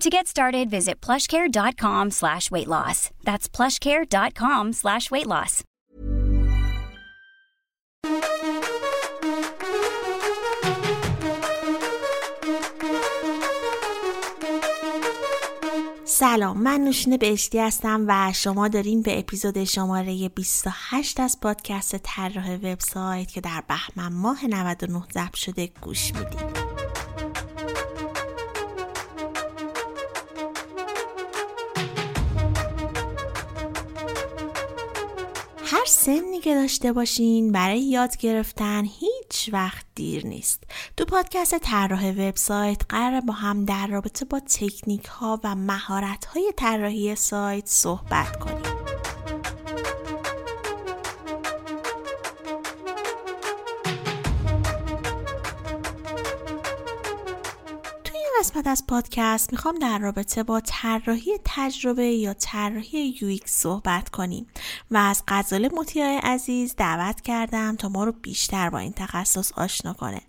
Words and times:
To 0.00 0.10
get 0.10 0.26
started, 0.26 0.68
visit 0.70 1.00
plushcare.com 1.00 2.10
slash 2.10 2.50
weight 2.50 2.68
loss. 2.68 3.10
That's 3.24 3.48
plushcare.com 3.48 4.72
slash 4.72 5.10
weight 5.10 5.26
loss. 5.26 5.64
سلام 16.04 16.62
من 16.62 16.80
نوشین 16.80 17.16
بهشتی 17.16 17.58
هستم 17.58 18.04
و 18.08 18.32
شما 18.32 18.68
دارین 18.68 19.02
به 19.02 19.18
اپیزود 19.18 19.64
شماره 19.64 20.28
28 20.28 21.20
از 21.20 21.40
پادکست 21.40 21.96
طراح 21.96 22.54
وبسایت 22.54 23.28
که 23.28 23.40
در 23.40 23.62
بهمن 23.68 24.12
ماه 24.12 24.46
99 24.46 25.02
ضبط 25.14 25.34
شده 25.36 25.70
گوش 25.82 26.12
می‌دید 26.14 26.65
هر 35.86 35.92
سنی 35.92 36.40
که 36.40 36.54
داشته 36.54 36.92
باشین 36.92 37.52
برای 37.52 37.80
یاد 37.80 38.16
گرفتن 38.16 38.84
هیچ 38.84 39.50
وقت 39.52 39.86
دیر 39.94 40.26
نیست. 40.26 40.64
تو 40.96 41.04
پادکست 41.04 41.58
طراح 41.58 42.10
وبسایت 42.10 42.82
قرار 42.88 43.20
با 43.20 43.34
هم 43.34 43.64
در 43.64 43.86
رابطه 43.86 44.24
با 44.24 44.40
تکنیک 44.40 45.04
ها 45.04 45.40
و 45.44 45.54
مهارت 45.54 46.24
های 46.24 46.52
طراحی 46.56 47.14
سایت 47.14 47.66
صحبت 47.66 48.36
کنیم. 48.36 48.75
قسمت 58.40 58.66
از 58.66 58.86
پادکست 58.86 59.52
می‌خوام 59.52 59.74
در 59.74 59.98
رابطه 59.98 60.42
با 60.42 60.60
طراحی 60.60 61.30
تجربه 61.44 62.06
یا 62.06 62.34
طراحی 62.34 63.14
یویک 63.20 63.48
صحبت 63.48 64.08
کنیم 64.08 64.46
و 64.90 64.96
از 64.96 65.22
غزاله 65.28 65.70
مطیعا 65.74 66.18
عزیز 66.18 66.74
دعوت 66.76 67.20
کردم 67.20 67.76
تا 67.76 67.88
ما 67.88 68.04
رو 68.04 68.12
بیشتر 68.12 68.70
با 68.70 68.78
این 68.78 68.92
تخصص 68.92 69.52
آشنا 69.52 69.92
کنه. 69.92 70.20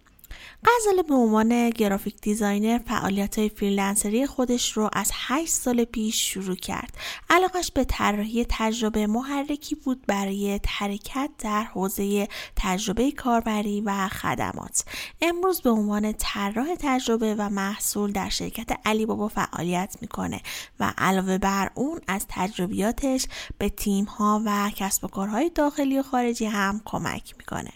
غزاله 0.65 1.03
به 1.03 1.13
عنوان 1.13 1.69
graphic 1.69 2.21
designer 2.21 2.77
فعالیت 2.77 3.39
های 3.39 3.49
freelancer 3.49 4.18
ی 4.18 4.25
خودش 4.25 4.71
رو 4.71 4.89
از 4.93 5.11
8 5.13 5.53
سال 5.53 5.83
پیش 5.83 6.33
شروع 6.33 6.55
کرد. 6.55 6.97
علاقش 7.29 7.71
به 7.71 7.83
طراحی 7.83 8.45
تجربه 8.49 9.07
محرکی 9.07 9.75
بود 9.75 10.05
برای 10.07 10.59
حرکت 10.67 11.29
در 11.37 11.63
حوزه 11.63 12.27
تجربه 12.55 13.11
کاربری 13.11 13.81
و 13.81 14.07
خدمات. 14.07 14.85
امروز 15.21 15.61
به 15.61 15.69
عنوان 15.69 16.13
طراح 16.13 16.67
تجربه 16.79 17.35
و 17.35 17.49
محصول 17.49 18.11
در 18.11 18.29
شرکت 18.29 18.69
علی 18.85 19.05
بابا 19.05 19.27
فعالیت 19.27 19.97
می‌کنه 20.01 20.41
و 20.79 20.93
علاوه 20.97 21.37
بر 21.37 21.71
اون 21.75 22.01
از 22.07 22.25
تجربیاتش 22.29 23.27
به 23.57 23.69
تیم 23.69 24.05
ها 24.05 24.41
و 24.45 24.71
کسب 24.75 25.05
و 25.05 25.07
کارهای 25.07 25.49
داخلی 25.49 25.99
و 25.99 26.03
خارجی 26.03 26.45
هم 26.45 26.81
کمک 26.85 27.33
می‌کنه. 27.37 27.71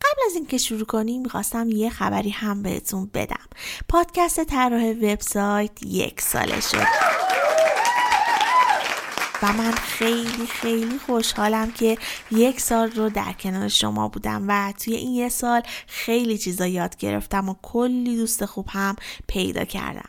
قبل 0.00 0.20
از 0.26 0.34
اینکه 0.34 0.58
شروع 0.58 0.84
کنیم 0.84 1.22
می‌خواستم 1.22 1.70
یه 1.70 1.90
خبری 1.90 2.30
هم 2.30 2.62
بهتون 2.62 3.10
بدم. 3.14 3.46
پادکست 3.88 4.44
طراح 4.44 4.90
وبسایت 4.90 5.82
یک 5.82 6.20
ساله 6.20 6.60
شد. 6.60 6.86
و 9.42 9.52
من 9.52 9.72
خیلی 9.72 10.46
خیلی 10.46 10.98
خوشحالم 10.98 11.72
که 11.72 11.98
یک 12.30 12.60
سال 12.60 12.90
رو 12.90 13.10
در 13.10 13.32
کنار 13.32 13.68
شما 13.68 14.08
بودم 14.08 14.44
و 14.48 14.72
توی 14.72 14.94
این 14.94 15.12
یه 15.14 15.28
سال 15.28 15.62
خیلی 15.86 16.38
چیزا 16.38 16.66
یاد 16.66 16.96
گرفتم 16.96 17.48
و 17.48 17.54
کلی 17.62 18.16
دوست 18.16 18.44
خوب 18.44 18.66
هم 18.68 18.96
پیدا 19.26 19.64
کردم. 19.64 20.08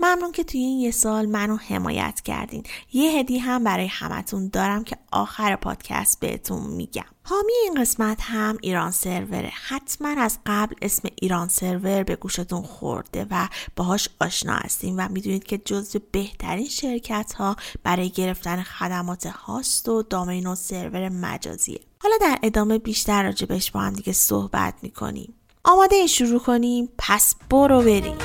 ممنون 0.00 0.32
که 0.32 0.44
توی 0.44 0.60
این 0.60 0.80
یه 0.80 0.90
سال 0.90 1.26
منو 1.26 1.56
حمایت 1.56 2.20
کردین. 2.24 2.62
یه 2.92 3.10
هدی 3.10 3.38
هم 3.38 3.64
برای 3.64 3.86
همتون 3.86 4.48
دارم 4.48 4.84
که 4.84 4.96
آخر 5.12 5.56
پادکست 5.56 6.20
بهتون 6.20 6.62
میگم. 6.62 7.04
حامی 7.24 7.52
این 7.64 7.82
قسمت 7.82 8.18
هم 8.20 8.58
ایران 8.62 8.90
سروره 8.90 9.52
حتما 9.68 10.08
از 10.08 10.38
قبل 10.46 10.74
اسم 10.82 11.08
ایران 11.14 11.48
سرور 11.48 12.02
به 12.02 12.16
گوشتون 12.16 12.62
خورده 12.62 13.26
و 13.30 13.48
باهاش 13.76 14.08
آشنا 14.20 14.54
هستیم 14.54 14.94
و 14.98 15.08
می‌دونید 15.08 15.44
که 15.44 15.58
جزو 15.58 15.98
بهترین 16.12 16.68
شرکت 16.68 17.32
ها 17.32 17.56
برای 17.82 18.10
گرفتن 18.10 18.62
خدمات 18.62 19.26
هاست 19.26 19.88
و 19.88 20.02
دامین 20.02 20.46
و 20.46 20.54
سرور 20.54 21.08
مجازیه. 21.08 21.80
حالا 22.02 22.14
در 22.20 22.38
ادامه 22.42 22.78
بیشتر 22.78 23.22
راجبش 23.22 23.70
با 23.70 23.80
هم 23.80 23.92
دیگه 23.92 24.12
صحبت 24.12 24.74
می‌کنیم. 24.82 25.34
آماده 25.64 26.06
شروع 26.06 26.40
کنیم. 26.40 26.88
پس 26.98 27.34
برو 27.50 27.82
بریم. 27.82 28.18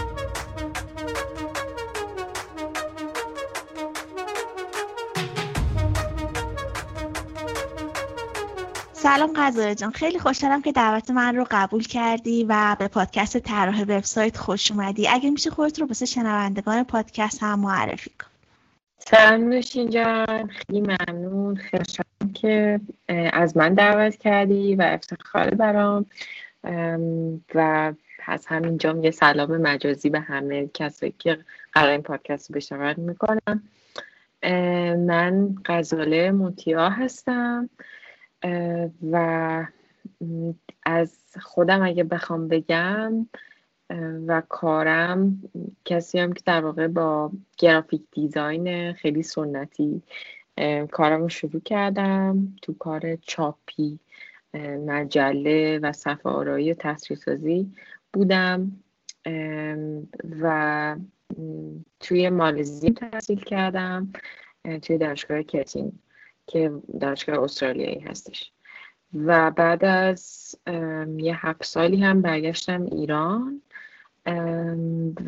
سلام 9.06 9.34
قزاره 9.36 9.76
جان. 9.76 9.92
خیلی 9.92 10.20
خوشحالم 10.20 10.62
که 10.62 10.72
دعوت 10.72 11.12
من 11.12 11.36
رو 11.36 11.48
قبول 11.52 11.84
کردی 11.84 12.46
و 12.50 12.76
به 12.80 12.88
پادکست 12.88 13.38
طراح 13.38 13.82
وبسایت 13.82 14.38
خوش 14.38 14.72
اومدی. 14.72 15.08
اگه 15.08 15.30
میشه 15.30 15.50
خودت 15.50 15.80
رو 15.80 15.88
واسه 15.88 16.06
شنوندگان 16.06 16.84
پادکست 16.84 17.44
هم 17.44 17.60
معرفی 17.60 18.10
کن. 18.10 18.28
سلام 18.98 19.42
نوشین 19.42 19.90
جان. 19.90 20.48
خیلی 20.48 20.82
ممنون. 20.82 21.56
خیلی 21.56 21.84
که 22.34 22.80
از 23.34 23.58
من 23.58 23.74
دعوت 23.74 24.16
کردی 24.16 24.76
و 24.76 24.82
افتخار 24.82 25.50
برام. 25.50 26.06
و 27.56 27.94
پس 28.20 28.46
همینجا 28.48 29.00
یه 29.04 29.12
سلام 29.12 29.58
مجازی 29.58 30.10
به 30.10 30.20
همه 30.20 30.70
کسایی 30.74 31.14
که 31.20 31.38
قرار 31.74 31.90
این 31.90 32.02
پادکست 32.02 32.52
رو 32.52 32.56
بشنون 32.56 32.96
می‌کنم 32.98 33.64
من 35.08 35.56
غزاله 35.66 36.32
موتیا 36.32 36.90
هستم. 36.90 37.70
و 39.12 39.68
از 40.86 41.18
خودم 41.42 41.82
اگه 41.82 42.04
بخوام 42.04 42.48
بگم 42.48 43.28
و 44.28 44.42
کارم 44.50 45.44
کسی 45.86 46.20
هم 46.20 46.34
که 46.34 46.42
در 46.46 46.62
واقع 46.62 46.88
با 46.88 47.32
گرافیک 47.58 48.02
دیزاین 48.12 48.94
خیلی 48.94 49.24
سنتی 49.24 50.02
کارم 50.92 51.22
رو 51.22 51.30
شروع 51.30 51.62
کردم 51.62 52.56
تو 52.62 52.74
کار 52.74 53.16
چاپی 53.16 54.00
مجله 54.86 55.80
و 55.80 55.92
صفحه 55.92 56.32
آرایی 56.32 56.74
و 56.74 56.96
سازی 56.98 57.72
بودم. 58.14 58.72
و 60.42 60.96
توی 62.00 62.30
مالزی 62.30 62.92
تحصیل 62.92 63.40
کردم 63.40 64.14
توی 64.82 64.98
دانشگاه 64.98 65.44
کتین. 65.44 66.00
که 66.48 66.72
دانشگاه 67.02 67.44
استرالیایی 67.44 68.00
هستش. 68.00 68.52
و 69.14 69.52
بعد 69.52 69.86
از 69.86 70.56
یه 71.18 71.46
هفت 71.48 71.66
سالی 71.66 72.04
هم 72.04 72.22
برگشتم 72.22 72.84
ایران. 72.84 73.62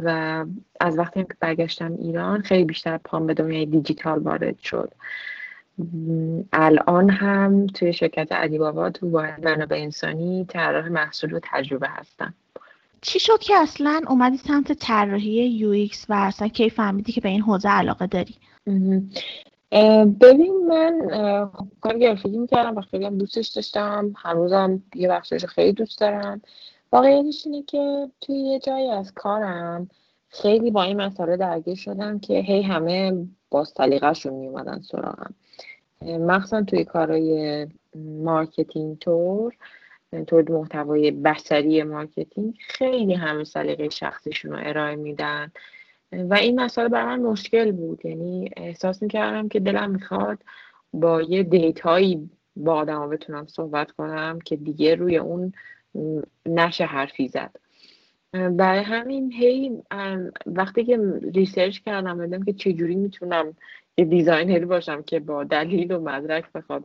و 0.03 0.45
از 0.79 0.97
وقتی 0.99 1.23
که 1.23 1.35
برگشتم 1.39 1.93
ایران 1.93 2.41
خیلی 2.41 2.63
بیشتر 2.63 2.97
پام 2.97 3.27
به 3.27 3.33
دنیای 3.33 3.65
دیجیتال 3.65 4.19
وارد 4.19 4.59
شد. 4.59 4.93
الان 6.53 7.09
هم 7.09 7.67
توی 7.67 7.93
شرکت 7.93 8.31
علی 8.31 8.57
بابا 8.57 8.89
تو 8.89 9.09
واحد 9.09 9.45
منابع 9.45 9.77
انسانی 9.77 10.45
طراح 10.45 10.87
محصول 10.87 11.33
و 11.33 11.39
تجربه 11.43 11.87
هستم. 11.89 12.33
چی 13.01 13.19
شد 13.19 13.39
که 13.39 13.55
اصلا 13.55 14.01
اومدی 14.07 14.37
سمت 14.37 14.71
طراحی 14.71 15.47
UX 15.47 16.05
و 16.09 16.13
اصلا 16.13 16.47
کی 16.47 16.69
فهمیدی 16.69 17.11
که 17.11 17.21
به 17.21 17.29
این 17.29 17.41
حوزه 17.41 17.69
علاقه 17.69 18.07
داری؟ 18.07 18.35
ببین 20.21 20.67
من 20.67 21.09
کار 21.81 21.97
گرافیکی 21.97 22.37
می‌کردم 22.37 22.77
و 22.77 22.81
خیلی 22.81 23.05
هم 23.05 23.17
دوستش 23.17 23.47
داشتم. 23.47 24.13
هنوزم 24.17 24.83
یه 24.95 25.07
بخشش 25.07 25.45
خیلی 25.45 25.73
دوست 25.73 25.99
دارم. 25.99 26.41
واقعیتش 26.91 27.45
اینه 27.45 27.63
که 27.63 28.09
توی 28.21 28.35
یه 28.35 28.59
جایی 28.59 28.89
از 28.89 29.13
کارم 29.13 29.89
خیلی 30.29 30.71
با 30.71 30.83
این 30.83 31.01
مسئله 31.01 31.37
درگیر 31.37 31.75
شدم 31.75 32.19
که 32.19 32.33
هی 32.33 32.61
همه 32.61 33.27
با 33.49 33.63
سلیقهشون 33.63 34.33
میومدن 34.33 34.79
سراغم. 34.79 35.33
مخصوصا 36.01 36.63
توی 36.63 36.83
کارهای 36.83 37.67
marketing 37.95 38.99
تو 38.99 39.55
تولید 40.27 40.51
محتوای 40.51 41.11
بصری 41.11 41.83
marketing 41.83 42.57
خیلی 42.67 43.13
همه 43.13 43.43
سلیقه 43.43 43.89
شخصیشون 43.89 44.51
رو 44.51 44.57
ارائه 44.61 44.95
میدن. 44.95 45.51
و 46.11 46.33
این 46.33 46.59
مسئله 46.59 46.89
برای 46.89 47.05
من 47.05 47.29
مشکل 47.29 47.71
بود. 47.71 48.05
یعنی 48.05 48.49
احساس 48.57 49.01
می‌کردم 49.01 49.49
که 49.49 49.59
دلم 49.59 49.91
می‌خواد 49.91 50.39
با 50.93 51.21
یه 51.21 51.43
data 51.43 52.00
یی 52.00 52.29
با 52.55 52.75
آدم 52.75 53.09
بتونم 53.09 53.47
صحبت 53.47 53.91
کنم 53.91 54.39
که 54.39 54.55
دیگه 54.55 54.95
روی 54.95 55.17
اون 55.17 55.53
نشه 56.45 56.85
حرفی 56.85 57.27
زد. 57.27 57.55
برای 58.31 58.79
همین 58.79 59.31
هی 59.31 59.83
وقتی 60.45 60.85
که 60.85 60.99
research 61.35 61.79
کردم 61.79 62.25
دیدم 62.25 62.43
که 62.43 62.53
چجوری 62.53 62.95
می‌تونم 62.95 63.55
یه 63.97 64.05
designer 64.05 64.58
ی 64.58 64.65
باشم 64.65 65.01
که 65.01 65.19
با 65.19 65.43
دلیل 65.43 65.91
و 65.91 65.99
مدرک 65.99 66.51
بخواد 66.51 66.83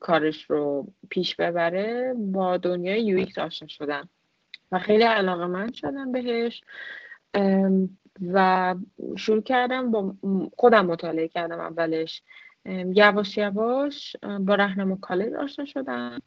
کارش 0.00 0.50
رو 0.50 0.86
پیش 1.08 1.36
ببره 1.36 2.14
با 2.18 2.56
دنیای 2.56 3.02
UX 3.04 3.38
آشنا 3.38 3.68
شدم. 3.68 4.08
و 4.72 4.78
خیلی 4.78 5.02
علاقه 5.02 5.46
من 5.46 5.72
شدم 5.72 6.12
بهش. 6.12 6.62
و 8.34 8.74
شروع 9.16 9.42
کردم 9.42 9.90
با 9.90 10.14
خودم 10.56 10.86
مطالعه 10.86 11.28
کردم 11.28 11.60
اولش. 11.60 12.22
یواش 12.94 13.38
یواش 13.38 14.16
با 14.40 14.54
رهنما 14.54 14.96
کالج 14.96 15.32
آشنا 15.34 15.64
شدم. 15.64 16.22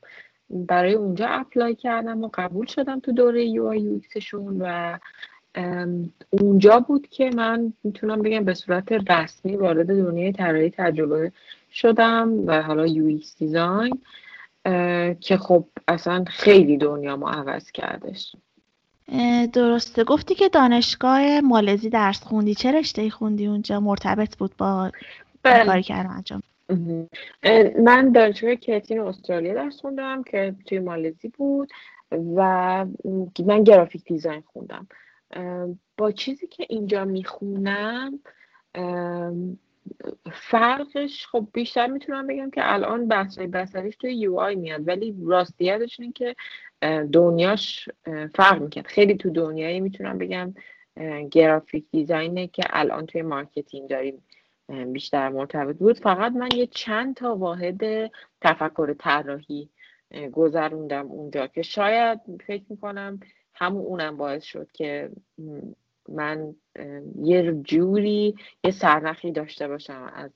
برای 0.49 0.93
اونجا 0.93 1.27
apply 1.27 1.75
کردم 1.75 2.23
و 2.23 2.29
قبول 2.33 2.65
شدم 2.65 2.99
تو 2.99 3.11
دوره 3.11 3.45
UI 3.45 3.91
UX 3.93 4.15
شون 4.15 4.57
و 4.61 4.97
اونجا 6.29 6.79
بود 6.79 7.07
که 7.07 7.29
من 7.35 7.73
می‌تونم 7.83 8.21
بگم 8.21 8.43
به 8.43 8.53
صورت 8.53 8.91
رسمی 8.91 9.55
وارد 9.55 9.87
دنیای 9.87 10.31
طراحی 10.31 10.69
تجربه 10.69 11.31
شدم 11.71 12.47
و 12.47 12.61
حالا 12.61 12.87
UX 12.87 13.37
design 13.37 14.01
که 15.19 15.37
خب 15.37 15.65
اصلا 15.87 16.23
خیلی 16.27 16.77
دنیا 16.77 17.15
ما 17.15 17.29
عوض 17.31 17.71
کردش. 17.71 18.35
درسته. 19.53 20.03
گفتی 20.03 20.35
که 20.35 20.49
دانشگاه 20.49 21.41
مالزی 21.41 21.89
درس 21.89 22.23
خوندی. 22.23 22.55
چه 22.55 22.71
رشته 22.71 23.09
خوندی 23.09 23.47
اونجا؟ 23.47 23.79
مرتبط 23.79 24.37
بود 24.37 24.57
با 24.57 24.91
بله. 25.43 25.65
کاری 25.65 25.83
کردن 25.83 26.09
انجام 26.09 26.43
من 27.83 28.11
دانشگاه 28.11 28.55
کتین 28.55 28.99
استرالیا 28.99 29.53
درس 29.53 29.81
خوندم 29.81 30.23
که 30.23 30.55
توی 30.65 30.79
مالزی 30.79 31.27
بود 31.27 31.69
و 32.35 32.85
من 33.45 33.63
گرافیک 33.63 34.03
دیزاین 34.03 34.43
خوندم. 34.53 34.87
با 35.97 36.11
چیزی 36.11 36.47
که 36.47 36.65
اینجا 36.69 37.05
می‌خونم 37.05 38.19
فرقش 40.31 41.27
خب 41.31 41.47
بیشتر 41.53 41.87
می‌تونم 41.87 42.27
بگم 42.27 42.49
که 42.49 42.73
الان 42.73 43.07
بحث 43.07 43.39
بسریش 43.39 43.95
توی 43.95 44.15
یو 44.15 44.37
آی 44.39 44.55
میاد 44.55 44.87
ولی 44.87 45.15
راستیتش 45.25 45.99
اینه 45.99 46.13
که 46.13 46.35
دنیاش 47.13 47.89
فرق 48.35 48.61
می‌کرد. 48.61 48.87
خیلی 48.87 49.15
تو 49.15 49.29
دنیایی 49.29 49.79
می‌تونم 49.79 50.17
بگم 50.17 50.53
graphic 51.31 51.85
design 51.91 52.39
ه 52.39 52.47
که 52.47 52.63
الان 52.69 53.05
توی 53.05 53.21
marketing 53.21 53.89
داریم 53.89 54.23
بیشتر 54.93 55.29
مرتبط 55.29 55.77
بود. 55.77 55.99
فقط 55.99 56.31
من 56.31 56.49
یه 56.55 56.67
چند 56.67 57.15
تا 57.15 57.35
واحد 57.35 58.11
تفکر 58.41 58.95
طراحی 58.99 59.69
گذروندم 60.31 61.11
اونجا 61.11 61.47
که 61.47 61.61
شاید 61.61 62.19
فکر 62.47 62.63
می‌کنم 62.69 63.19
همون 63.53 63.85
اونم 63.85 64.17
باعث 64.17 64.43
شد 64.43 64.71
که 64.71 65.09
من 66.09 66.55
یه 67.21 67.51
جوری 67.51 68.35
یه 68.63 68.71
سرنخی 68.71 69.31
داشته 69.31 69.67
باشم 69.67 70.11
از 70.15 70.31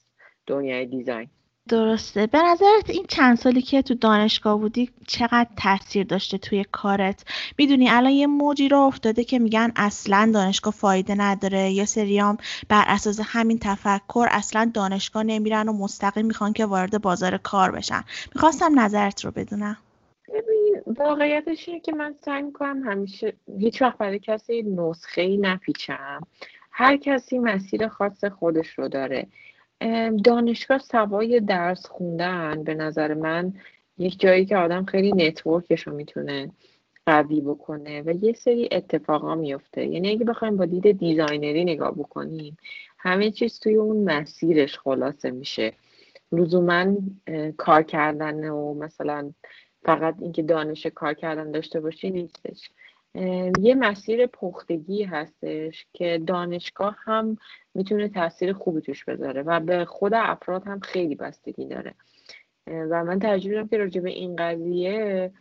دنیای 0.47 0.85
design. 0.85 1.29
درسته. 1.69 2.27
به 2.27 2.37
نظرت 2.41 2.89
این 2.89 3.05
چند 3.07 3.37
سالی 3.37 3.61
که 3.61 3.81
تو 3.81 3.93
دانشگاه 3.93 4.59
بودی 4.59 4.89
چقدر 5.07 5.47
تاثیر 5.57 6.05
داشته 6.05 6.37
توی 6.37 6.65
کارت؟ 6.71 7.25
می‌دونی 7.57 7.89
الان 7.89 8.11
یه 8.11 8.27
موجی 8.27 8.69
رو 8.69 8.77
افتاده 8.77 9.23
که 9.23 9.39
میگن 9.39 9.71
اصلا 9.75 10.31
دانشگاه 10.33 10.73
فایده 10.73 11.15
نداره. 11.15 11.71
یا 11.71 11.85
سریام 11.85 12.37
بر 12.69 12.83
اساس 12.87 13.19
همین 13.23 13.59
تفکر 13.61 14.27
اصلا 14.31 14.71
دانشگاه 14.73 15.23
نمیرن 15.23 15.69
و 15.69 15.73
مستقیم 15.73 16.25
می‌خوان 16.25 16.53
که 16.53 16.65
وارد 16.65 17.01
بازار 17.01 17.37
کار 17.37 17.71
بشن. 17.71 18.03
می‌خواستم 18.35 18.79
نظرت 18.79 19.25
رو 19.25 19.31
بدونم. 19.31 19.77
ببین 20.27 20.81
واقعیتش 20.97 21.67
اینه 21.69 21.79
که 21.79 21.91
من 21.91 22.15
سعی 22.25 22.41
می‌کنم 22.41 22.83
همیشه 22.83 23.33
هیچ 23.59 23.81
وقت 23.81 23.97
برای 23.97 24.19
کسی 24.19 24.63
نسخه 24.77 25.21
ای 25.21 25.37
نپیچم. 25.37 26.21
هر 26.71 26.97
کسی 26.97 27.39
مسیر 27.39 27.87
خاص 27.87 28.25
خودش 28.25 28.67
رو 28.67 28.87
داره. 28.87 29.27
دانشگاه 30.23 30.77
سوای 30.77 31.39
درس 31.39 31.85
خوندن 31.85 32.63
به 32.63 32.73
نظر 32.73 33.13
من 33.13 33.53
یک 33.97 34.19
جایی 34.19 34.45
که 34.45 34.57
آدم 34.57 34.85
خیلی 34.85 35.11
network 35.11 35.70
ش 35.70 35.87
رو 35.87 35.95
می‌تونه 35.95 36.51
قوی 37.05 37.41
بکنه 37.41 38.01
و 38.01 38.23
یه 38.23 38.33
سری 38.33 38.69
اتفاقا 38.71 39.35
میفته 39.35 39.85
یعنی 39.85 40.09
اگه 40.11 40.25
بخوایم 40.25 40.57
با 40.57 40.65
دید 40.65 40.99
designer 40.99 41.56
ی 41.56 41.63
نگاه 41.63 41.95
بکنیم 41.95 42.57
همه 42.97 43.31
چیز 43.31 43.59
توی 43.59 43.75
اون 43.75 44.03
مسیرش 44.03 44.79
خلاصه 44.79 45.31
میشه. 45.31 45.73
لزوما 46.31 46.95
کار 47.57 47.83
کردن 47.83 48.49
و 48.49 48.73
مثلا 48.73 49.33
فقط 49.83 50.15
اینکه 50.21 50.43
دانش 50.43 50.85
کار 50.85 51.13
کردن 51.13 51.51
داشته 51.51 51.79
باشی 51.79 52.09
نیستش. 52.09 52.69
یه 53.59 53.75
مسیر 53.75 54.27
پختگی 54.27 55.03
هستش 55.03 55.85
که 55.93 56.21
دانشگاه 56.27 56.97
هم 56.99 57.37
می‌تونه 57.73 58.09
تاثیر 58.09 58.53
خوبی 58.53 58.81
توش 58.81 59.05
بذاره 59.05 59.41
و 59.41 59.59
به 59.59 59.85
خود 59.85 60.13
افراد 60.13 60.67
هم 60.67 60.79
خیلی 60.79 61.15
بستگی 61.15 61.65
داره. 61.65 61.93
و 62.67 63.03
من 63.03 63.19
ترجیح 63.19 63.51
میدم 63.51 63.67
که 63.67 63.77
راجع 63.77 64.01
به 64.01 64.09
این 64.09 64.35
قضیه 64.35 65.31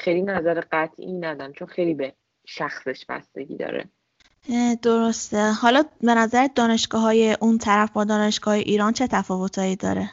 خیلی 0.00 0.22
نظر 0.22 0.62
قطعی 0.72 1.12
ندم 1.12 1.52
چون 1.52 1.68
خیلی 1.68 1.94
به 1.94 2.12
شخصش 2.46 3.06
بستگی 3.08 3.56
داره. 3.56 3.84
درسته. 4.82 5.52
حالا 5.52 5.82
به 6.00 6.14
نظر 6.14 6.48
دانشگاه 6.54 7.02
های 7.02 7.36
اون 7.40 7.58
طرف 7.58 7.92
با 7.92 8.04
دانشگاه 8.04 8.54
ایران 8.54 8.92
چه 8.92 9.06
تفاوتایی 9.06 9.76
داره؟ 9.76 10.10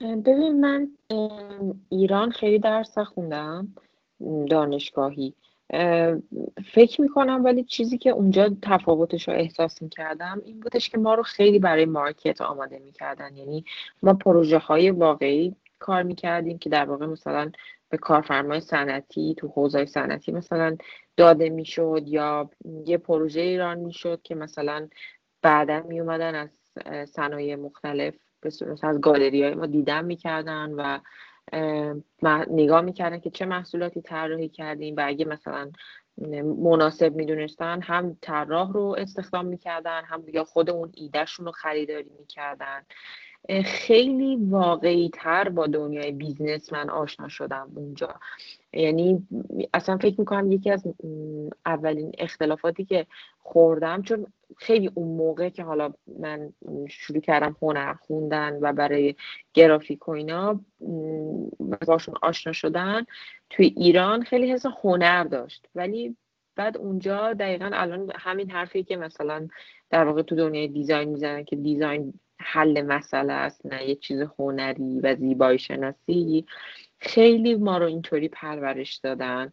ببین 0.00 0.60
من 0.60 0.88
ایران 1.88 2.30
خیلی 2.30 2.58
درس 2.58 2.98
خوندم 2.98 3.68
دانشگاهی. 4.50 5.34
فکر 6.72 7.00
می‌کنم 7.00 7.44
ولی 7.44 7.64
چیزی 7.64 7.98
که 7.98 8.10
اونجا 8.10 8.56
تفاوتش 8.62 9.28
رو 9.28 9.34
احساس 9.34 9.82
می‌کردم 9.82 10.42
این 10.44 10.60
بودش 10.60 10.88
که 10.88 10.98
ما 10.98 11.14
رو 11.14 11.22
خیلی 11.22 11.58
برای 11.58 11.84
مارکت 11.84 12.40
آماده 12.40 12.78
می‌کردن. 12.78 13.36
یعنی 13.36 13.64
ما 14.02 14.14
پروژه 14.14 14.58
های 14.58 14.90
واقعی 14.90 15.56
کار 15.78 16.02
می‌کردیم 16.02 16.58
که 16.58 16.70
در 16.70 16.84
واقع 16.84 17.06
مثلا 17.06 17.50
به 17.88 17.96
کارفرمای 17.96 18.60
صنعتی 18.60 19.34
تو 19.38 19.48
حوزه 19.48 19.84
صنعتی 19.84 20.32
مثلا 20.32 20.76
داده 21.16 21.48
می‌شد 21.48 22.02
یا 22.06 22.50
یه 22.86 22.98
پروژه 22.98 23.40
ایران 23.40 23.78
می‌شد 23.78 24.20
که 24.22 24.34
مثلا 24.34 24.88
بعدا 25.42 25.82
میومدن 25.88 26.34
از 26.34 26.50
صنایع 27.08 27.56
مختلف 27.56 28.14
از 28.82 29.00
گالری 29.00 29.42
های 29.42 29.54
ما 29.54 29.66
دیدن 29.66 30.04
می‌کردن 30.04 30.70
و 30.70 30.98
نگاه 32.50 32.80
می‌کردن 32.80 33.20
که 33.20 33.30
چه 33.30 33.46
محصولاتی 33.46 34.00
طراحی 34.02 34.48
کردیم 34.48 34.96
و 34.96 35.02
اگه 35.06 35.24
مثلا 35.24 35.70
مناسب 36.62 37.14
می‌دونستن 37.14 37.82
هم 37.82 38.18
طراح 38.20 38.72
رو 38.72 38.96
استخدام 38.98 39.46
می‌کردن 39.46 40.04
هم 40.04 40.24
یا 40.28 40.44
خود 40.44 40.70
اون 40.70 40.92
ایدهشون 40.94 41.46
رو 41.46 41.52
خریداری 41.52 42.10
می‌کردن. 42.18 42.86
خیلی 43.64 44.36
واقعی 44.36 45.10
تر 45.12 45.48
با 45.48 45.66
دنیای 45.66 46.12
business 46.12 46.72
من 46.72 46.90
آشنا 46.90 47.28
شدم 47.28 47.72
اونجا. 47.76 48.14
یعنی 48.72 49.26
اصلا 49.74 49.96
فکر 49.96 50.20
می‌کنم 50.20 50.52
یکی 50.52 50.70
از 50.70 50.86
اولین 51.66 52.12
اختلافاتی 52.18 52.84
که 52.84 53.06
خوردم 53.38 54.02
چون 54.02 54.26
خیلی 54.56 54.90
اون 54.94 55.16
موقع 55.16 55.48
که 55.48 55.62
حالا 55.62 55.92
من 56.18 56.52
شروع 56.88 57.20
کردم 57.20 57.56
هنر 57.62 57.94
خوندن 57.94 58.58
و 58.60 58.72
برای 58.72 59.14
گرافیک 59.54 60.08
و 60.08 60.10
اینا 60.10 60.60
باشون 61.86 62.14
آشنا 62.22 62.52
شدن 62.52 63.04
توی 63.50 63.74
ایران 63.76 64.22
خیلی 64.22 64.52
حس 64.52 64.66
هنر 64.82 65.24
داشت. 65.24 65.66
ولی 65.74 66.16
بعد 66.56 66.78
اونجا 66.78 67.32
دقیقا 67.32 67.70
الان 67.72 68.12
همین 68.14 68.50
حرفی 68.50 68.82
که 68.82 68.96
مثلا 68.96 69.48
در 69.90 70.04
واقع 70.04 70.22
تو 70.22 70.36
دنیای 70.36 70.68
دیزاین 70.68 71.08
می‌زنن 71.08 71.44
که 71.44 71.56
دیزاین 71.56 72.14
حل 72.40 72.82
مسئله 72.82 73.32
است 73.32 73.66
نه 73.66 73.88
یه 73.88 73.94
چیز 73.94 74.20
هنری 74.38 75.00
و 75.00 75.14
زیبایی 75.14 75.58
شناسی 75.58 76.46
خیلی 76.98 77.54
ما 77.54 77.78
رو 77.78 77.86
اینطوری 77.86 78.28
پرورش 78.28 78.96
دادن 78.96 79.52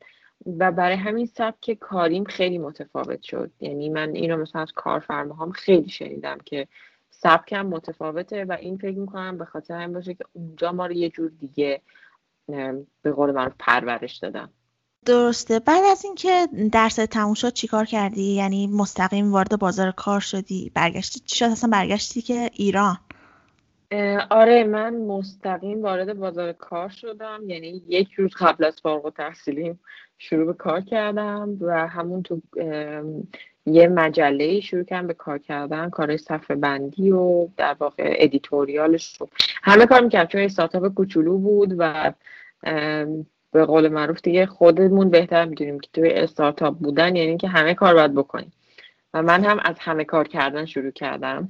و 0.60 0.72
برای 0.72 0.96
همین 0.96 1.26
سبک 1.26 1.74
کاریم 1.74 2.24
خیلی 2.24 2.58
متفاوت 2.58 3.22
شد. 3.22 3.52
یعنی 3.60 3.90
من 3.90 4.10
اینو 4.10 4.38
مثلا 4.38 4.62
از 4.62 4.72
کارفرماهام 4.72 5.52
خیلی 5.52 5.90
شنیدم 5.90 6.38
که 6.46 6.68
سبکم 7.10 7.66
متفاوته 7.66 8.46
و 8.46 8.58
این 8.60 8.78
فکر 8.78 8.98
می‌کنم 8.98 9.38
به 9.38 9.46
خاطر 9.46 9.74
همین 9.74 9.94
باشه 9.94 10.14
که 10.14 10.26
اونجا 10.34 10.72
ما 10.72 10.86
رو 10.86 10.94
یه 10.94 11.10
جور 11.10 11.32
دیگه 11.40 11.82
به 13.02 13.12
قول 13.16 13.32
من 13.32 13.52
پرورش 13.60 14.18
دادم 14.18 14.52
درسته. 15.08 15.60
بعد 15.60 15.84
از 15.92 16.06
اینکه 16.06 16.48
درس 16.72 16.96
تموم 16.96 17.34
شد 17.34 17.54
چیکار 17.54 17.86
کردی؟ 17.86 18.34
یعنی 18.34 18.68
مستقیم 18.68 19.32
وارد 19.32 19.60
بازار 19.60 19.92
کار 19.92 20.20
شدی. 20.20 20.72
برگشتی 20.74 21.20
چی 21.20 21.36
شد؟ 21.36 21.46
اصلا 21.46 21.70
برگشتی 21.70 22.22
که 22.22 22.50
ایران؟ 22.54 22.98
آره 24.30 24.64
من 24.64 24.96
مستقیم 24.96 25.82
وارد 25.82 26.14
بازار 26.14 26.54
کار 26.54 26.90
شدم. 26.90 27.40
یعنی 27.48 27.84
یک 27.88 28.14
روز 28.14 28.32
قبل 28.40 28.64
از 28.64 28.76
فارغ 28.84 29.06
و 29.06 29.10
تحصیلیم 29.10 29.80
شروع 30.18 30.46
به 30.46 30.54
کار 30.54 30.82
کردم 30.82 31.58
و 31.62 31.88
همون 31.88 32.24
تو 32.24 32.42
یه 33.66 33.88
مجله 33.88 34.60
شروع 34.60 34.84
کردم 34.84 35.08
به 35.08 35.14
کار 35.14 35.38
کردن. 35.38 35.90
کار 35.90 36.18
صفحه 36.18 36.56
بندی 36.56 37.12
و 37.12 37.48
در 37.58 37.76
واقع 37.80 38.16
ادیتوریالش 38.18 39.18
رو. 39.20 39.30
همه 39.64 39.86
کار 39.86 40.02
می‌کردم. 40.02 40.28
چون 40.28 40.42
استارتاپ 40.42 40.88
کوچولو 40.88 41.38
بود 41.38 41.76
و 41.78 42.14
به 43.52 43.66
قول 43.66 43.88
معروف 43.88 44.22
دیگه 44.22 44.46
خودمون 44.46 45.10
بهتر 45.10 45.46
می‌دونیم 45.46 45.80
که 45.80 45.90
توی 45.94 46.10
استارتاپ 46.10 46.78
بودن 46.78 47.16
یعنی 47.16 47.38
که 47.38 47.48
همه 47.48 47.74
کار 47.74 47.94
باید 47.94 48.16
بکنیم. 48.16 48.54
و 49.14 49.22
من 49.22 49.44
هم 49.44 49.60
از 49.64 49.76
همه 49.80 50.04
کار 50.04 50.28
کردن 50.28 50.66
شروع 50.66 50.92
کردم. 50.92 51.50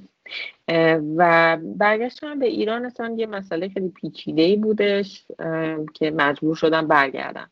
و 1.16 1.56
برگشتم 1.62 2.38
به 2.38 2.46
ایران 2.46 2.84
اصلا 2.84 3.14
یه 3.18 3.26
مسئله 3.26 3.68
خیلی 3.68 3.88
پیچیده 3.88 4.42
ای 4.42 4.56
بودش 4.56 5.26
که 5.94 6.10
مجبور 6.10 6.56
شدم 6.56 6.88
برگردم. 6.88 7.50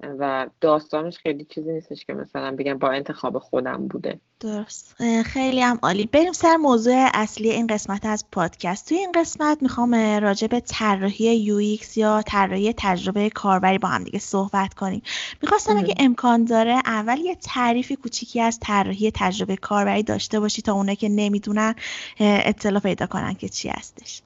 و 0.00 0.46
داستانش 0.60 1.18
خیلی 1.18 1.44
چیزی 1.44 1.72
نیستش 1.72 2.04
که 2.04 2.14
مثلا 2.14 2.56
بگم 2.58 2.78
با 2.78 2.90
انتخاب 2.90 3.38
خودم 3.38 3.88
بوده. 3.88 4.20
درست. 4.40 4.96
خیلی 5.24 5.60
هم 5.60 5.78
عالی. 5.82 6.06
بریم 6.06 6.32
سر 6.32 6.56
موضوع 6.56 7.08
اصلی 7.14 7.50
این 7.50 7.66
قسمت 7.66 8.06
از 8.06 8.24
پادکست. 8.32 8.88
توی 8.88 8.98
این 8.98 9.12
قسمت 9.12 9.62
می‌خوام 9.62 9.94
راجع 9.94 10.46
به 10.46 10.60
طراحی 10.60 11.36
یو 11.36 11.60
یا 11.96 12.22
طراحی 12.22 12.74
تجربه 12.76 13.30
کاربری 13.30 13.78
با 13.78 13.88
هم 13.88 14.04
دیگه 14.04 14.18
صحبت 14.18 14.74
کنیم. 14.74 15.02
می‌خواستم 15.42 15.76
اگه 15.76 15.94
امکان 15.98 16.44
داره 16.44 16.82
اول 16.86 17.18
یه 17.18 17.34
تعریفی 17.34 17.96
کوچیکی 17.96 18.40
از 18.40 18.58
طراحی 18.60 19.10
تجربه 19.14 19.56
کاربری 19.56 20.02
داشته 20.02 20.40
باشی 20.40 20.62
تا 20.62 20.72
اونه 20.72 20.96
که 20.96 21.08
نمی‌دونن 21.08 21.74
اطلاع 22.20 22.80
پیدا 22.80 23.06
کنن 23.06 23.34
که 23.34 23.48
چی 23.48 23.68
هستش. 23.68 24.22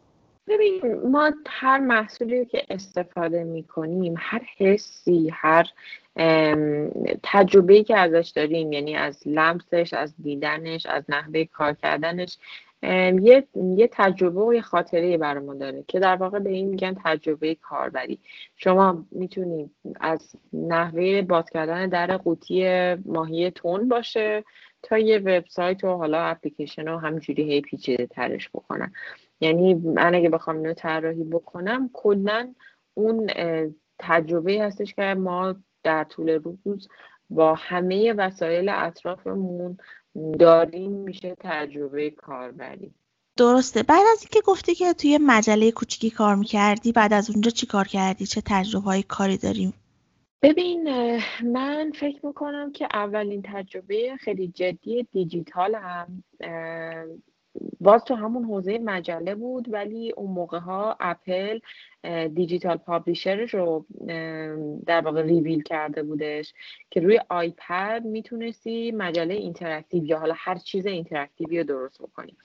ببین 0.48 1.00
ما 1.08 1.32
هر 1.46 1.78
محصولی 1.78 2.46
که 2.46 2.62
استفاده 2.70 3.44
می‌کنیم 3.44 4.14
هر 4.18 4.42
حسی 4.56 5.30
هر 5.32 5.66
تجربه 7.22 7.84
که 7.84 7.96
ازش 7.96 8.32
داریم 8.36 8.72
یعنی 8.72 8.96
از 8.96 9.22
لمسش 9.26 9.94
از 9.94 10.14
دیدنش 10.22 10.86
از 10.86 11.04
نحوه 11.08 11.44
کار 11.44 11.72
کردنش 11.72 12.38
یه, 12.82 13.48
یه 13.54 13.88
تجربه 13.92 14.40
و 14.40 14.54
یه 14.54 14.60
خاطره 14.60 15.18
برای 15.18 15.44
ما 15.44 15.54
داره 15.54 15.84
که 15.88 16.00
در 16.00 16.16
واقع 16.16 16.38
به 16.38 16.50
این 16.50 16.68
میگن 16.68 16.96
تجربه 17.04 17.54
کاربری. 17.54 18.18
شما 18.56 19.06
می‌تونید 19.10 19.70
از 20.00 20.36
نحوه 20.52 21.22
باز 21.22 21.50
کردن 21.50 21.88
در 21.88 22.16
قوطی 22.16 22.94
ماهی 22.94 23.50
تون 23.50 23.88
باشه 23.88 24.44
تا 24.82 24.98
یه 24.98 25.18
وبسایت 25.18 25.84
و 25.84 25.96
حالا 25.96 26.22
اپلیکیشن 26.22 26.88
رو 26.88 26.98
همجوری 26.98 27.52
هی 27.52 27.60
پیچیده 27.60 28.06
ترش 28.06 28.48
بکنن. 28.48 28.92
یعنی 29.40 29.74
من 29.74 30.14
اگه 30.14 30.28
بخوام 30.28 30.56
اینو 30.56 30.74
طراحی 30.74 31.24
بکنم 31.24 31.90
کلا 31.92 32.54
اون 32.94 33.30
تجربه 33.98 34.62
هستش 34.62 34.94
که 34.94 35.02
ما 35.02 35.54
در 35.82 36.04
طول 36.04 36.28
روز 36.64 36.88
با 37.30 37.54
همه 37.54 38.12
وسایل 38.12 38.68
اطرافمون 38.68 39.78
داریم 40.38 40.90
میشه 40.90 41.36
تجربه 41.40 42.10
کاربری. 42.10 42.94
درسته. 43.36 43.82
بعد 43.82 44.02
از 44.12 44.18
اینکه 44.20 44.40
گفتی 44.46 44.74
که 44.74 44.92
توی 44.92 45.18
مجله 45.22 45.70
کوچیکی 45.70 46.10
کار 46.10 46.34
می‌کردی 46.34 46.92
بعد 46.92 47.12
از 47.12 47.30
اونجا 47.30 47.50
چی 47.50 47.66
کار 47.66 47.88
کردی؟ 47.88 48.26
چه 48.26 48.42
تجربه 48.46 48.84
های 48.84 49.02
کاری 49.02 49.36
داریم 49.36 49.74
ببین 50.42 50.88
من 51.44 51.92
فکر 51.94 52.26
می‌کنم 52.26 52.72
که 52.72 52.88
اولین 52.92 53.42
تجربه 53.44 54.16
خیلی 54.16 54.48
جدی 54.48 55.06
دیجیتال 55.12 55.74
هم 55.74 56.24
باز 57.80 58.04
تو 58.04 58.14
همون 58.14 58.44
حوزه 58.44 58.78
مجله 58.78 59.34
بود 59.34 59.72
ولی 59.72 60.12
اون 60.16 60.30
موقع 60.30 60.58
ها 60.58 60.96
اپل 61.00 61.58
digital 62.34 62.76
publisher 62.76 63.40
ش 63.40 63.54
رو 63.54 63.86
در 64.86 65.00
واقع 65.00 65.22
ریویل 65.22 65.62
کرده 65.62 66.02
بودش 66.02 66.54
که 66.90 67.00
روی 67.00 67.20
iPad 67.28 68.02
می‌تونستی 68.04 68.92
مجله 68.92 69.34
interactive 69.34 70.04
یا 70.04 70.18
حالا 70.18 70.34
هر 70.36 70.54
چیز 70.54 70.86
interactive 70.86 71.52
ی 71.52 71.58
رو 71.58 71.64
درست 71.64 72.02
بکنی. 72.02 72.36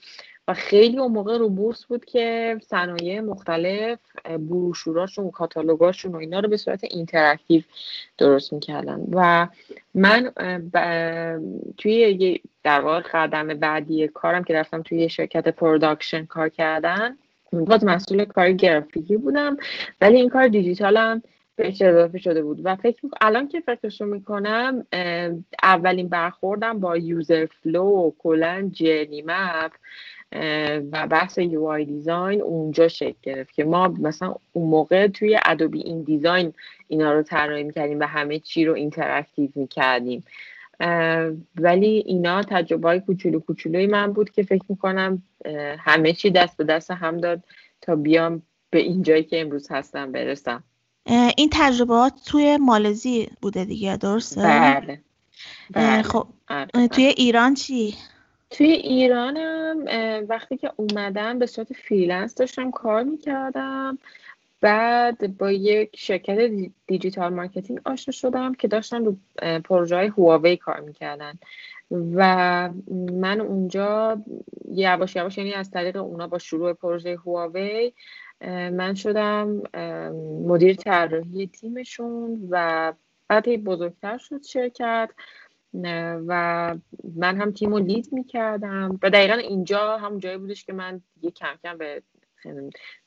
و 0.48 0.54
خیلی 0.54 0.98
اون 0.98 1.12
موقع 1.12 1.38
رو 1.38 1.48
بورس 1.48 1.84
بود 1.84 2.04
که 2.04 2.58
صنایع 2.62 3.20
مختلف 3.20 3.98
بروشوراشون 4.24 5.30
کاتالوگاشون 5.30 6.12
و 6.12 6.16
اینا 6.16 6.40
رو 6.40 6.48
به 6.48 6.56
صورت 6.56 6.84
interactive 6.84 7.62
درست 8.18 8.52
می‌کردن. 8.52 9.06
و 9.12 9.48
من 9.94 10.32
توی 11.76 12.40
در 12.66 12.80
واقع 12.80 13.00
قدم 13.00 13.46
بعدی 13.48 14.08
کارم 14.08 14.44
که 14.44 14.54
رفتم 14.54 14.82
توی 14.82 14.98
یه 14.98 15.08
شرکت 15.08 15.48
production 15.48 16.24
کار 16.24 16.48
کردن. 16.48 17.16
باز 17.52 17.84
مسئول 17.84 18.24
کار 18.24 18.52
گرافیکی 18.52 19.16
بودم 19.16 19.56
ولی 20.00 20.16
این 20.16 20.28
کار 20.28 20.48
دیجیتالم 20.48 21.22
بهش 21.56 21.82
اضافه 21.82 22.18
شده 22.18 22.42
بود. 22.42 22.60
و 22.64 22.76
فکر 22.76 23.08
الان 23.20 23.48
که 23.48 23.60
فکرشو 23.60 24.04
می‌کنم 24.04 24.86
اولین 25.62 26.08
برخوردم 26.08 26.80
با 26.80 26.96
user 26.96 27.46
flow 27.46 27.84
و 27.84 28.12
کلا 28.18 28.70
journey 28.72 29.22
map 29.26 29.72
و 30.92 31.06
بحث 31.06 31.38
UI 31.38 31.64
design 31.64 32.42
اونجا 32.42 32.88
شکل 32.88 33.18
گرفت 33.22 33.54
که 33.54 33.64
ما 33.64 33.88
مثلا 33.88 34.34
اون 34.52 34.68
موقع 34.68 35.06
توی 35.06 35.38
Adobe 35.44 35.80
InDesign 35.80 36.52
اینا 36.88 37.12
رو 37.12 37.22
طراحی 37.22 37.62
می‌کردیم 37.62 38.00
و 38.00 38.04
همه 38.04 38.38
چی 38.38 38.64
رو 38.64 38.74
interactive 38.74 39.50
می‌کردیم. 39.54 40.24
ولی 41.56 42.04
اینا 42.06 42.42
تجربه 42.42 42.88
های 42.88 43.00
کوچولو 43.00 43.40
کوچولوی 43.40 43.86
من 43.86 44.12
بود 44.12 44.30
که 44.30 44.42
فکر 44.42 44.64
می‌کنم 44.68 45.22
همه 45.78 46.12
چی 46.12 46.30
دست 46.30 46.56
به 46.56 46.64
دست 46.64 46.90
هم 46.90 47.18
داد 47.18 47.42
تا 47.80 47.96
بیام 47.96 48.42
به 48.70 48.78
اینجایی 48.78 49.24
که 49.24 49.40
امروز 49.40 49.70
هستم 49.70 50.12
برسم 50.12 50.62
این 51.36 51.50
تجربات 51.52 52.12
توی 52.26 52.56
مالزی 52.56 53.28
بوده 53.42 53.64
دیگه 53.64 53.96
درسته؟ 53.96 54.42
بله, 54.42 55.00
بله. 55.70 56.02
خب 56.02 56.26
آره. 56.48 56.88
توی 56.88 57.04
ایران 57.04 57.54
چی؟ 57.54 57.94
توی 58.50 58.66
ایرانم 58.66 59.84
وقتی 60.28 60.56
که 60.56 60.72
اومدم 60.76 61.38
به 61.38 61.46
صورت 61.46 61.72
freelance 61.72 62.34
داشتم 62.34 62.70
کار 62.70 63.02
می‌کردم 63.02 63.98
بعد 64.66 65.38
با 65.38 65.50
یک 65.50 65.90
شرکت 65.96 66.50
digital 66.86 67.34
marketing 67.34 67.80
آشنا 67.84 68.12
شدم 68.12 68.54
که 68.54 68.68
داشتن 68.68 69.04
رو 69.04 69.16
پروژه 69.60 69.96
های 69.96 70.06
هواوی 70.06 70.56
کار 70.56 70.80
می‌کردن. 70.80 71.38
و 71.90 72.70
من 73.12 73.40
اونجا 73.40 74.22
یواش 74.68 75.16
یواش 75.16 75.38
یعنی 75.38 75.52
از 75.54 75.70
طریق 75.70 75.96
اونا 75.96 76.26
با 76.26 76.38
شروع 76.38 76.72
پروژه 76.72 77.16
هواوی 77.16 77.92
من 78.72 78.94
شدم 78.94 79.62
مدیر 80.46 80.74
طراحی 80.74 81.46
تیمشون 81.46 82.48
و 82.50 82.92
بعد 83.28 83.64
بزرگتر 83.64 84.18
شد 84.18 84.42
شرکت. 84.42 85.10
و 86.26 86.74
من 87.16 87.40
هم 87.40 87.52
تیم 87.52 87.70
رو 87.70 87.78
lead 87.78 88.08
می‌کردم. 88.12 88.98
و 89.02 89.10
دقیقا 89.10 89.34
اینجا 89.34 89.96
هم 89.96 90.18
جایی 90.18 90.38
بودش 90.38 90.64
که 90.64 90.72
من 90.72 91.00
دیگه 91.14 91.30
کم 91.30 91.54
کم 91.62 91.78
به 91.78 92.02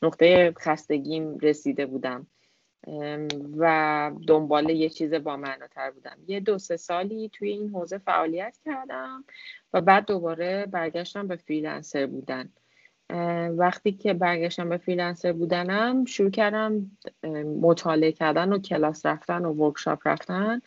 نقطه 0.01 0.53
خستگیم 0.59 1.37
رسیده 1.37 1.85
بودم. 1.85 2.27
و 3.57 4.11
دنبال 4.27 4.69
یه 4.69 4.89
چیز 4.89 5.13
با 5.13 5.37
معناتر 5.37 5.91
بودم. 5.91 6.17
یه 6.27 6.39
دو 6.39 6.57
سه 6.57 6.77
سالی 6.77 7.29
توی 7.33 7.49
این 7.49 7.69
حوزه 7.69 7.97
فعالیت 7.97 8.57
کردم 8.65 9.23
و 9.73 9.81
بعد 9.81 10.05
دوباره 10.05 10.65
برگشتم 10.65 11.27
به 11.27 11.35
freelancer 11.35 12.05
بودن. 12.05 12.49
وقتی 13.57 13.91
که 13.91 14.13
برگشتم 14.13 14.69
به 14.69 14.77
freelancer 14.77 15.31
بودنم 15.31 16.05
شروع 16.05 16.29
کردم 16.29 16.91
مطالعه 17.61 18.11
کردن 18.11 18.53
و 18.53 18.59
کلاس 18.59 19.05
رفتن 19.05 19.45
و 19.45 19.53
ورکشاپ 19.53 20.07
رفتن. 20.07 20.61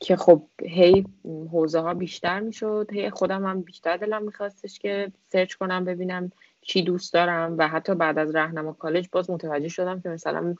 که 0.00 0.16
خب 0.16 0.42
هی 0.62 1.06
حوزه 1.24 1.80
ها 1.80 1.94
بیشتر 1.94 2.40
می‌شد 2.40 2.88
هی 2.92 3.10
خودم 3.10 3.46
هم 3.46 3.62
بیشتر 3.62 3.96
دلم 3.96 4.24
میخواستش 4.24 4.78
که 4.78 5.12
سرچ 5.28 5.54
کنم 5.54 5.84
ببینم 5.84 6.32
چی 6.60 6.82
دوست 6.82 7.12
دارم 7.12 7.54
و 7.58 7.68
حتی 7.68 7.94
بعد 7.94 8.18
از 8.18 8.34
راهنما 8.34 8.72
کالج 8.72 9.08
باز 9.12 9.30
متوجه 9.30 9.68
شدم 9.68 10.00
که 10.00 10.08
مثلا 10.08 10.54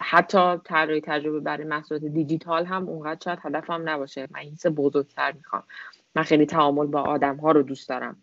حتی 0.00 0.56
طراحی 0.64 1.00
تجربه 1.00 1.40
برای 1.40 1.64
محصولات 1.64 2.04
دیجیتال 2.04 2.66
هم 2.66 2.88
اونقدر 2.88 3.20
شاید 3.24 3.38
هدفم 3.42 3.88
نباشه. 3.88 4.28
من 4.30 4.40
این 4.40 4.74
بزرگتر 4.74 5.32
می‌خوام. 5.32 5.62
من 6.14 6.22
خیلی 6.22 6.46
تعامل 6.46 6.86
با 6.86 7.00
آدم 7.00 7.36
ها 7.36 7.52
رو 7.52 7.62
دوست 7.62 7.88
دارم. 7.88 8.16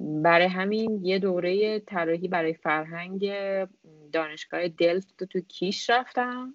برای 0.00 0.46
همین 0.46 1.04
یه 1.04 1.18
دوره 1.18 1.78
طراحی 1.78 2.28
برای 2.28 2.54
فرهنگ 2.54 3.32
دانشگاه 4.12 4.68
دلفت 4.68 5.24
تو 5.24 5.40
کیش 5.40 5.90
رفتم 5.90 6.54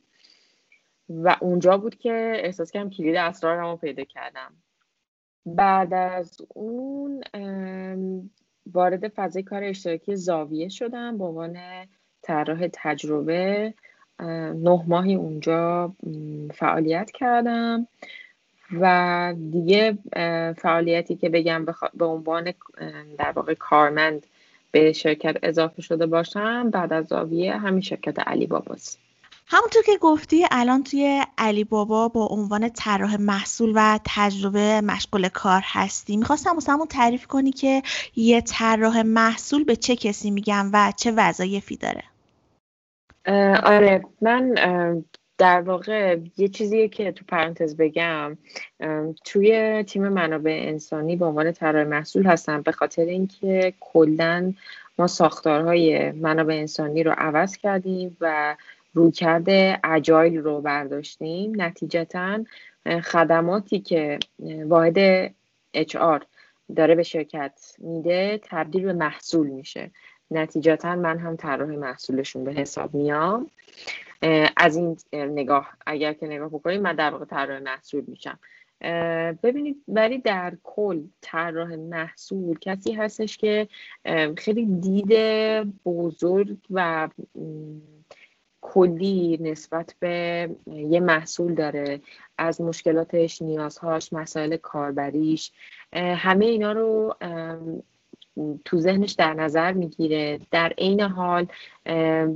و 1.09 1.35
اونجا 1.39 1.77
بود 1.77 1.95
که 1.95 2.33
احساس 2.35 2.71
کردم 2.71 2.89
کلید 2.89 3.15
اسرارم 3.15 3.69
رو 3.69 3.77
پیدا 3.77 4.03
کردم. 4.03 4.53
بعد 5.45 5.93
از 5.93 6.37
اون 6.49 7.23
وارد 8.73 9.07
فضای 9.07 9.43
کار 9.43 9.63
اشتراکی 9.63 10.15
زاویه 10.15 10.69
شدم 10.69 11.17
به 11.17 11.23
عنوان 11.23 11.57
طراح 12.21 12.67
تجربه. 12.73 13.73
نه 14.55 14.83
ماهی 14.87 15.15
اونجا 15.15 15.93
فعالیت 16.53 17.11
کردم 17.11 17.87
و 18.79 19.33
دیگه 19.51 19.97
فعالیتی 20.57 21.15
که 21.15 21.29
بگم 21.29 21.65
به 21.93 22.05
عنوان 22.05 22.53
در 23.17 23.31
واقع 23.31 23.53
کارمند 23.53 24.25
به 24.71 24.93
شرکت 24.93 25.37
اضافه 25.43 25.81
شده 25.81 26.05
باشم 26.05 26.69
بعد 26.69 26.93
از 26.93 27.05
زاویه 27.05 27.57
همین 27.57 27.81
شرکت 27.81 28.19
علی 28.19 28.47
باباست. 28.47 28.99
همونطور 29.53 29.83
که 29.83 29.97
گفتی 30.01 30.45
الان 30.51 30.83
توی 30.83 31.25
علی 31.37 31.63
بابا 31.63 32.07
با 32.07 32.25
عنوان 32.25 32.69
طراح 32.69 33.17
محصول 33.17 33.73
و 33.75 33.99
تجربه 34.05 34.81
مشغول 34.81 35.29
کار 35.29 35.61
هستی. 35.65 36.17
می‌خواستم 36.17 36.53
واسمون 36.53 36.87
تعریف 36.87 37.27
کنی 37.27 37.51
که 37.51 37.81
یه 38.15 38.41
طراح 38.41 39.01
محصول 39.01 39.63
به 39.63 39.75
چه 39.75 39.95
کسی 39.95 40.31
میگم 40.31 40.69
و 40.73 40.93
چه 40.97 41.13
وظایفی 41.17 41.77
داره؟ 41.77 42.03
آره 43.63 44.03
من 44.21 44.53
در 45.37 45.61
واقع 45.61 46.17
یه 46.37 46.47
چیزیه 46.47 46.87
که 46.87 47.11
تو 47.11 47.25
پرانتز 47.27 47.77
بگم. 47.77 48.37
توی 49.25 49.83
تیم 49.83 50.07
منابع 50.07 50.65
انسانی 50.67 51.15
به 51.15 51.25
عنوان 51.25 51.51
طراح 51.51 51.83
محصول 51.83 52.25
هستم 52.25 52.61
به 52.61 52.71
خاطر 52.71 53.01
اینکه 53.01 53.73
کلا 53.79 54.53
ما 54.97 55.07
ساختارهای 55.07 56.11
منابع 56.11 56.53
انسانی 56.53 57.03
رو 57.03 57.13
عوض 57.17 57.57
کردیم 57.57 58.17
و 58.21 58.55
رویکرد 58.93 59.45
اجایل 59.83 60.37
رو 60.37 60.61
برداشتیم. 60.61 61.61
نتیجتا 61.61 62.39
خدماتی 63.03 63.79
که 63.79 64.19
واحد 64.65 65.27
HR 65.77 66.23
داره 66.75 66.95
به 66.95 67.03
شرکت 67.03 67.75
میده 67.79 68.39
تبدیل 68.43 68.83
به 68.83 68.93
محصول 68.93 69.47
میشه. 69.47 69.91
نتیجتا 70.31 70.95
من 70.95 71.17
هم 71.17 71.35
طراح 71.35 71.69
محصولشون 71.69 72.43
به 72.43 72.53
حساب 72.53 72.93
میام. 72.93 73.49
از 74.57 74.75
این 74.75 74.97
نگاه 75.13 75.69
اگر 75.85 76.13
که 76.13 76.27
نگاه 76.27 76.49
بکنید 76.49 76.81
من 76.81 76.95
در 76.95 77.09
واقع 77.09 77.25
طراح 77.25 77.59
محصول 77.59 78.03
میشم. 78.07 78.39
ببینید 79.43 79.83
ولی 79.87 80.17
در 80.17 80.53
کل 80.63 81.01
طراح 81.21 81.75
محصول 81.75 82.59
کسی 82.59 82.93
هستش 82.93 83.37
که 83.37 83.67
خیلی 84.37 84.65
دید 84.65 85.13
بزرگ 85.85 86.57
و 86.71 87.09
کلی 88.61 89.37
نسبت 89.41 89.95
به 89.99 90.49
یه 90.67 90.99
محصول 90.99 91.53
داره. 91.53 92.01
از 92.37 92.61
مشکلاتش 92.61 93.41
نیازهاش 93.41 94.13
مسائل 94.13 94.57
کاربریش 94.57 95.51
همه 95.93 96.45
اینا 96.45 96.71
رو 96.71 97.15
تو 98.65 98.77
ذهنش 98.77 99.11
در 99.11 99.33
نظر 99.33 99.73
می‌گیره. 99.73 100.39
در 100.51 100.73
عین 100.77 101.01
حال 101.01 101.47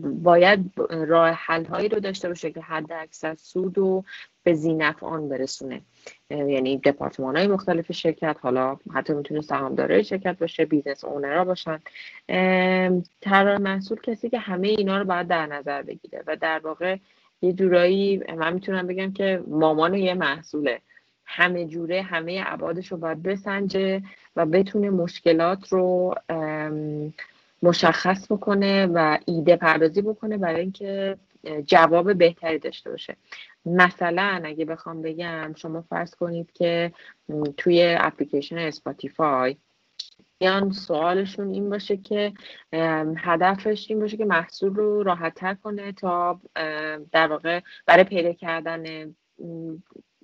باید 0.03 0.71
راه 0.89 1.29
حل 1.29 1.65
هایی 1.65 1.89
رو 1.89 1.99
داشته 1.99 2.27
باشه 2.27 2.51
که 2.51 2.61
حد 2.61 2.91
اکثر 2.91 3.35
سود 3.35 3.77
و 3.77 4.03
به 4.43 4.53
ذینفعان 4.53 5.29
برسونه. 5.29 5.81
یعنی 6.29 6.77
دپارتمان 6.77 7.37
های 7.37 7.47
مختلف 7.47 7.91
شرکت 7.91 8.37
حالا 8.41 8.77
حتی 8.93 9.13
می‌تونه 9.13 9.41
سهامدارای 9.41 10.03
شرکت 10.03 10.39
باشه 10.39 10.65
business 10.65 11.05
owner 11.05 11.37
ها 11.37 11.43
باشن. 11.43 11.79
طراح 13.21 13.57
محصول 13.57 14.01
کسی 14.01 14.29
که 14.29 14.39
همه 14.39 14.67
اینا 14.67 14.97
رو 14.97 15.05
باید 15.05 15.27
در 15.27 15.45
نظر 15.45 15.81
بگیره 15.81 16.23
و 16.27 16.35
در 16.35 16.59
واقع 16.59 16.97
یه 17.41 17.53
جورایی 17.53 18.23
من 18.37 18.53
می‌تونم 18.53 18.87
بگم 18.87 19.13
که 19.13 19.43
مامان 19.47 19.93
یه 19.93 20.13
محصوله. 20.13 20.81
همه 21.25 21.65
جوره 21.65 22.01
همه 22.01 22.43
ابعادش 22.43 22.91
رو 22.91 22.97
باید 22.97 23.23
بسنجه 23.23 24.01
و 24.35 24.45
بتونه 24.45 24.89
مشکلات 24.89 25.67
رو 25.67 26.15
مشخص 27.63 28.31
بکنه 28.31 28.85
و 28.85 29.17
ایده 29.25 29.55
پردازی 29.55 30.01
بکنه 30.01 30.37
برای 30.37 30.61
اینکه 30.61 31.17
جواب 31.67 32.17
بهتری 32.17 32.59
داشته 32.59 32.89
باشه. 32.89 33.15
مثلا 33.65 34.41
اگه 34.45 34.65
بخوام 34.65 35.01
بگم 35.01 35.53
شما 35.55 35.81
فرض 35.81 36.15
کنید 36.15 36.51
که 36.51 36.91
توی 37.57 37.95
اپلیکیشن 37.99 38.57
اسپاتیفای 38.57 39.57
بیان 40.37 40.71
سوالشون 40.71 41.53
این 41.53 41.69
باشه 41.69 41.97
که 41.97 42.33
هدفش 43.17 43.85
این 43.89 43.99
باشه 43.99 44.17
که 44.17 44.25
محصول 44.25 44.75
رو 44.75 45.03
راحت 45.03 45.33
تر 45.33 45.53
کنه 45.53 45.91
تا 45.91 46.41
در 47.11 47.27
واقع 47.27 47.61
برای 47.85 48.03
پیدا 48.03 48.33
کردن 48.33 49.15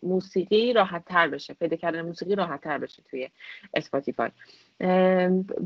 موسیقی 0.03 0.73
راحت 0.73 1.05
تر 1.05 1.27
بشه 1.27 1.53
پیدا 1.53 1.75
کردن 1.75 2.01
موسیقی 2.01 2.35
راحت 2.35 2.61
تر 2.61 2.77
بشه 2.77 3.03
توی 3.09 3.29
اسپاتیفای. 3.73 4.29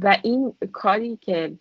و 0.01 0.17
این 0.23 0.53
کاری 0.71 1.17
که 1.17 1.53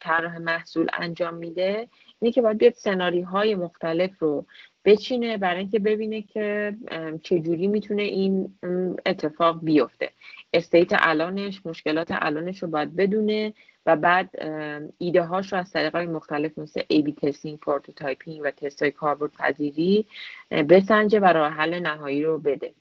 طراح 0.00 0.38
محصول 0.38 0.86
انجام 0.92 1.34
میده 1.34 1.88
اینه 2.20 2.32
که 2.32 2.42
باید 2.42 2.58
بیاد 2.58 2.72
سناریو 2.72 3.20
های 3.20 3.54
مختلف 3.54 4.18
رو 4.18 4.46
بچینه 4.84 5.36
برای 5.38 5.60
اینکه 5.60 5.78
ببینه 5.78 6.22
که 6.22 6.76
چجوری 7.22 7.66
می‌تونه 7.66 8.02
این 8.02 8.58
اتفاق 9.06 9.60
بیفته. 9.62 10.10
state 10.52 10.88
الانش 10.92 11.66
مشکلات 11.66 12.08
الانش 12.10 12.62
رو 12.62 12.68
باید 12.68 12.96
بدونه 12.96 13.54
و 13.86 13.96
بعد 13.96 14.30
ایده 14.98 15.22
هاش 15.22 15.52
رو 15.52 15.58
از 15.58 15.70
طریق 15.70 15.96
های 15.96 16.06
مختلف 16.06 16.58
مثل 16.58 16.82
A/B 16.88 17.12
testing 17.12 17.58
prototyping 17.58 18.40
و 18.44 18.50
تست 18.50 18.82
های 18.82 18.90
کاربرد 18.90 19.32
پذیری 19.32 20.06
بسنجه 20.50 21.20
و 21.20 21.24
راه 21.24 21.52
حل 21.52 21.78
نهایی 21.78 22.22
رو 22.22 22.38
بده. 22.38 22.74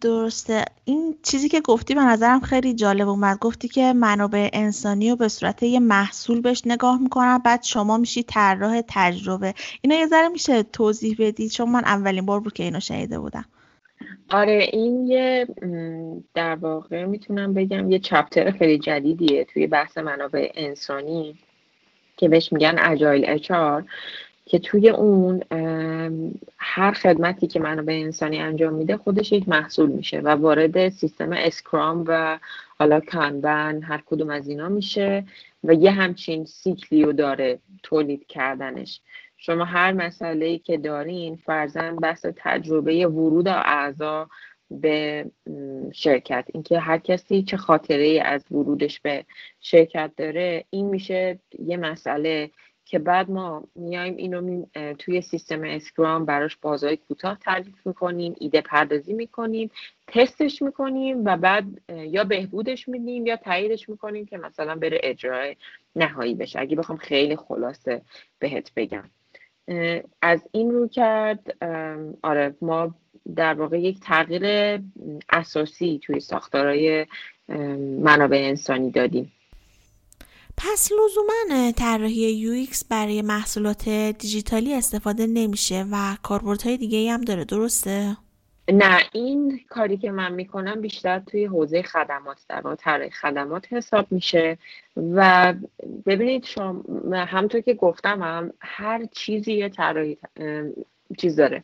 درسته. 0.00 0.64
این 0.84 1.18
چیزی 1.22 1.48
که 1.48 1.60
گفتی 1.60 1.94
به 1.94 2.00
نظرم 2.00 2.40
خیلی 2.40 2.74
جالب 2.74 3.08
اومد. 3.08 3.38
گفتی 3.38 3.68
که 3.68 3.92
منابع 3.92 4.50
انسانی 4.52 5.10
رو 5.10 5.16
به 5.16 5.28
صورت 5.28 5.62
یه 5.62 5.80
محصول 5.80 6.40
بهش 6.40 6.62
نگاه 6.66 7.02
می‌کنن 7.02 7.38
بعد 7.38 7.62
شما 7.62 7.98
میشی 7.98 8.22
طراح 8.22 8.82
تجربه. 8.88 9.54
اینا 9.80 9.96
یه 9.96 10.06
ذره 10.06 10.28
میشه 10.28 10.62
توضیح 10.62 11.16
بدید 11.18 11.50
چون 11.50 11.68
من 11.68 11.84
اولین 11.84 12.26
بار 12.26 12.40
بود 12.40 12.52
که 12.52 12.62
اینو 12.62 12.80
شنیده 12.80 13.18
بودم. 13.18 13.44
آره 14.30 14.68
این 14.72 15.06
یه 15.06 15.46
در 16.34 16.54
واقع 16.54 17.04
می‌تونم 17.04 17.54
بگم 17.54 17.90
یه 17.90 17.98
چپتر 17.98 18.50
خیلی 18.50 18.78
جدیدیه 18.78 19.44
توی 19.44 19.66
بحث 19.66 19.98
منابع 19.98 20.50
انسانی 20.54 21.38
که 22.16 22.28
بهش 22.28 22.52
میگن 22.52 22.78
اجایل 22.78 23.24
اچار 23.28 23.84
که 24.46 24.58
توی 24.58 24.90
اون 24.90 25.42
هر 26.58 26.92
خدمتی 26.92 27.46
که 27.46 27.60
منابع 27.60 27.92
انسانی 27.92 28.38
انجام 28.38 28.74
میده 28.74 28.96
خودش 28.96 29.32
یک 29.32 29.48
محصول 29.48 29.90
میشه 29.90 30.20
و 30.20 30.28
وارد 30.28 30.88
سیستم 30.88 31.32
اسکرام 31.32 32.04
و 32.06 32.38
حالا 32.78 33.00
کانبن 33.00 33.82
هر 33.82 34.02
کدوم 34.06 34.30
از 34.30 34.48
اینا 34.48 34.68
میشه 34.68 35.24
و 35.64 35.74
یه 35.74 35.90
همچین 35.90 36.44
سیکلی 36.44 37.02
رو 37.02 37.12
داره 37.12 37.58
تولید 37.82 38.26
کردنش. 38.26 39.00
شما 39.44 39.64
هر 39.64 39.92
مسئله 39.92 40.46
ای 40.46 40.58
که 40.58 40.76
دارین 40.78 41.36
فرزن 41.36 41.96
بحث 41.96 42.26
تجربه 42.36 43.06
ورود 43.06 43.48
اعضا 43.48 44.28
به 44.70 45.26
شرکت. 45.92 46.44
اینکه 46.54 46.78
هر 46.78 46.98
کسی 46.98 47.42
چه 47.42 47.56
خاطره 47.56 48.22
از 48.24 48.44
ورودش 48.52 49.00
به 49.00 49.24
شرکت 49.60 50.10
داره 50.16 50.64
این 50.70 50.86
میشه 50.86 51.38
یه 51.58 51.76
مسئله 51.76 52.50
که 52.84 52.98
بعد 52.98 53.30
ما 53.30 53.64
میایم 53.74 54.16
اینو 54.16 54.66
توی 54.98 55.20
سیستم 55.20 55.62
اسکرام 55.64 56.24
براش 56.24 56.56
بازهای 56.56 56.96
کوتاه 56.96 57.38
تعریف 57.38 57.86
می‌کنیم 57.86 58.34
ایده 58.40 58.60
پردازی 58.60 59.12
می‌کنیم 59.12 59.70
تستش 60.06 60.62
می‌کنیم 60.62 61.24
و 61.24 61.36
بعد 61.36 61.64
یا 61.88 62.24
بهبودش 62.24 62.88
میدیم 62.88 63.26
یا 63.26 63.36
تاییدش 63.36 63.88
می‌کنیم 63.88 64.26
که 64.26 64.38
مثلا 64.38 64.74
بره 64.74 65.00
اجرای 65.02 65.56
نهایی 65.96 66.34
بشه. 66.34 66.60
اگه 66.60 66.76
بخوام 66.76 66.98
خیلی 66.98 67.36
خلاصه 67.36 68.02
بهت 68.38 68.72
بگم. 68.76 69.04
از 70.22 70.40
این 70.52 70.70
رو 70.70 70.88
کرد 70.88 71.64
آره 72.22 72.54
ما 72.60 72.94
در 73.36 73.54
واقع 73.54 73.80
یک 73.80 74.00
تغییر 74.00 74.80
اساسی 75.28 76.00
توی 76.02 76.20
ساختارهای 76.20 77.06
منابع 77.98 78.36
انسانی 78.36 78.90
دادیم 78.90 79.32
پس 80.56 80.90
لزوما 80.92 81.72
طراحی 81.72 82.32
یو 82.32 82.66
برای 82.88 83.22
محصولات 83.22 83.88
دیجیتالی 83.88 84.74
استفاده 84.74 85.26
نمیشه 85.26 85.86
و 85.90 86.16
کاربردهای 86.22 86.76
دیگه 86.76 87.12
هم 87.12 87.20
داره 87.20 87.44
درسته؟ 87.44 88.16
نه 88.72 89.00
این 89.12 89.60
کاری 89.68 89.96
که 89.96 90.10
من 90.10 90.32
می‌کنم 90.32 90.80
بیشتر 90.80 91.18
توی 91.18 91.44
حوزه 91.44 91.82
خدمات 91.82 92.44
در 92.48 92.74
طراحی 92.74 93.10
خدمات 93.10 93.72
حساب 93.72 94.06
میشه 94.10 94.58
و 94.96 95.54
ببینید 96.06 96.44
شما 96.44 96.82
همطور 97.12 97.60
که 97.60 97.74
گفتم 97.74 98.22
هم 98.22 98.52
هر 98.60 99.04
چیزی 99.04 99.52
یه 99.52 99.68
طراحی 99.68 100.18
چیز 101.18 101.36
داره 101.36 101.62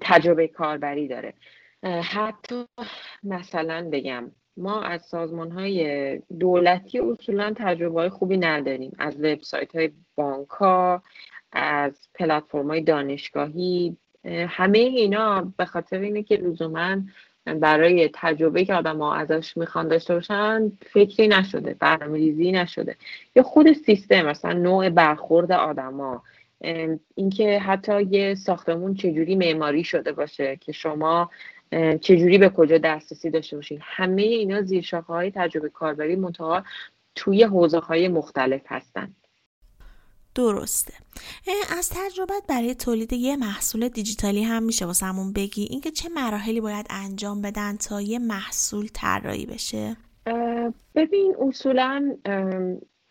تجربه 0.00 0.48
کاربری 0.48 1.08
داره. 1.08 1.34
حتی 2.02 2.64
مثلا 3.22 3.88
بگم 3.92 4.30
ما 4.56 4.82
از 4.82 5.02
سازمان 5.02 5.50
های 5.50 6.18
دولتی 6.18 6.98
اصولا 6.98 7.54
تجربه 7.56 8.00
های 8.00 8.08
خوبی 8.08 8.36
نداریم. 8.36 8.92
از 8.98 9.16
وبسایت 9.20 9.76
های 9.76 9.90
بانک 10.14 10.48
ها 10.48 11.02
از 11.52 12.08
پلتفرم 12.14 12.68
های 12.68 12.80
دانشگاهی 12.80 13.96
همه 14.24 14.78
اینا 14.78 15.52
به 15.56 15.64
خاطر 15.64 15.98
اینه 15.98 16.22
که 16.22 16.36
لزوما 16.36 16.96
برای 17.46 18.10
تجربه 18.14 18.64
که 18.64 18.74
آدم 18.74 18.98
ها 18.98 19.14
ازش 19.14 19.56
می‌خوان 19.56 19.88
داشته 19.88 20.14
باشن 20.14 20.72
فکری 20.92 21.28
نشده 21.28 21.74
برنامه 21.74 22.18
ریزی 22.18 22.52
نشده. 22.52 22.96
یا 23.36 23.42
خود 23.42 23.72
سیستم 23.72 24.22
مثلا 24.22 24.52
نوع 24.52 24.88
برخورد 24.88 25.52
آدما 25.52 26.22
اینکه 27.14 27.58
حتی 27.58 28.02
یه 28.02 28.34
ساختمون 28.34 28.94
چجوری 28.94 29.36
معماری 29.36 29.84
شده 29.84 30.12
باشه 30.12 30.56
که 30.56 30.72
شما 30.72 31.30
چجوری 32.00 32.38
به 32.38 32.48
کجا 32.48 32.78
دسترسی 32.78 33.30
داشته 33.30 33.56
باشید 33.56 33.80
همه 33.82 34.22
اینا 34.22 34.62
زیر 34.62 34.90
های 35.08 35.30
تجربه 35.30 35.68
کاربری 35.68 36.16
منتها 36.16 36.64
توی 37.14 37.42
حوزه 37.42 37.78
های 37.78 38.08
مختلف 38.08 38.62
هستن. 38.66 39.08
درسته. 40.34 40.94
از 41.78 41.90
تجربت 41.90 42.42
برای 42.48 42.74
تولید 42.74 43.12
یه 43.12 43.36
محصول 43.36 43.88
دیجیتالی 43.88 44.42
هم 44.42 44.62
میشه 44.62 44.86
واسمون 44.86 45.32
بگی. 45.32 45.66
اینکه 45.70 45.90
چه 45.90 46.08
مراحلی 46.08 46.60
باید 46.60 46.86
انجام 46.90 47.42
بدن 47.42 47.76
تا 47.76 48.00
یه 48.00 48.18
محصول 48.18 48.88
طراحی 48.92 49.46
بشه؟ 49.46 49.96
ببین 50.94 51.34
اصولا 51.48 52.16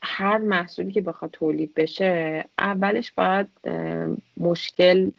هر 0.02 0.38
محصولی 0.38 0.92
که 0.92 1.02
بخواد 1.02 1.32
تولید 1.32 1.74
بشه 1.74 2.46
اولش 2.60 3.12
باید 3.12 3.48
مشکل 4.38 5.12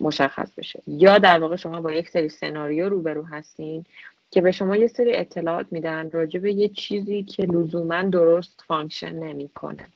مشخص 0.00 0.48
بشه. 0.56 0.82
یا 0.86 1.18
در 1.18 1.38
واقع 1.38 1.56
شما 1.56 1.80
با 1.80 1.92
یک 1.92 2.08
سری 2.08 2.28
سناریو 2.28 2.88
روبرو 2.88 3.22
هستین 3.22 3.84
که 4.30 4.40
به 4.40 4.52
شما 4.52 4.76
یه 4.76 4.86
سری 4.86 5.16
اطلاعات 5.16 5.66
میدن 5.70 6.10
راجع 6.10 6.40
به 6.40 6.52
یه 6.52 6.68
چیزی 6.68 7.22
که 7.22 7.42
لزوما 7.42 8.02
درست 8.02 8.64
function 8.66 9.12
نمی‌کنه. 9.14 9.86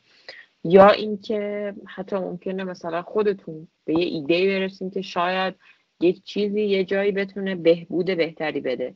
یا 0.68 0.90
اینکه 0.90 1.74
حتی 1.86 2.16
ممکنه 2.16 2.64
مثلا 2.64 3.02
خودتون 3.02 3.68
به 3.84 3.94
یه 3.94 4.04
ایده 4.04 4.58
برسیم 4.58 4.90
که 4.90 5.02
شاید 5.02 5.54
یک 6.00 6.22
چیزی 6.24 6.62
یه 6.62 6.84
جایی 6.84 7.12
بتونه 7.12 7.54
بهبود 7.54 8.06
بهتری 8.06 8.60
بده 8.60 8.94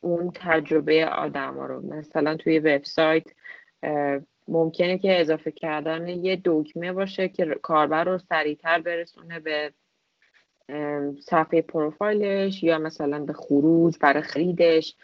اون 0.00 0.30
تجربه 0.34 1.06
آدم 1.06 1.54
ها 1.54 1.66
رو. 1.66 1.86
مثلا 1.86 2.36
توی 2.36 2.58
وبسایت 2.58 3.24
ممکنه 4.48 4.98
که 4.98 5.20
اضافه 5.20 5.50
کردن 5.50 6.08
یه 6.08 6.40
دکمه 6.44 6.92
باشه 6.92 7.28
که 7.28 7.58
کاربر 7.62 8.04
رو 8.04 8.18
سریعتر 8.18 8.80
برسونه 8.80 9.40
به 9.40 9.72
صفحه 11.20 11.62
پروفایلش 11.62 12.62
یا 12.62 12.78
مثلا 12.78 13.18
به 13.24 13.32
خروج 13.32 13.96
برای 14.00 14.22
خریدش. 14.22 14.96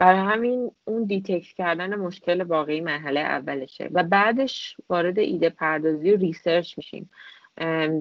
برای 0.00 0.20
همین 0.20 0.70
اون 0.84 1.04
detect 1.04 1.54
کردن 1.56 1.94
مشکل 1.94 2.42
واقعی 2.42 2.80
مرحله 2.80 3.20
اولشه. 3.20 3.90
و 3.92 4.02
بعدش 4.02 4.76
وارد 4.88 5.18
ایده 5.18 5.50
پردازی 5.50 6.12
و 6.12 6.16
research 6.16 6.78
میشیم. 6.78 7.10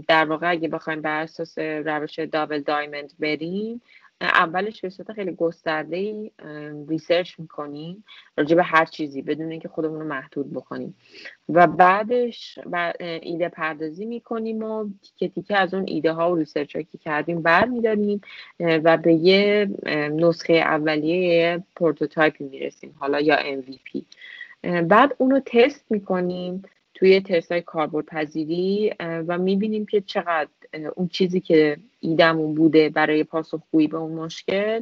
در 0.08 0.26
واقع 0.26 0.52
اگه 0.52 0.68
بخوایم 0.68 1.02
بر 1.02 1.22
اساس 1.22 1.58
روش 1.60 2.20
double 2.20 2.62
diamond 2.62 3.14
بریم 3.20 3.82
اولش 4.22 4.82
به 4.82 4.90
صورت 4.90 5.12
خیلی 5.12 5.32
گسترده 5.32 5.98
ای 5.98 6.32
research 6.90 7.40
می‌کنیم 7.40 8.04
راجع 8.38 8.56
به 8.56 8.64
هر 8.64 8.86
چیزی 8.86 9.22
بدون 9.22 9.52
اینکه 9.52 9.68
خودمون 9.68 10.00
رو 10.00 10.08
محدود 10.08 10.54
بکنیم. 10.54 10.96
و 11.50 11.68
بعدش 11.68 12.60
ایده 13.22 13.50
پردازی 13.50 14.06
می‌کنیم 14.06 14.64
و 14.64 14.90
تیکه 15.02 15.34
تیکه 15.34 15.58
از 15.58 15.74
اون 15.74 15.86
ایده 15.88 16.12
ها 16.12 16.32
و 16.32 16.36
research 16.36 16.78
که 16.78 16.98
کردیم 16.98 17.42
برمیداریم 17.42 18.22
و 18.60 18.98
به 18.98 19.14
یه 19.14 19.70
نسخه 20.12 20.54
اولیه 20.54 21.64
prototype 21.76 22.37
ی 22.37 22.44
می‌رسیم 22.44 22.96
حالا 23.00 23.20
یا 23.20 23.38
MVP 23.38 24.02
بعد 24.84 25.16
اونو 25.18 25.40
تست 25.46 25.86
می‌کنیم. 25.90 26.64
توی 27.00 27.22
تست 27.22 27.52
های 27.52 27.62
کاربرد 27.62 28.06
پذیری 28.06 28.94
و 29.00 29.38
می‌بینیم 29.38 29.86
که 29.86 30.02
چقدر 30.02 30.50
اون 30.96 31.08
چیزی 31.08 31.42
که 31.42 31.78
ایدمون 32.00 32.56
بوده 32.56 32.90
برای 32.90 33.24
پاسخگویی 33.24 33.88
به 33.88 33.98
اون 33.98 34.12
مشکل 34.12 34.82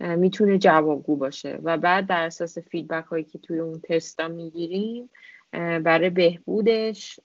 می‌تونه 0.00 0.58
جوابگو 0.58 1.16
باشه. 1.16 1.58
و 1.62 1.78
بعد 1.78 2.06
در 2.06 2.26
اساس 2.26 2.58
فیدبک 2.58 3.04
هایی 3.04 3.24
که 3.24 3.38
توی 3.38 3.58
اون 3.58 3.80
تست 3.80 4.20
ها 4.20 4.28
می‌گیریم 4.28 5.10
برای 5.82 6.10
بهبودش 6.10 7.20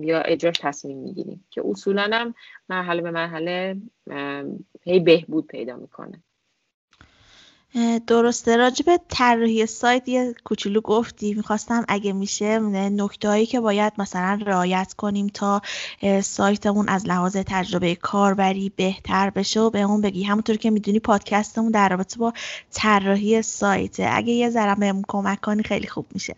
یا 0.00 0.20
اجراش 0.20 0.58
تصمیم 0.58 0.98
می‌گیریم 0.98 1.44
که 1.50 1.62
اصولا 1.64 2.10
هم 2.12 2.34
مرحله 2.68 3.02
به 3.02 3.10
مرحله 3.10 3.76
هی 4.82 5.00
بهبود 5.00 5.46
پیدا 5.46 5.76
می‌کنه. 5.76 6.22
درسته. 8.06 8.56
راجب 8.56 9.00
طراحی 9.08 9.66
سایت 9.66 10.08
یه 10.08 10.34
کوچولو 10.44 10.80
گفتی. 10.80 11.34
می‌خواستم 11.34 11.84
اگه 11.88 12.12
میشه 12.12 12.58
نکته 12.58 13.28
هایی 13.28 13.46
که 13.46 13.60
باید 13.60 13.92
مثلا 13.98 14.40
رعایت 14.46 14.94
کنیم 14.96 15.26
تا 15.26 15.62
سایتمون 16.22 16.88
از 16.88 17.06
لحاظ 17.06 17.36
تجربه 17.46 17.94
کاربری 17.94 18.72
بهتر 18.76 19.30
بشه 19.30 19.60
و 19.60 19.70
به 19.70 19.82
اون 19.82 20.00
بگی. 20.00 20.22
همونطور 20.22 20.56
که 20.56 20.70
می‌دونی 20.70 21.00
پادکستمون 21.00 21.70
در 21.70 21.88
رابطه 21.88 22.18
با 22.18 22.32
طراحی 22.70 23.42
سایت 23.42 23.96
اگه 24.00 24.32
یه 24.32 24.50
ذره 24.50 24.74
بهمون 24.74 25.04
کمک 25.08 25.40
کنی 25.40 25.62
خیلی 25.62 25.86
خوب 25.86 26.06
میشه. 26.14 26.36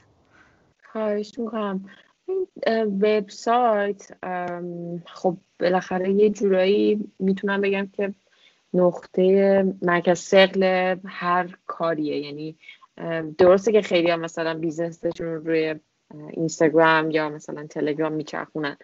خواهش 0.93 1.39
می‌کنم. 1.39 1.85
وبسایت 3.01 4.09
خب 5.07 5.37
بالاخره 5.61 6.13
یه 6.13 6.31
جورایی 6.31 7.13
می‌تونم 7.19 7.61
بگم 7.61 7.89
که 7.97 8.15
نقطه 8.75 9.65
مرکز 9.83 10.19
سقل 10.19 10.97
هر 11.05 11.57
کاریه. 11.67 12.17
یعنی 12.17 12.57
درسته 13.39 13.73
که 13.73 13.83
خیلی 13.83 14.11
هم 14.11 14.21
مثلا 14.21 14.55
بیزنسشون 14.55 15.27
روی 15.27 15.75
اینستاگرام 16.31 17.11
یا 17.11 17.29
مثلا 17.29 17.67
تلگرام 17.67 18.13
میچرخونن. 18.13 18.77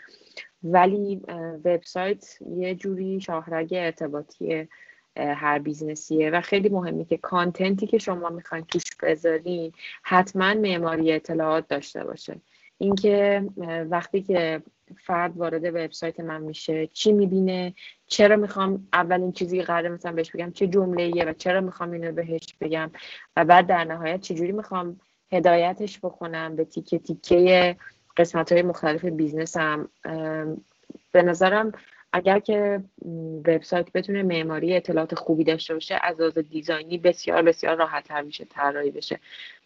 ولی 0.62 1.22
وبسایت 1.64 2.38
یه 2.56 2.74
جوری 2.74 3.20
شاهرگ 3.20 3.68
ارتباطی 3.72 4.68
هر 5.16 5.58
بیزنسیه 5.58 6.30
و 6.30 6.40
خیلی 6.40 6.68
مهمه 6.68 7.04
که 7.04 7.16
کانتنتی 7.16 7.86
که 7.86 7.98
شما 7.98 8.28
می‌خواین 8.28 8.64
توش 8.64 8.82
بذارین 9.02 9.72
حتما 10.02 10.54
معماری 10.54 11.12
اطلاعات 11.12 11.68
داشته 11.68 12.04
باشه. 12.04 12.40
اینکه 12.78 13.44
وقتی 13.90 14.22
که 14.22 14.62
فرد 15.04 15.36
وارد 15.36 15.64
وبسایت 15.64 16.20
من 16.20 16.42
میشه 16.42 16.86
چی 16.86 17.12
می‌بینه؟ 17.12 17.74
چرا 18.06 18.36
می‌خوام 18.36 18.88
اولین 18.92 19.32
چیزی 19.32 19.62
قرار 19.62 19.88
مثلا 19.88 20.12
بهش 20.12 20.30
بگم 20.30 20.50
چه 20.50 20.66
جمله 20.66 21.24
و 21.24 21.32
چرا 21.32 21.60
می‌خوام 21.60 21.90
اینو 21.90 22.12
بهش 22.12 22.56
بگم؟ 22.60 22.90
و 23.36 23.44
بعد 23.44 23.66
در 23.66 23.84
نهایت 23.84 24.20
چجوری 24.20 24.52
می‌خوام 24.52 25.00
هدایتش 25.32 25.98
بکنم؟ 25.98 26.56
به 26.56 26.64
تیکه 26.64 26.98
تیکه 26.98 27.76
قسمت 28.16 28.52
های 28.52 28.62
مختلف 28.62 29.04
business 29.04 29.71
م. 29.71 29.88
به 31.12 31.22
نظرم 31.22 31.72
اگر 32.16 32.38
که 32.38 32.80
وبسایت 33.46 33.92
بتونه 33.92 34.22
معماری 34.22 34.76
اطلاعات 34.76 35.14
خوبی 35.14 35.44
داشته 35.44 35.74
باشه 35.74 35.98
از 36.02 36.20
لحاظ 36.20 36.38
design 36.38 36.89
ی 36.89 36.98
بسیار 36.98 37.42
بسیار 37.42 37.76
راحت 37.76 38.04
تر 38.04 38.22
میشه 38.22 38.44
طراحی 38.44 38.90
بشه. 38.90 39.20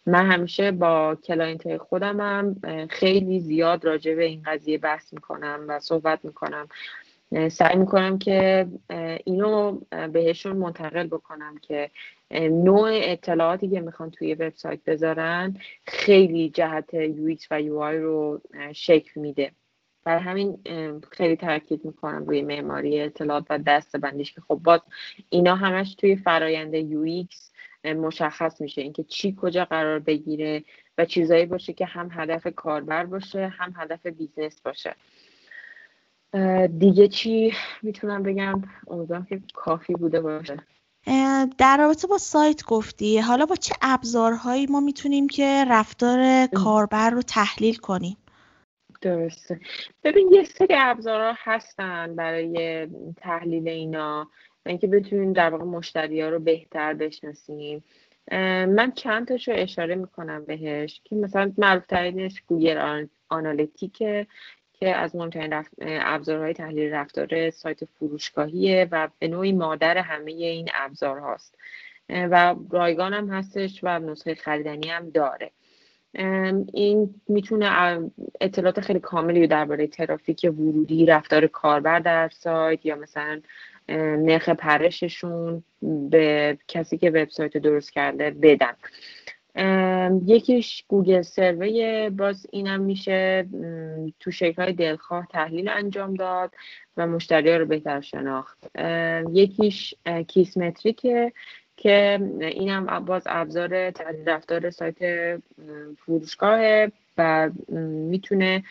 من 0.05 0.31
همیشه 0.31 0.71
با 0.71 1.17
client 1.23 1.77
خودم 1.77 2.19
هم 2.19 2.55
خیلی 2.89 3.39
زیاد 3.39 3.85
راجع 3.85 4.15
به 4.15 4.23
این 4.23 4.41
قضیه 4.45 4.77
بحث 4.77 5.13
می‌کنم 5.13 5.65
و 5.67 5.79
صحبت 5.79 6.25
می‌کنم. 6.25 6.67
سعی 7.51 7.75
می‌کنم 7.77 8.17
که 8.19 8.67
اینو 9.25 9.79
بهشون 10.13 10.57
منتقل 10.57 11.07
بکنم 11.07 11.57
که 11.61 11.89
نوع 12.31 12.89
اطلاعاتی 12.93 13.69
که 13.69 13.81
می‌خوان 13.81 14.11
توی 14.11 14.33
وبسایت 14.33 14.79
بذارن 14.85 15.57
خیلی 15.87 16.49
جهت 16.49 17.07
UX 17.07 17.45
و 17.51 17.61
UI 17.61 17.95
رو 17.95 18.41
شکل 18.73 19.21
میده. 19.21 19.51
برای 20.03 20.21
همین 20.21 20.57
خیلی 21.11 21.35
تاکید 21.35 21.85
می‌کنم 21.85 22.25
روی 22.25 22.41
معماری 22.41 23.01
اطلاعات 23.01 23.45
و 23.49 23.59
دسته 23.59 23.97
بندیش 23.97 24.33
که 24.33 24.41
خب 24.41 24.59
باز 24.63 24.81
اینا 25.29 25.55
همش 25.55 25.95
توی 25.95 26.15
فرایند 26.15 26.73
UX 26.81 27.35
مشخص 27.83 28.61
میشه 28.61 28.81
اینکه 28.81 29.03
چی 29.03 29.37
کجا 29.41 29.65
قرار 29.65 29.99
بگیره 29.99 30.63
و 30.97 31.05
چیزایی 31.05 31.45
باشه 31.45 31.73
که 31.73 31.85
هم 31.85 32.09
هدف 32.11 32.47
کاربر 32.55 33.05
باشه 33.05 33.47
هم 33.47 33.73
هدف 33.77 34.05
business 34.05 34.61
باشه. 34.61 34.95
دیگه 36.79 37.07
چی 37.07 37.53
می‌تونم 37.81 38.23
بگم؟ 38.23 38.61
امیدوارم 38.87 39.25
که 39.25 39.41
کافی 39.53 39.93
بوده 39.93 40.21
باشه. 40.21 40.57
در 41.57 41.77
رابطه 41.77 42.07
با 42.07 42.17
سایت 42.17 42.63
گفتی. 42.63 43.19
حالا 43.19 43.45
با 43.45 43.55
چه 43.55 43.75
ابزارهایی 43.81 44.65
ما 44.65 44.79
می‌تونیم 44.79 45.27
که 45.27 45.65
رفتار 45.69 46.47
کاربر 46.47 47.09
رو 47.09 47.21
تحلیل 47.21 47.75
کنیم؟ 47.75 48.17
درسته. 49.01 49.59
ببین 50.03 50.29
یه 50.33 50.43
سری 50.43 50.75
ابزارها 50.77 51.35
هستن 51.37 52.15
برای 52.15 52.87
تحلیل 53.17 53.69
اینا. 53.69 54.29
اینکه 54.65 54.87
بتونیم 54.87 55.33
در 55.33 55.49
واقع 55.49 55.63
مشتری 55.63 56.21
ها 56.21 56.29
رو 56.29 56.39
بهتر 56.39 56.93
بشناسیم. 56.93 57.83
من 58.67 58.91
چند 58.95 59.27
تاشو 59.27 59.51
اشاره 59.55 59.95
می‌کنم 59.95 60.45
بهش 60.45 61.01
که 61.03 61.15
مثلا 61.15 61.53
معروف 61.57 61.85
ترینش 61.85 62.41
گوگل 62.47 63.05
آنالیتیکه 63.29 64.27
که 64.73 64.95
از 64.95 65.15
مهمترین 65.15 65.63
ابزارهای 65.81 66.53
تحلیل 66.53 66.93
رفتار 66.93 67.49
سایت 67.49 67.85
فروشگاهیه 67.85 68.87
و 68.91 69.09
به 69.19 69.27
نوعی 69.27 69.51
مادر 69.51 69.97
همه 69.97 70.31
این 70.31 70.69
ابزار 70.73 71.19
هاست 71.19 71.57
و 72.09 72.55
رایگان 72.69 73.13
هم 73.13 73.29
هستش 73.29 73.79
و 73.83 73.99
نسخه 73.99 74.35
خریدنی 74.35 74.89
هم 74.89 75.09
داره. 75.09 75.51
این 76.73 77.15
می‌تونه 77.27 77.99
اطلاعات 78.41 78.81
خیلی 78.81 78.99
کاملی 78.99 79.47
درباره 79.47 79.87
ترافیک 79.87 80.43
ورودی 80.43 81.05
رفتار 81.05 81.47
کاربر 81.47 81.99
در 81.99 82.29
سایت 82.29 82.85
یا 82.85 82.95
مثلا 82.95 83.41
نرخ 83.89 84.49
پرششون 84.49 85.63
به 86.09 86.57
کسی 86.67 86.97
که 86.97 87.09
وبسایت 87.09 87.57
درست 87.57 87.91
کرده 87.91 88.31
بدن. 88.31 88.73
یکیش 90.25 90.83
گوگل 90.87 91.21
سروی 91.21 92.09
باز 92.09 92.47
اینم 92.51 92.81
میشه 92.81 93.47
تو 94.19 94.31
شکل 94.31 94.61
های 94.61 94.73
دلخواه 94.73 95.27
تحلیل 95.31 95.69
انجام 95.69 96.13
داد 96.13 96.53
و 96.97 97.07
مشتری 97.07 97.57
رو 97.57 97.65
بهتر 97.65 98.01
شناخت. 98.01 98.77
یکیش 99.33 99.95
کیسمتریکه. 100.27 101.33
که 101.81 102.19
اینم 102.41 103.05
باز 103.05 103.23
ابزار 103.25 103.91
تحلیل 103.91 104.29
رفتار 104.29 104.69
سایت 104.69 104.97
فروشگاهه 105.97 106.91
و 107.17 107.49
می‌تونه 107.69 108.63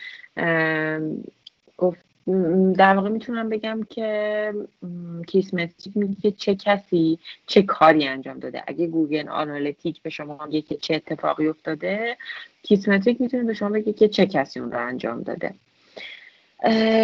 در 2.77 2.95
واقع 2.95 3.09
می‌تونم 3.09 3.49
بگم 3.49 3.83
که 3.89 4.53
کیسمتریک 5.27 5.97
میگه 5.97 6.15
که 6.21 6.31
چه 6.31 6.55
کسی 6.55 7.19
چه 7.47 7.61
کاری 7.61 8.07
انجام 8.07 8.39
داده. 8.39 8.63
اگه 8.67 8.87
Google 8.87 9.29
Analytics 9.29 10.01
به 10.01 10.09
شما 10.09 10.45
میگه 10.45 10.61
که 10.61 10.75
چه 10.75 10.95
اتفاقی 10.95 11.47
افتاده 11.47 12.17
Kissmetrics 12.63 13.21
می‌تونه 13.21 13.43
به 13.43 13.53
شما 13.53 13.69
بگه 13.69 13.93
که 13.93 14.07
چه 14.07 14.25
کسی 14.25 14.59
اون 14.59 14.71
رو 14.71 14.87
انجام 14.87 15.21
داده. 15.21 15.53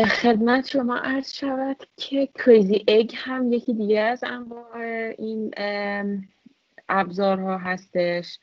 خدمت 0.05 0.67
شما 0.67 0.97
عرض 0.97 1.33
شود 1.33 1.77
که 1.97 2.29
Crazy 2.35 2.85
Egg 2.87 3.11
هم 3.15 3.53
یکی 3.53 3.73
دیگه 3.73 3.99
از 4.01 4.23
انواع 4.23 4.77
این 5.17 5.53
ابزارها 6.89 7.57
هستش 7.57 8.39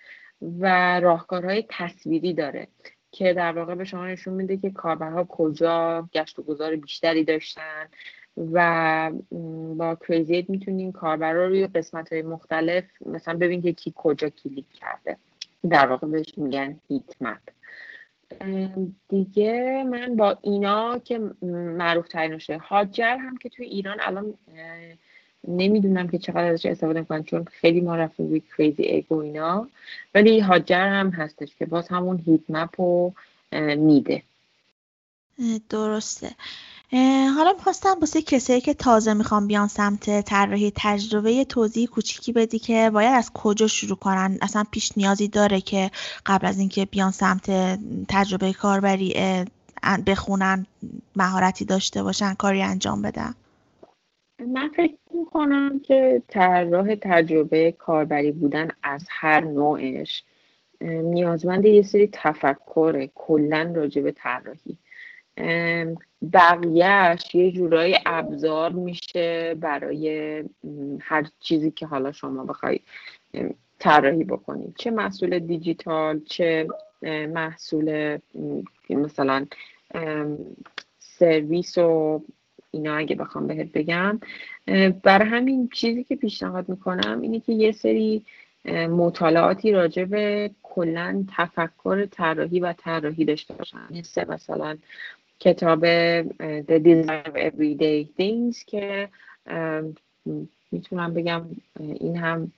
و 0.60 1.00
راهکارهای 1.00 1.64
تصویری 1.68 2.34
داره 2.34 2.68
که 3.10 3.32
در 3.32 3.52
واقع 3.52 3.74
به 3.74 3.84
شما 3.84 4.06
نشون 4.06 4.34
میده 4.34 4.56
که 4.56 4.70
کاربرها 4.70 5.24
کجا 5.24 6.08
گشت 6.12 6.38
و 6.38 6.42
گذار 6.42 6.76
بیشتری 6.76 7.24
داشتن 7.24 7.88
و 8.52 9.10
با 9.76 9.94
کریزیت 9.94 10.50
می‌تونین 10.50 10.92
کاربرا 10.92 11.46
روی 11.48 11.66
قسمت 11.66 12.12
های 12.12 12.22
مختلف 12.22 12.84
مثلا 13.06 13.34
ببین 13.34 13.62
که 13.62 13.72
کی 13.72 13.92
کجا 13.96 14.28
کلیک 14.28 14.66
کرده. 14.72 15.16
در 15.70 15.86
واقع 15.86 16.06
بهش 16.06 16.38
میگن 16.38 16.80
هیت 16.88 17.22
مپ 17.22 17.40
دیگه 19.08 19.84
من 19.90 20.16
با 20.16 20.38
اینا 20.42 20.98
که 20.98 21.18
معروف 21.78 22.08
ترین 22.08 22.40
هاجر 22.60 23.16
هم 23.16 23.36
که 23.36 23.48
توی 23.48 23.66
ایران 23.66 23.96
الان 24.00 24.34
نمی‌دونم 25.48 26.08
که 26.08 26.18
چقدر 26.18 26.44
ازش 26.52 26.66
استفاده 26.66 27.00
می‌کنن 27.00 27.24
چون 27.24 27.44
خیلی 27.44 27.80
ما 27.80 27.96
رفتیم 27.96 28.28
روی 28.28 28.42
کریزی 28.56 29.04
اینا. 29.10 29.68
ولی 30.14 30.40
هاجر 30.40 30.88
هم 30.88 31.10
هستش 31.10 31.56
که 31.56 31.66
باز 31.66 31.88
همون 31.88 32.22
هیت 32.26 32.40
مپ 32.48 32.80
رو 32.80 33.14
میده. 33.76 34.22
درسته. 35.68 36.30
حالا 37.36 37.52
می‌خواستم 37.52 37.96
واسه 38.00 38.22
کسایی 38.22 38.60
که 38.60 38.74
تازه 38.74 39.14
می‌خوام 39.14 39.46
بیان 39.46 39.68
سمت 39.68 40.20
طراحی 40.20 40.72
تجربه 40.76 41.44
توضیح 41.44 41.88
کوچیکی 41.88 42.32
بدی 42.32 42.58
که 42.58 42.90
باید 42.94 43.14
از 43.14 43.32
کجا 43.32 43.66
شروع 43.66 43.96
کنن. 43.96 44.38
اصلا 44.42 44.64
پیش 44.70 44.92
نیازی 44.96 45.28
داره 45.28 45.60
که 45.60 45.90
قبل 46.26 46.46
از 46.46 46.58
اینکه 46.58 46.84
بیان 46.84 47.10
سمت 47.10 47.50
تجربه 48.08 48.52
کاربری 48.52 49.14
بخونن 50.06 50.66
مهارتی 51.16 51.64
داشته 51.64 52.02
باشن 52.02 52.34
کاری 52.34 52.62
انجام 52.62 53.02
بدن. 53.02 53.34
من 54.48 54.70
فکر 54.76 54.94
می‌کنم 55.14 55.80
که 55.80 56.22
طراح 56.28 56.94
تجربه 56.94 57.72
کاربری 57.72 58.32
بودن 58.32 58.68
از 58.82 59.06
هر 59.10 59.40
نوعش 59.40 60.24
نیازمند 60.80 61.64
یه 61.64 61.82
سری 61.82 62.08
تفکر 62.12 63.08
کلا 63.14 63.72
راجع 63.76 64.02
به 64.02 64.12
طراحی. 64.12 64.78
بقیهش 66.32 67.34
یه 67.34 67.52
جورای 67.52 67.98
ابزار 68.06 68.72
میشه 68.72 69.56
برای 69.60 70.44
هر 71.00 71.26
چیزی 71.40 71.70
که 71.70 71.86
حالا 71.86 72.12
شما 72.12 72.44
بخوای 72.44 72.80
طراحی 73.78 74.24
بکنید 74.24 74.74
چه 74.78 74.90
محصول 74.90 75.38
دیجیتال 75.38 76.20
چه 76.20 76.68
محصول 77.28 78.18
مثلا 78.90 79.46
سرویس 80.98 81.78
و 81.78 82.22
اینا 82.70 82.94
اگه 82.94 83.16
بخوام 83.16 83.46
بهت 83.46 83.72
بگم. 83.72 84.20
برای 85.02 85.28
همین 85.28 85.68
چیزی 85.68 86.04
که 86.04 86.16
پیشنهاد 86.16 86.68
می‌کنم 86.68 87.20
اینه 87.20 87.40
که 87.40 87.52
یه 87.52 87.72
سری 87.72 88.24
مطالعاتی 88.90 89.72
راجع 89.72 90.04
به 90.04 90.50
کلا 90.62 91.24
تفکر 91.36 92.06
طراحی 92.06 92.60
و 92.60 92.72
طراحی 92.72 93.24
داشته 93.24 93.54
باشن. 93.54 93.86
مثل 93.90 94.28
مثلا 94.28 94.76
کتاب 95.40 95.80
The 96.62 96.78
Design 96.78 97.26
of 97.26 97.36
Everyday 97.36 98.06
Things 98.18 98.64
که 98.66 99.08
می‌تونم 100.72 101.14
بگم 101.14 101.46
این 101.80 102.16
هم 102.16 102.52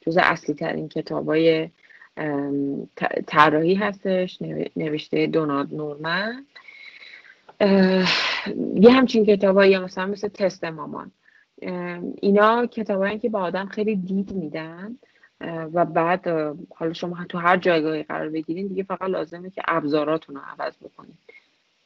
جز 0.00 0.16
اصلی 0.16 0.54
ترین 0.54 0.88
کتاب 0.88 1.28
های 1.28 1.68
طراحی 3.26 3.74
هستش 3.74 4.38
نوشته 4.76 5.26
دونالد 5.26 5.74
نورمن. 5.74 6.46
یه 8.74 8.90
همچین 8.90 9.26
کتاب 9.26 9.64
یا 9.64 9.84
مثلا 9.84 10.06
مثل 10.06 10.28
تست 10.28 10.64
مامان. 10.64 11.10
اینا 12.20 12.66
کتاب 12.66 13.18
که 13.18 13.28
با 13.28 13.40
آدم 13.40 13.66
خیلی 13.66 13.96
دید 13.96 14.32
میدن 14.32 14.98
و 15.72 15.84
بعد 15.84 16.28
حالا 16.74 16.92
شما 16.92 17.24
تو 17.28 17.38
هر 17.38 17.56
جایگاهی 17.56 18.02
قرار 18.02 18.28
بگیرین 18.28 18.66
دیگه 18.66 18.82
فقط 18.82 19.02
لازمه 19.02 19.50
که 19.50 19.62
ابزاراتون 19.68 20.34
رو 20.36 20.42
عوض 20.44 20.76
بکنید 20.76 21.18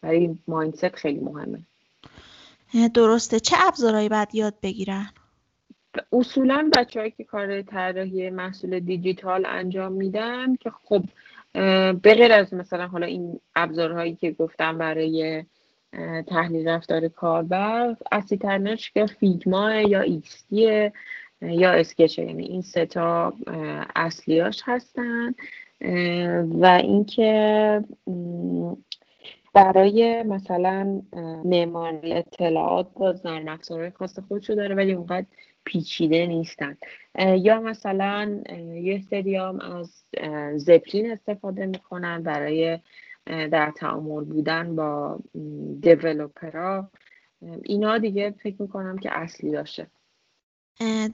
برای 0.03 0.39
مایندست 0.49 0.97
خیلی 0.97 1.21
مهمه. 1.21 1.59
درسته. 2.95 3.41
چه 3.41 3.57
ابزارهایی 3.61 4.09
باید 4.09 4.35
یاد 4.35 4.55
بگیرن؟ 4.63 5.11
اصولا 6.13 6.71
بچههایی 6.77 7.11
که 7.11 7.25
کار 7.25 7.63
طراحی 7.63 8.31
محصول 8.31 8.81
دیجیتال 8.81 9.47
انجام 9.47 9.93
میدن 9.93 10.57
که 10.57 10.71
خب 10.71 11.05
به 12.03 12.15
غیر 12.15 12.33
از 12.33 12.55
مثلا 12.55 12.87
حالا 12.87 13.07
این 13.07 13.41
ابزارهایی 13.57 14.15
که 14.15 14.31
گفتم 14.31 14.79
برای 14.79 15.45
تحلیل 16.27 16.69
رفتار 16.69 17.09
کاربر 17.09 17.97
اصلی 18.13 18.39
ترینش 18.39 18.91
که 18.91 19.07
فیگما 19.07 19.73
یا 19.73 20.01
ایکستی 20.01 20.91
یا 21.41 21.73
اسکچه 21.73 22.23
یعنی 22.23 22.45
این 22.45 22.63
سه 22.63 22.87
تا 22.87 23.33
اصلیاش 23.97 24.63
هستن. 24.65 25.35
و 26.61 26.67
اینکه 26.67 27.85
برای 29.55 30.23
مثلا 30.23 31.03
معماری 31.45 32.13
اطلاعات 32.13 32.89
باز 32.95 33.27
نرم 33.27 33.49
افزارهای 33.49 33.91
خاص 33.91 34.19
خودشو 34.19 34.55
داره 34.55 34.75
ولی 34.75 34.93
اونقدر 34.93 35.27
پیچیده 35.65 36.27
نیستن. 36.27 36.77
یا 37.19 37.61
مثلا 37.61 38.43
یه 38.75 39.01
سریام 39.11 39.61
از 39.61 40.05
زپلین 40.57 41.11
استفاده 41.13 41.67
می‌کنن 41.67 42.23
برای 42.23 42.79
در 43.27 43.73
تعامل 43.77 44.25
بودن 44.25 44.77
با 44.77 45.21
دیولوپرا 45.81 46.91
اینا 47.65 47.99
دیگه 47.99 48.31
فکر 48.31 48.63
می‌کنم 48.63 48.99
که 48.99 49.19
اصلی 49.19 49.51
داشته 49.51 49.87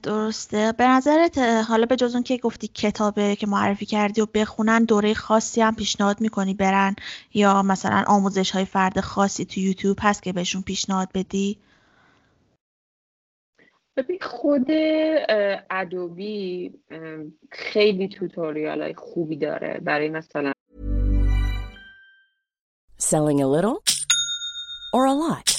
درسته. 0.03 0.73
به 0.77 0.87
نظرت 0.87 1.37
حالا 1.37 1.85
به 1.85 1.95
جز 1.95 2.13
اون 2.13 2.23
که 2.23 2.37
گفتی 2.37 2.67
کتابه 2.67 3.35
که 3.35 3.47
معرفی 3.47 3.85
کردی 3.85 4.21
و 4.21 4.25
بخونن 4.33 4.83
دوره 4.83 5.13
خاصی 5.13 5.61
هم 5.61 5.75
پیشنهاد 5.75 6.21
می‌کنی 6.21 6.53
برن؟ 6.53 6.95
یا 7.33 7.63
مثلا 7.63 8.03
آموزش 8.07 8.51
های 8.51 8.65
فرد 8.65 8.99
خاصی 8.99 9.45
تو 9.45 9.59
یوتیوب 9.59 9.97
هست 10.01 10.23
که 10.23 10.33
بهشون 10.33 10.61
پیشنهاد 10.61 11.09
بدی؟ 11.13 11.57
ببین 13.97 14.19
خود 14.21 14.65
ادوبی 15.69 16.73
خیلی 17.51 18.07
توتوریال 18.07 18.81
های 18.81 18.93
خوبی 18.93 19.35
داره. 19.35 19.79
برای 19.83 20.09
مثلا 20.09 20.51
Selling 22.99 23.41
a 23.41 23.47
little 23.47 23.77
or 24.93 25.05
a 25.05 25.13
lot? 25.13 25.58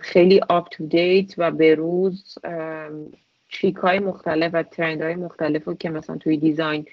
خیلی 0.00 0.40
آپ 0.48 0.68
تو 0.68 0.86
دیت 0.86 1.34
و 1.38 1.50
به 1.50 1.74
روز 1.74 2.38
تریک 3.52 3.76
های 3.76 3.98
مختلف 3.98 4.50
و 4.54 4.62
ترند 4.62 5.02
های 5.02 5.14
مختلف 5.14 5.64
رو 5.64 5.74
که 5.74 5.90
مثلا 5.90 6.16
توی 6.16 6.36
دیزاین 6.36 6.86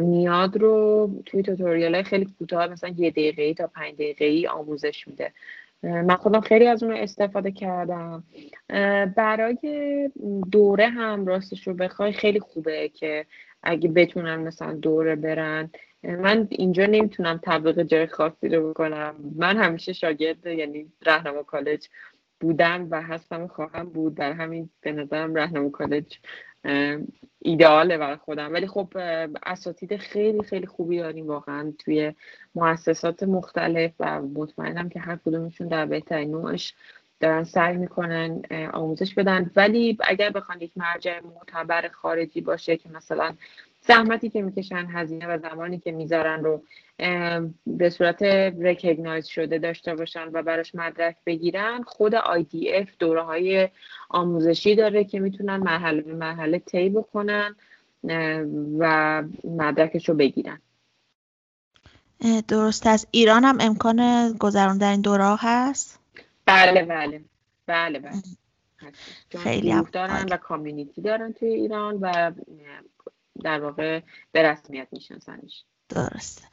میاد 0.00 0.56
رو 0.56 1.10
توی 1.26 1.42
توتوریال 1.42 1.94
های 1.94 2.04
خیلی 2.04 2.34
کوتاه 2.38 2.66
مثلا 2.66 2.94
یه 2.96 3.10
دقیقه 3.10 3.54
تا 3.54 3.66
پنج 3.66 3.94
دقیقه 3.94 4.24
ای 4.24 4.46
آموزش 4.46 5.08
میده. 5.08 5.32
من 5.82 6.16
خودم 6.16 6.40
خیلی 6.40 6.66
از 6.66 6.82
اون 6.82 6.96
استفاده 6.96 7.50
کردم. 7.50 8.24
برای 9.16 9.58
دوره 10.52 10.88
هم 10.88 11.26
راستش 11.26 11.66
رو 11.66 11.74
بخوای 11.74 12.12
خیلی 12.12 12.40
خوبه 12.40 12.88
که 12.88 13.26
اگه 13.62 13.88
بتونن 13.88 14.36
مثلا 14.36 14.72
دوره 14.72 15.16
برن. 15.16 15.70
من 16.06 16.48
اینجا 16.50 16.86
نمی‌تونم 16.86 17.40
تبلیغ 17.42 17.82
جای 17.82 18.06
خاصی 18.06 18.48
رو 18.48 18.70
بکنم. 18.70 19.14
من 19.36 19.56
همیشه 19.56 19.92
شاگرد 19.92 20.46
یعنی 20.46 20.92
راهنما 21.06 21.42
کالج 21.42 21.88
بودم 22.40 22.88
و 22.90 23.02
هستم 23.02 23.46
خواهم 23.46 23.84
بود. 23.88 24.14
در 24.14 24.32
همین 24.32 24.70
به 24.80 24.92
نظرم 24.92 25.34
راهنما 25.34 25.70
کالج 25.70 26.18
ایدئاله 27.38 27.98
برای 27.98 28.16
خودم. 28.16 28.52
ولی 28.52 28.66
خب 28.66 28.88
اساتید 29.46 29.96
خیلی 29.96 30.42
خیلی 30.42 30.66
خوبی 30.66 30.98
داریم 30.98 31.26
واقعا 31.26 31.72
توی 31.78 32.12
مؤسسات 32.54 33.22
مختلف 33.22 33.92
و 34.00 34.22
مطمئنم 34.22 34.88
که 34.88 35.00
هر 35.00 35.16
کدومشون 35.16 35.68
در 35.68 35.86
بهترین 35.86 36.30
نوعش 36.30 36.74
دارن 37.20 37.44
سعی 37.44 37.76
می‌کنن 37.76 38.42
آموزش 38.72 39.14
بدن. 39.14 39.50
ولی 39.56 39.98
اگر 40.00 40.30
بخوان 40.30 40.60
یک 40.60 40.72
مرجع 40.76 41.20
معتبر 41.20 41.88
خارجی 41.88 42.40
باشه 42.40 42.76
که 42.76 42.88
مثلا 42.88 43.34
زحمتی 43.88 44.30
که 44.30 44.42
می‌کشن 44.42 44.86
هزینه 44.92 45.26
و 45.26 45.38
زمانی 45.38 45.78
که 45.78 45.92
می‌ذارن 45.92 46.44
رو 46.44 46.62
به 47.66 47.90
صورت 47.90 48.22
رکگنایز 48.60 49.26
شده 49.26 49.58
داشته 49.58 49.94
باشن 49.94 50.28
و 50.32 50.42
براش 50.42 50.74
مدرک 50.74 51.16
بگیرن 51.26 51.82
خود 51.82 52.14
IDF 52.16 52.88
دوره 52.98 53.22
های 53.22 53.68
آموزشی 54.08 54.74
داره 54.74 55.04
که 55.04 55.20
می‌تونن 55.20 55.56
مرحله 55.56 56.00
به 56.00 56.14
مرحله 56.14 56.58
طی 56.58 56.88
بکنن 56.88 57.56
و 58.78 59.22
مدرکش 59.44 60.08
رو 60.08 60.14
بگیرن. 60.14 60.60
درست 62.48 62.86
از 62.86 63.06
ایران 63.10 63.44
هم 63.44 63.58
امکان 63.60 64.32
گذراندن 64.32 64.90
این 64.90 65.00
دوره 65.00 65.36
هست؟ 65.38 66.00
بله 66.46 66.84
بله. 66.84 67.20
بله 67.66 67.98
بله. 67.98 68.22
خیلی 69.38 69.70
هم 69.70 69.88
دارن 69.92 70.26
و 70.30 70.36
کامیونیتی 70.36 71.02
دارن 71.02 71.32
توی 71.32 71.48
ایران 71.48 71.98
و 72.00 72.32
در 73.44 73.60
واقع 73.60 74.00
به 74.32 74.42
رسمیت 74.42 74.88
میشناسنش. 74.92 75.64
درسته. 75.88 76.44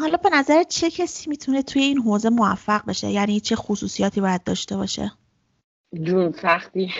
حالا 0.00 0.16
به 0.16 0.30
نظر 0.32 0.62
چه 0.62 0.90
کسی 0.90 1.30
می‌تونه 1.30 1.62
توی 1.62 1.82
این 1.82 1.98
حوزه 1.98 2.28
موفق 2.28 2.86
بشه؟ 2.86 3.10
یعنی 3.10 3.40
چه 3.40 3.56
خصوصیاتی 3.56 4.20
باید 4.20 4.44
داشته 4.44 4.76
باشه؟ 4.76 5.12
جون 6.02 6.32
سختی. 6.32 6.92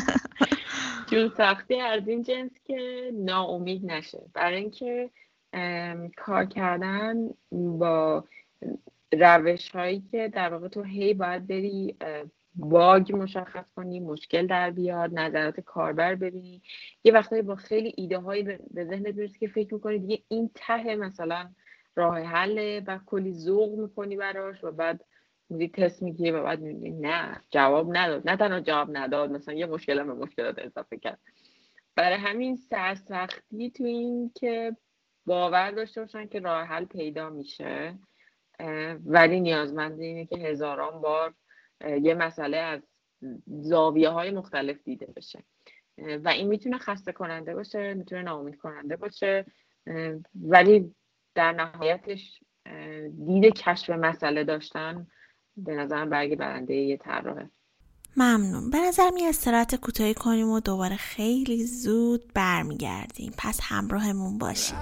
جون 1.10 1.32
سختی 1.36 1.80
از 1.80 2.08
این 2.08 2.22
جنس 2.22 2.50
که 2.64 3.10
ناامید 3.14 3.86
نشه. 3.86 4.22
برای 4.32 4.56
اینکه 4.60 5.10
کار 6.16 6.44
کردن 6.44 7.30
با 7.52 8.24
روش 9.12 9.70
هایی 9.70 10.02
که 10.10 10.28
در 10.28 10.52
واقع 10.52 10.68
تو 10.68 10.82
هی 10.82 11.14
باید 11.14 11.46
بری 11.46 11.96
باگ 12.56 13.16
مشخص 13.16 13.64
کنی 13.76 14.00
مشکل 14.00 14.46
در 14.46 14.70
بیاد 14.70 15.10
نظرات 15.18 15.60
کاربر 15.60 16.14
ببینی. 16.14 16.62
یه 17.04 17.12
وقتایی 17.12 17.42
با 17.42 17.56
خیلی 17.56 17.92
ایده 17.96 18.18
هایی 18.18 18.42
به 18.42 18.84
ذهنت 18.84 19.14
می‌رسه 19.14 19.38
که 19.38 19.48
فکر 19.48 19.74
می‌کنی 19.74 19.98
دیگه 19.98 20.22
این 20.28 20.50
ته 20.54 20.96
مثلا 20.96 21.50
راه 21.96 22.18
حله 22.20 22.82
و 22.86 22.98
کلی 23.06 23.32
ذوق 23.32 23.78
می‌کنی 23.78 24.16
براش 24.16 24.64
و 24.64 24.72
بعد 24.72 25.04
میری 25.50 25.68
تست 25.68 26.02
می‌گیری 26.02 26.30
و 26.30 26.42
بعد 26.42 26.60
می‌بینی 26.60 27.00
نه 27.00 27.40
جواب 27.50 27.96
نداد. 27.96 28.30
نه 28.30 28.36
تنها 28.36 28.60
جواب 28.60 28.96
نداد 28.96 29.30
مثلا 29.30 29.54
یه 29.54 29.66
مشکل 29.66 29.98
هم 29.98 30.06
به 30.06 30.14
مشکلات 30.14 30.58
اضافه 30.58 30.96
کرد. 30.98 31.18
برای 31.96 32.18
همین 32.18 32.56
سرسختی 32.56 33.70
تو 33.70 33.84
این 33.84 34.30
که 34.34 34.76
باور 35.26 35.70
داشته 35.70 36.00
باشن 36.00 36.26
که 36.26 36.40
راه 36.40 36.64
حل 36.64 36.84
پیدا 36.84 37.30
میشه 37.30 37.98
ولی 39.06 39.40
نیازمند 39.40 40.00
اینه 40.00 40.26
که 40.26 40.36
هزاران 40.36 41.00
بار 41.00 41.34
یه 41.80 42.14
مسئله 42.14 42.56
از 42.56 42.80
زاویه 43.46 44.08
های 44.08 44.30
مختلف 44.30 44.82
دیده 44.84 45.06
بشه. 45.16 45.44
و 45.98 46.28
این 46.28 46.48
می‌تونه 46.48 46.78
خسته 46.78 47.12
کننده 47.12 47.54
باشه 47.54 47.94
می‌تونه 47.94 48.22
ناامید 48.22 48.56
کننده 48.56 48.96
باشه 48.96 49.46
ولی 50.34 50.94
در 51.34 51.52
نهایتش 51.52 52.42
دید 53.26 53.54
کشف 53.54 53.90
مسئله 53.90 54.44
داشتن 54.44 55.06
به 55.56 55.74
نظرم 55.74 56.10
برگ 56.10 56.36
برنده 56.36 56.74
یه 56.74 56.96
طراحه. 56.96 57.50
ممنون. 58.16 58.70
به 58.70 58.78
نظر 58.80 59.10
می 59.10 59.26
استراحت 59.26 59.74
کوتاهی 59.74 60.14
کنیم 60.14 60.48
و 60.50 60.60
دوباره 60.60 60.96
خیلی 60.96 61.66
زود 61.66 62.22
برمیگردیم. 62.34 63.32
پس 63.38 63.58
همراهمون 63.62 64.38
باشیم 64.38 64.76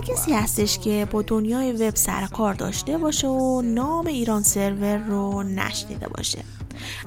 کمتر 0.00 0.12
کسی 0.12 0.32
هستش 0.32 0.78
که 0.78 1.06
با 1.10 1.22
دنیای 1.22 1.72
وب 1.72 1.96
سر 1.96 2.26
کار 2.26 2.54
داشته 2.54 2.98
باشه 2.98 3.28
و 3.28 3.62
نام 3.62 4.06
ایران 4.06 4.42
سرور 4.42 4.96
رو 4.96 5.42
نشنیده 5.42 6.08
باشه. 6.08 6.38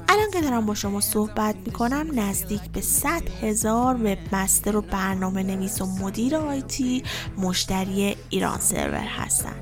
الان 0.08 0.30
که 0.32 0.40
دارم 0.40 0.66
با 0.66 0.74
شما 0.74 1.00
صحبت 1.00 1.54
می‌کنم 1.66 2.06
نزدیک 2.14 2.60
به 2.60 2.80
100 2.80 3.22
هزار 3.42 3.94
وب 3.94 4.18
مستر 4.32 4.76
و 4.76 4.80
برنامه 4.80 5.42
نویس 5.42 5.80
و 5.80 5.86
مدیر 5.86 6.36
آیتی 6.36 7.02
مشتری 7.38 8.16
ایران 8.28 8.58
سرور 8.60 8.94
هستن. 8.94 9.54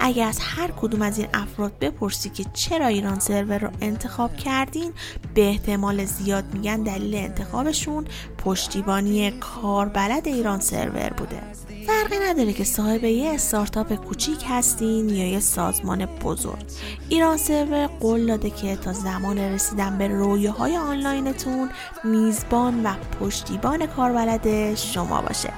اگر 0.00 0.26
از 0.26 0.38
هر 0.40 0.70
کدوم 0.70 1.02
از 1.02 1.18
این 1.18 1.28
افراد 1.34 1.78
بپرسی 1.78 2.30
که 2.30 2.44
چرا 2.52 2.86
ایران 2.86 3.18
سرور 3.18 3.58
رو 3.58 3.70
انتخاب 3.80 4.36
کردین 4.36 4.92
به 5.34 5.48
احتمال 5.48 6.04
زیاد 6.04 6.44
میگن 6.54 6.82
دلیل 6.82 7.14
انتخابشون 7.14 8.04
پشتیبانی 8.44 9.30
کاربلد 9.30 10.28
ایران 10.28 10.60
سرور 10.60 11.08
بوده. 11.08 11.67
فرقی 11.88 12.18
نداره 12.18 12.52
که 12.52 12.64
صاحب 12.64 13.04
یه 13.04 13.34
استارتاپ 13.34 13.94
کوچیک 13.94 14.44
هستین 14.48 15.08
یا 15.08 15.26
یه 15.26 15.40
سازمان 15.40 16.06
بزرگ. 16.06 16.64
ایران 17.08 17.36
سرور 17.36 17.86
قول 17.86 18.26
داده 18.26 18.50
که 18.50 18.76
تا 18.76 18.92
زمان 18.92 19.38
رسیدن 19.38 19.98
به 19.98 20.08
رویاهای 20.08 20.76
آنلاینتون 20.76 21.70
میزبان 22.04 22.82
و 22.82 22.94
پشتیبان 23.20 23.86
کاربلد 23.86 24.74
شما 24.74 25.22
باشه. 25.22 25.52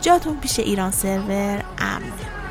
جاتون 0.00 0.36
پیش 0.36 0.58
ایران 0.58 0.90
سرور 0.90 1.64
امنه. 1.78 2.41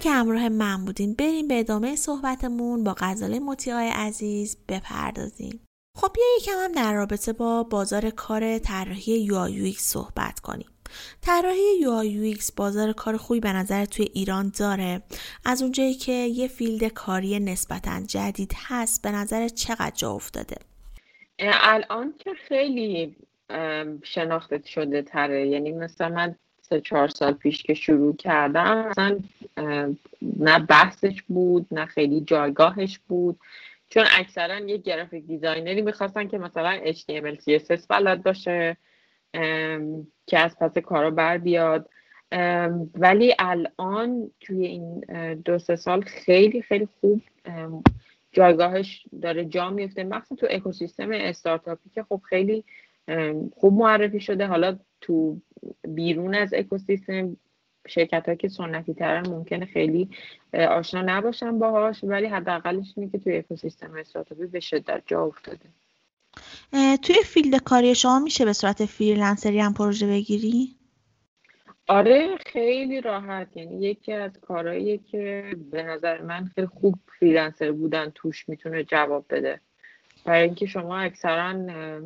که 0.00 0.10
همراه 0.10 0.48
من 0.48 0.84
بودین 0.84 1.14
بریم 1.14 1.48
به 1.48 1.60
ادامه 1.60 1.96
صحبتمون 1.96 2.84
با 2.84 2.94
غزاله 2.98 3.38
مطیعای 3.38 3.88
عزیز 3.88 4.56
بپردازیم. 4.68 5.60
خب 5.96 6.12
بیا 6.14 6.24
یکم 6.38 6.52
هم 6.64 6.72
در 6.72 6.94
رابطه 6.94 7.32
با 7.32 7.62
بازار 7.62 8.10
کار 8.10 8.58
طراحی 8.58 9.12
یو 9.12 9.72
صحبت 9.72 10.40
کنیم. 10.40 10.68
طراحی 11.20 11.78
یو 11.80 12.34
بازار 12.56 12.92
کار 12.92 13.16
خوبی 13.16 13.40
به 13.40 13.52
نظر 13.52 13.84
توی 13.84 14.08
ایران 14.14 14.52
داره. 14.58 15.02
از 15.44 15.62
اونجایی 15.62 15.94
که 15.94 16.12
یه 16.12 16.48
فیلد 16.48 16.84
کاری 16.84 17.40
نسبتا 17.40 18.00
جدید 18.06 18.52
هست 18.56 19.02
به 19.02 19.10
نظر 19.10 19.48
چقدر 19.48 19.96
جا 19.96 20.10
افتاده؟ 20.10 20.56
الان 21.38 22.14
که 22.18 22.30
خیلی 22.48 23.16
شناخته 24.02 24.62
شده 24.66 25.02
تره 25.02 25.48
یعنی 25.48 25.72
مثلا 25.72 26.08
من 26.08 26.36
سه 26.70 26.80
چهار 26.80 27.08
سال 27.08 27.32
پیش 27.32 27.62
که 27.62 27.74
شروع 27.74 28.16
کردم 28.16 28.88
مثلا 28.88 29.18
نه 30.22 30.58
بحثش 30.58 31.22
بود 31.22 31.66
نه 31.70 31.86
خیلی 31.86 32.20
جایگاهش 32.20 32.98
بود. 33.08 33.38
چون 33.88 34.04
اکثرا 34.18 34.58
یه 34.58 34.76
graphic 34.76 35.24
designer 35.24 35.76
ی 35.76 35.82
می‌خواستن 35.82 36.28
که 36.28 36.38
مثلا 36.38 36.80
HTML 36.92 37.36
CSS 37.36 37.86
بلد 37.88 38.22
باشه 38.22 38.76
که 40.26 40.38
از 40.38 40.58
پس 40.58 40.78
کارا 40.78 41.10
بر 41.10 41.38
بیاد. 41.38 41.90
ولی 42.94 43.34
الان 43.38 44.30
توی 44.40 44.66
این 44.66 45.00
دو 45.34 45.58
سه 45.58 45.76
سال 45.76 46.00
خیلی 46.00 46.62
خیلی 46.62 46.88
خوب 47.00 47.22
جایگاهش 48.32 49.06
داره 49.22 49.44
جا 49.44 49.70
میفته 49.70 50.04
مخصوصا 50.04 50.34
تو 50.34 50.46
اکوسیستم 50.50 51.08
استارتاپی 51.12 51.90
که 51.94 52.02
خب 52.02 52.20
خیلی 52.28 52.64
خوب 53.56 53.72
معرفی 53.72 54.20
شده. 54.20 54.46
حالا 54.46 54.78
تو 55.00 55.40
بیرون 55.88 56.34
از 56.34 56.54
اکوسیستم 56.54 57.36
شرکتایی 57.88 58.38
که 58.38 58.48
سنتی 58.48 58.94
ترن 58.94 59.28
ممکنه 59.28 59.66
خیلی 59.66 60.08
آشنا 60.52 61.02
نباشن 61.02 61.58
باهاش 61.58 62.04
ولی 62.04 62.26
حداقلش 62.26 62.92
اینه 62.96 63.10
که 63.10 63.18
توی 63.18 63.36
اکوسیستم 63.36 63.94
استارتاپی 63.94 64.46
به 64.46 64.60
شدت 64.60 65.02
جا 65.06 65.24
افتاده. 65.24 65.68
توی 67.02 67.16
field 67.24 67.62
کاری 67.62 67.94
شما 67.94 68.18
میشه 68.18 68.44
به 68.44 68.52
صورت 68.52 68.84
freelancer 68.84 69.53
ی 69.53 69.60
هم 69.60 69.74
پروژه 69.74 70.06
بگیری؟ 70.06 70.76
آره 71.88 72.36
خیلی 72.46 73.00
راحت. 73.00 73.56
یعنی 73.56 73.86
یکی 73.86 74.12
از 74.12 74.40
کارهایی 74.40 74.98
که 74.98 75.56
به 75.70 75.82
نظر 75.82 76.22
من 76.22 76.44
خیلی 76.44 76.66
خوب 76.66 76.94
freelancer 77.18 77.72
بودن 77.72 78.12
توش 78.14 78.48
می‌تونه 78.48 78.84
جواب 78.84 79.24
بده. 79.30 79.60
برای 80.30 80.42
اینکه 80.42 80.66
شما 80.66 80.98
اکثرا 80.98 81.48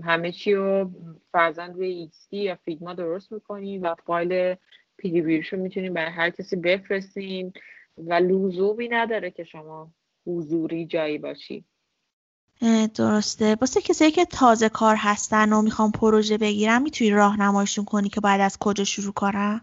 همه 0.03 0.33
چی 0.33 0.55
رو 0.55 0.91
فرضا 1.33 1.75
روی 1.75 1.87
XD 1.87 2.29
یا 2.33 2.55
Figma 2.55 2.95
درست 2.95 3.33
می‌کنین 3.33 3.87
و 3.87 3.95
فایل 4.07 4.55
XD 4.97 5.41
رو 5.51 5.59
می‌تونین 5.59 5.95
برای 5.95 6.11
هر 6.11 6.31
کسی 6.31 6.57
بفرستین 6.57 7.53
و 7.99 8.15
لزومی 8.15 8.89
نداره 8.89 9.31
که 9.31 9.45
شما 9.45 9.91
حضوری 10.27 10.87
جایی 10.87 11.19
باشی. 11.19 11.65
درسته. 12.95 13.57
واسه 13.61 13.81
کسایی 13.81 14.11
که 14.11 14.25
تازه 14.25 14.69
کار 14.69 14.97
هستن 14.99 15.53
و 15.53 15.63
می‌خوان 15.63 15.93
پروژه 15.93 16.39
بگیرن 16.39 16.83
می‌تونی 16.83 17.11
راهنماییشون 17.11 17.85
کنی 17.85 18.09
که 18.09 18.21
باید 18.21 18.41
از 18.41 18.59
کجا 18.59 18.85
شروع 18.85 19.13
کنم 19.13 19.61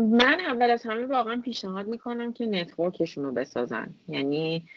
من 0.00 0.40
اول 0.40 0.70
از 0.70 0.82
همه 0.82 1.06
واقعا 1.06 1.40
پیشنهاد 1.44 1.86
می‌کنم 1.86 2.32
که 2.32 2.46
network 2.46 2.96
شون 2.96 3.24
رو 3.24 3.32
بسازن. 3.32 3.94
یعنی 4.08 4.68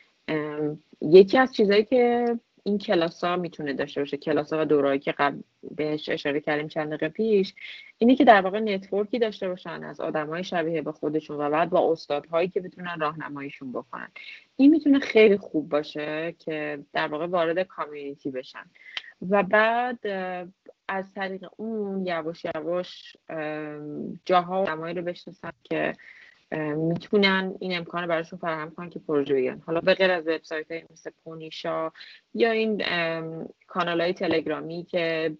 یکی 1.02 1.38
از 1.38 1.54
چیزهایی 1.54 1.84
که 1.84 2.26
این 2.64 2.78
کلاس 2.78 3.24
ها 3.24 3.36
می‌تونه 3.36 3.74
داشته 3.74 4.02
باشه 4.02 4.18
کلاس 4.18 4.54
ها 4.54 4.62
و 4.62 4.66
دورایی 4.66 5.00
که 5.00 5.12
قبل 5.12 5.42
بهش 5.72 6.10
اشاره 6.10 6.40
کردیم 6.40 6.68
چند 6.68 6.88
دقیقه 6.88 7.10
پیش 7.10 7.54
اینه 7.98 8.16
که 8.16 8.26
در 8.26 8.42
واقع 8.42 8.60
نتورکی 8.60 9.20
داشته 9.20 9.48
باشن 9.48 9.84
از 9.84 10.00
های 10.00 10.44
شبیه 10.44 10.82
به 10.82 10.92
خودشون 10.92 11.38
و 11.38 11.50
بعد 11.50 11.70
با 11.70 11.92
استادهایی 11.92 12.48
که 12.48 12.62
بتونن 12.62 13.00
راهنماییشون 13.00 13.72
بکنن. 13.72 14.08
این 14.56 14.72
می‌تونه 14.72 15.00
خیلی 15.00 15.38
خوب 15.38 15.70
باشه 15.70 16.36
که 16.40 16.80
در 16.94 17.08
واقع 17.08 17.26
وارد 17.26 17.60
کامیونیتی 17.60 18.32
بشن. 18.32 18.66
و 19.30 19.44
بعد 19.44 20.00
از 20.88 21.14
طریق 21.14 21.50
اون 21.58 22.06
یواش 22.06 22.46
یواش 22.56 23.18
جاها 24.26 24.64
و 24.64 24.86
رو 24.86 25.02
بشناسن 25.02 25.52
که 25.64 25.94
می‌تونن 26.76 27.56
این 27.60 27.78
امکان 27.78 28.02
رو 28.02 28.10
براشون 28.10 28.40
فراهم 28.40 28.72
کنن 28.72 28.90
که 28.90 29.00
پروژه 29.00 29.34
بگیرن 29.34 29.62
حالا 29.66 29.82
به 29.82 29.94
غیر 29.94 30.12
از 30.12 30.28
وبسایت 30.28 30.72
های 30.72 30.84
مثل 30.92 31.12
پونیشا 31.24 31.92
یا 32.34 32.52
این 32.52 32.84
کانال 33.68 34.02
های 34.02 34.14
تلگرامی 34.14 34.84
که 34.84 35.38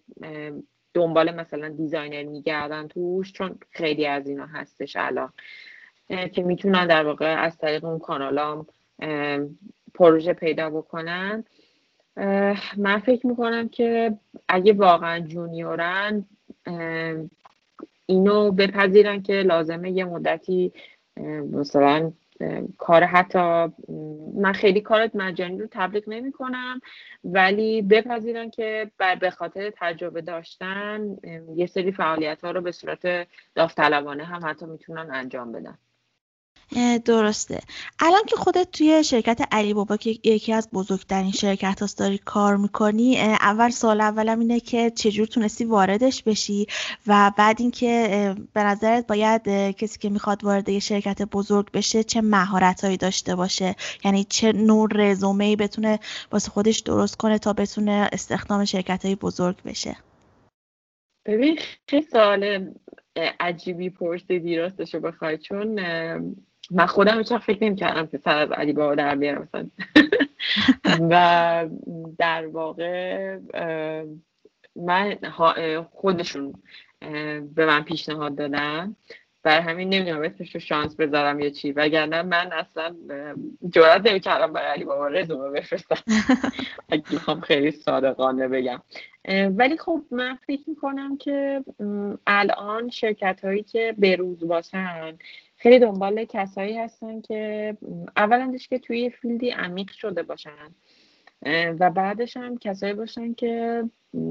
دنبال 0.94 1.34
مثلا 1.34 1.68
designer 1.68 2.22
میگردن 2.22 2.88
توش 2.88 3.32
چون 3.32 3.58
خیلی 3.70 4.06
از 4.06 4.28
اینا 4.28 4.46
هستش 4.46 4.96
الان 4.96 5.32
که 6.08 6.42
می‌تونن 6.42 6.86
در 6.86 7.04
واقع 7.04 7.42
از 7.42 7.58
طریق 7.58 7.84
اون 7.84 7.98
کانال 7.98 8.64
پروژه 9.94 10.32
پیدا 10.32 10.70
بکنن. 10.70 11.44
من 12.76 12.98
فکر 13.06 13.26
می‌کنم 13.26 13.68
که 13.68 14.18
اگه 14.48 14.72
واقعا 14.72 15.20
جونیورن 15.20 16.24
اینو 18.06 18.52
بپذیرن 18.52 19.22
که 19.22 19.32
لازمه 19.32 19.90
یه 19.90 20.04
مدتی 20.04 20.72
مثلا 21.52 22.12
کار 22.78 23.04
حتی 23.04 23.38
من 24.34 24.52
خیلی 24.52 24.80
کارت 24.80 25.16
مجانی 25.16 25.58
رو 25.58 25.66
تبلیغ 25.70 26.04
نمی 26.06 26.32
کنم 26.32 26.80
ولی 27.24 27.82
بپذیرن 27.82 28.50
که 28.50 28.90
به 29.20 29.30
خاطر 29.30 29.72
تجربه 29.76 30.22
داشتن 30.22 31.16
یه 31.54 31.66
سری 31.66 31.92
فعالیت 31.92 32.44
ها 32.44 32.50
رو 32.50 32.60
به 32.60 32.72
صورت 32.72 33.28
داوطلبانه 33.54 34.24
هم 34.24 34.40
حتی 34.46 34.66
می‌تونن 34.66 35.08
انجام 35.12 35.52
بدن. 35.52 35.78
درسته. 37.04 37.60
الان 37.98 38.22
که 38.26 38.36
خودت 38.36 38.70
توی 38.70 39.04
شرکت 39.04 39.48
علی 39.52 39.74
بابا 39.74 39.96
که 39.96 40.10
یکی 40.10 40.52
از 40.52 40.68
بزرگترین 40.72 41.30
شرکت 41.30 41.80
هاست 41.80 41.98
داری 41.98 42.18
کار 42.18 42.56
می‌کنی 42.56 43.18
اول 43.18 43.70
سال 43.70 44.00
اولم 44.00 44.38
اینه 44.40 44.60
که 44.60 44.90
چجور 44.90 45.26
تونستی 45.26 45.64
واردش 45.64 46.22
بشی 46.22 46.66
و 47.06 47.32
بعد 47.36 47.56
اینکه 47.60 48.34
به 48.52 48.62
نظرت 48.62 49.06
باید 49.06 49.48
کسی 49.74 49.98
که 49.98 50.10
می‌خواد 50.10 50.44
وارد 50.44 50.68
یه 50.68 50.78
شرکت 50.78 51.22
بزرگ 51.22 51.72
بشه 51.72 52.04
چه 52.04 52.20
مهارت 52.20 52.84
هایی 52.84 52.96
داشته 52.96 53.34
باشه؟ 53.34 53.76
یعنی 54.04 54.24
چه 54.24 54.52
نوع 54.52 54.88
رزومه 54.94 55.44
ای 55.44 55.56
بتونه 55.56 55.98
واسه 56.32 56.50
خودش 56.50 56.78
درست 56.78 57.16
کنه 57.16 57.38
تا 57.38 57.52
بتونه 57.52 58.08
استخدام 58.12 58.64
شرکت 58.64 59.04
های 59.04 59.14
بزرگ 59.14 59.62
بشه؟ 59.62 59.96
ببین 61.26 61.58
خیلی 61.88 62.02
سوال 62.02 62.72
عجیبی 63.40 63.90
پرسیدی 63.90 64.56
راستش 64.56 64.94
رو 64.94 65.00
بخوای 65.00 65.38
چون 65.38 65.78
من 66.70 66.86
خودم 66.86 67.18
هیچ 67.18 67.32
فکر 67.32 67.64
نمی 67.64 67.76
کردم 67.76 68.06
که 68.06 68.18
سر 68.18 68.38
از 68.38 68.52
علی 68.52 68.72
بابا 68.72 68.94
در 68.94 69.14
بیارم 69.14 69.42
مثلا. 69.42 69.68
و 71.10 71.68
در 72.18 72.46
واقع 72.46 73.38
من 74.76 75.16
خودشون 75.92 76.54
به 77.54 77.66
من 77.66 77.82
پیشنهاد 77.82 78.34
دادن. 78.36 78.96
بر 79.42 79.60
همین 79.60 79.88
نمی‌دونم 79.88 80.22
اسمش 80.22 80.54
رو 80.54 80.60
شانس 80.60 80.96
بذارم 80.96 81.40
یا 81.40 81.50
چی. 81.50 81.72
وگرنه 81.72 82.22
من 82.22 82.52
اصلا 82.52 82.96
جرات 83.72 84.06
نمی‌کردم 84.06 84.52
برای 84.52 84.72
علی 84.72 84.84
بابا 84.84 85.08
رزومه 85.08 85.50
بفرستم. 85.50 85.96
اگه 86.92 87.04
می‌خوام 87.10 87.40
خیلی 87.40 87.70
صادقانه 87.70 88.48
بگم. 88.48 88.82
ولی 89.56 89.78
خب 89.78 90.02
من 90.10 90.38
فکر 90.46 90.62
می‌کنم 90.66 91.16
که 91.16 91.64
الان 92.26 92.90
شرکت 92.90 93.44
هایی 93.44 93.62
که 93.62 93.94
بروز 93.98 94.44
باشن 94.44 95.18
خیلی 95.58 95.78
دنبال 95.78 96.24
کسایی 96.24 96.78
هستن 96.78 97.20
که 97.20 97.76
اولندش 98.16 98.68
که 98.68 98.78
توی 98.78 99.10
field 99.10 99.43
ی 99.43 99.50
عمیق 99.50 99.90
شده 99.90 100.22
باشن. 100.22 100.74
و 101.80 101.90
بعدش 101.90 102.36
هم 102.36 102.58
کسایی 102.58 102.94
باشن 102.94 103.34
که 103.34 103.84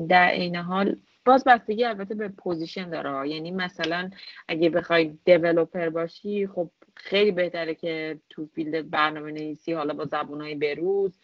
در 0.09 0.27
عین 0.27 0.55
حال 0.55 0.95
باز 1.25 1.43
بستگی 1.43 1.83
البته 1.83 2.15
به 2.15 2.27
position 2.27 2.89
داره. 2.89 3.29
یعنی 3.29 3.51
مثلا 3.51 4.09
اگه 4.47 4.69
بخوای 4.69 5.17
developer 5.25 5.89
باشی 5.89 6.47
خب 6.47 6.71
خیلی 6.95 7.31
بهتره 7.31 7.75
که 7.75 8.19
تو 8.29 8.45
field 8.45 8.89
برنامه 8.89 9.31
نویسی 9.31 9.73
حالا 9.73 9.93
با 9.93 10.05
زبونهای 10.05 10.55
بروز 10.55 11.19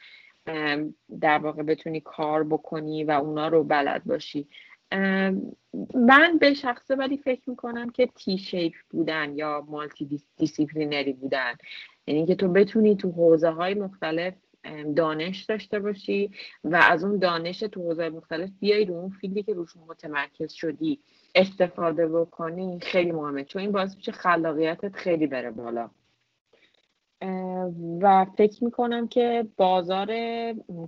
در 1.22 1.38
واقع 1.38 1.64
بتونی 1.64 2.00
کار 2.02 2.44
بکنی 2.44 3.04
و 3.04 3.12
اونا 3.12 3.48
رو 3.48 3.64
بلد 3.64 4.04
باشی. 4.04 4.48
من 5.96 6.38
به 6.40 6.54
شخصه 6.54 6.96
ولی 6.96 7.18
فکر 7.18 7.50
می‌کنم 7.50 7.90
که 7.90 8.10
T-shape 8.16 8.74
بودن 8.90 9.38
یا 9.38 9.66
multidisciplinary 9.68 11.14
بودن. 11.14 11.54
یعنی 12.08 12.26
که 12.26 12.36
تو 12.36 12.48
بتونی 12.48 12.96
تو 12.96 13.12
حوزه 13.12 13.50
های 13.50 13.74
مختلف 13.74 14.34
دانش 14.96 15.44
داشته 15.44 15.80
باشی 15.80 16.32
و 16.64 16.76
از 16.76 17.04
اون 17.04 17.20
دانش 17.20 17.60
تو 17.60 17.82
حوزه 17.82 18.10
مختلف 18.10 18.50
بیای 18.60 18.86
رو 18.86 18.94
اون 18.94 19.10
فیلدی 19.10 19.44
که 19.44 19.54
روش 19.54 19.70
متمرکز 19.88 20.52
شدی 20.52 21.00
استفاده 21.36 22.08
بکنی 22.08 22.80
خیلی 22.82 23.12
مهمه. 23.12 23.44
چون 23.44 23.62
این 23.62 23.72
باعث 23.72 23.96
میشه 23.96 24.12
خلاقیتت 24.12 24.96
خیلی 24.96 25.28
بره 25.28 25.52
بالا. 25.52 25.90
و 28.02 28.26
فکر 28.38 28.64
می‌کنم 28.64 29.08
که 29.08 29.48
بازار 29.58 30.14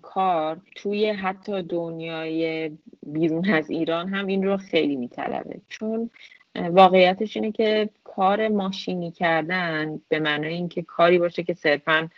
کار 0.02 0.62
توی 0.76 1.10
حتی 1.10 1.62
دنیای 1.62 2.72
بیرون 3.04 3.50
از 3.50 3.70
ایران 3.70 4.08
هم 4.08 4.28
این 4.28 4.44
رو 4.44 4.58
خیلی 4.58 4.96
میطلبه. 4.96 5.62
چون 5.68 6.10
واقعیتش 6.56 7.38
اینه 7.38 7.52
که 7.52 7.90
کار 8.04 8.48
ماشینی 8.48 9.12
کردن 9.12 10.02
به 10.10 10.20
معنای 10.20 10.54
اینکه 10.54 10.82
کاری 10.82 11.20
باشه 11.20 11.44
که 11.44 11.54
صرفا 11.54 12.10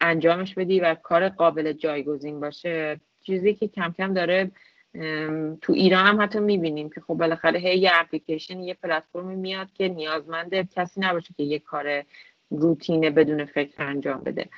انجامش 0.00 0.54
بدی 0.54 0.80
و 0.80 0.94
کار 0.94 1.28
قابل 1.28 1.72
جایگزین 1.72 2.40
باشه 2.40 3.00
چیزی 3.20 3.54
که 3.54 3.68
کم 3.68 3.94
کم 3.98 4.14
داره 4.14 4.50
تو 5.60 5.72
ایران 5.72 6.06
هم 6.06 6.20
حتی 6.20 6.38
می‌بینیم 6.38 6.90
که 6.90 7.00
خب 7.00 7.14
بالاخره 7.14 7.58
هی 7.60 7.78
یه 7.78 7.90
اپلیکیشن 7.94 8.60
یه 8.60 8.74
پلتفرمی 8.74 9.36
میاد 9.36 9.72
که 9.72 9.88
نیازمند 9.88 10.54
کسی 10.54 11.00
نباشه 11.00 11.34
که 11.36 11.42
یه 11.42 11.58
کار 11.58 12.04
روتینه 12.58 13.10
بدون 13.10 13.44
فکر 13.44 13.82
انجام 13.82 14.20
بده. 14.20 14.48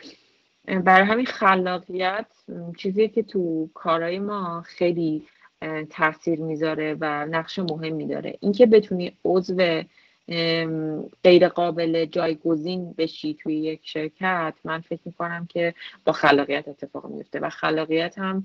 برای 0.84 1.06
همین 1.06 1.26
خلاقیت 1.26 2.26
چیزی 2.76 3.08
که 3.08 3.22
تو 3.22 3.70
کارهای 3.74 4.18
ما 4.18 4.62
خیلی 4.62 5.26
تاثیر 5.90 6.40
می‌ذاره 6.40 6.96
و 7.00 7.26
نقش 7.26 7.58
مهمی 7.58 8.06
داره. 8.06 8.38
اینکه 8.40 8.66
بتونی 8.66 9.16
عضو 9.24 9.82
غیر 11.24 11.48
قابل 11.48 12.04
جایگزین 12.04 12.92
بشی 12.92 13.34
توی 13.34 13.56
یک 13.56 13.80
شرکت 13.82 14.54
من 14.64 14.80
فکر 14.80 15.00
می‌کنم 15.04 15.46
که 15.46 15.74
با 16.04 16.12
خلاقیت 16.12 16.68
اتفاق 16.68 17.06
میفته 17.06 17.40
و 17.40 17.48
خلاقیت 17.48 18.18
هم 18.18 18.44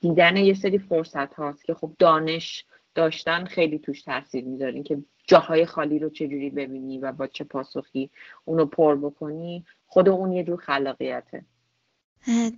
دیدن 0.00 0.36
یه 0.36 0.54
سری 0.54 0.78
فرصت 0.78 1.34
هاست 1.34 1.64
که 1.64 1.74
خب 1.74 1.92
دانش 1.98 2.64
داشتن 2.96 3.44
خیلی 3.44 3.78
توش 3.78 4.02
تاثیر 4.02 4.44
می‌ذاره. 4.44 4.82
که 4.82 4.98
جاهای 5.26 5.66
خالی 5.66 5.98
رو 5.98 6.10
چجوری 6.10 6.50
ببینی 6.50 6.98
و 6.98 7.12
با 7.12 7.26
چه 7.26 7.44
پاسخی 7.44 8.10
اونو 8.44 8.66
پر 8.66 8.96
بکنی 8.96 9.64
خود 9.86 10.08
اون 10.08 10.32
یه 10.32 10.44
جور 10.44 10.56
خلاقیته. 10.56 11.44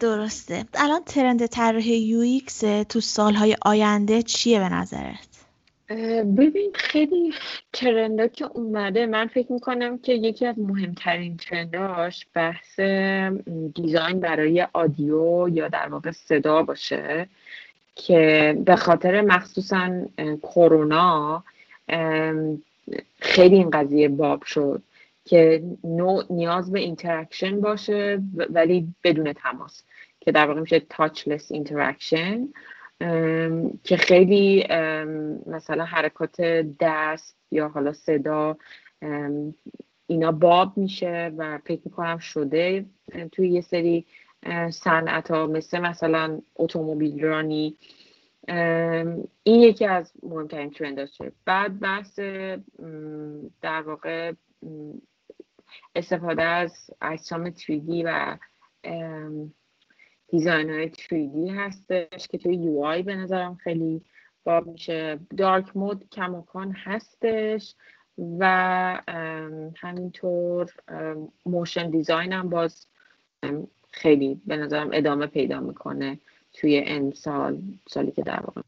درسته. 0.01 0.65
الان 0.75 1.05
trend 1.05 1.47
طراحی 1.47 1.99
UX 1.99 2.61
تو 2.89 3.01
سالهای 3.01 3.57
آینده 3.63 4.23
چیه 4.23 4.59
به 4.59 4.69
نظرت؟ 4.69 5.29
ببین 6.37 6.73
خیلی 6.75 7.35
trend 7.73 8.18
ا 8.18 8.27
که 8.27 8.45
اومده 8.45 9.07
من 9.07 9.27
فکر 9.27 9.53
می‌کنم 9.53 9.99
که 9.99 10.13
یکی 10.13 10.47
از 10.47 10.59
مهمترین 10.59 11.37
trend 11.37 12.01
اش 12.01 12.27
بحث 12.35 12.81
design 13.75 14.21
برای 14.21 14.67
audio 14.73 15.49
یا 15.49 15.69
در 15.69 15.89
واقع 15.89 16.11
صدا 16.11 16.63
باشه. 16.63 17.29
که 17.99 18.57
به 18.65 18.77
خاطر 18.77 19.21
مخصوصا 19.21 20.07
کرونا 20.43 21.45
خیلی 23.19 23.57
این 23.57 23.71
قضیه 23.71 24.09
باب 24.09 24.43
شد 24.43 24.83
که 25.25 25.63
نوع 25.85 26.25
نیاز 26.31 26.73
به 26.73 26.81
interaction 26.81 27.61
باشه 27.61 28.23
ولی 28.51 28.95
بدون 29.05 29.33
تماس 29.33 29.83
که 30.21 30.33
در 30.33 30.47
واقع 30.47 30.61
میشه 30.61 30.81
touchless 30.81 31.53
interaction 31.53 32.49
که 33.85 33.97
خیلی 33.97 34.67
مثلا 35.47 35.85
حرکات 35.85 36.41
دست 36.81 37.37
یا 37.51 37.69
حالا 37.69 37.93
صدا 37.93 38.57
اینا 40.07 40.33
باب 40.33 40.73
میشه 40.77 41.33
و 41.37 41.59
فکر 41.65 41.81
می‌کنم 41.85 42.19
شده 42.19 42.85
توی 43.33 43.49
یه 43.49 43.61
سری 43.61 44.05
صنعت 44.71 45.31
ها 45.31 45.47
مثل 45.47 45.79
مثلا 45.79 46.41
اتومبیل 46.57 47.25
رانی 47.25 47.77
این 49.43 49.61
یکی 49.63 49.85
از 49.85 50.13
مهمترین 50.23 50.71
trend 50.71 51.10
اشه 51.10 51.33
بعد 51.45 51.81
بحث 51.81 52.19
در 53.63 53.83
واقع 53.83 54.33
استفاده 55.95 56.43
از 56.43 56.91
اجسام 57.01 57.51
3D 57.51 58.03
و 58.05 58.37
design 60.29 60.71
های 60.71 60.91
3D 60.91 61.51
هستش 61.51 62.29
که 62.29 62.39
توی 62.39 62.55
UI 62.55 63.03
به 63.03 63.17
نظرم 63.17 63.55
خیلی 63.55 64.05
باب 64.45 64.67
میشه. 64.67 65.19
dark 65.37 65.77
mode 65.77 66.09
کماکان 66.13 66.73
هستش 66.73 67.75
و 68.39 69.03
همینطور 69.77 70.73
motion 71.47 71.91
design 71.91 72.33
هم 72.33 72.49
باز 72.49 72.87
خیلی 73.91 74.41
به 74.47 74.57
نظرم 74.57 74.91
ادامه 74.93 75.27
پیدا 75.27 75.61
می‌کنه 75.61 76.19
توی 76.53 76.77
این 76.77 77.13
سال 77.13 77.59
سالی 77.89 78.11
که 78.11 78.23
در 78.23 78.41
واقع 78.41 78.63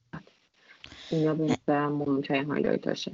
اینا 1.11 1.35
به 1.35 1.45
نظرم 1.45 1.93
مهمترین 1.93 2.45
highlight 2.45 2.96
اشه 2.96 3.12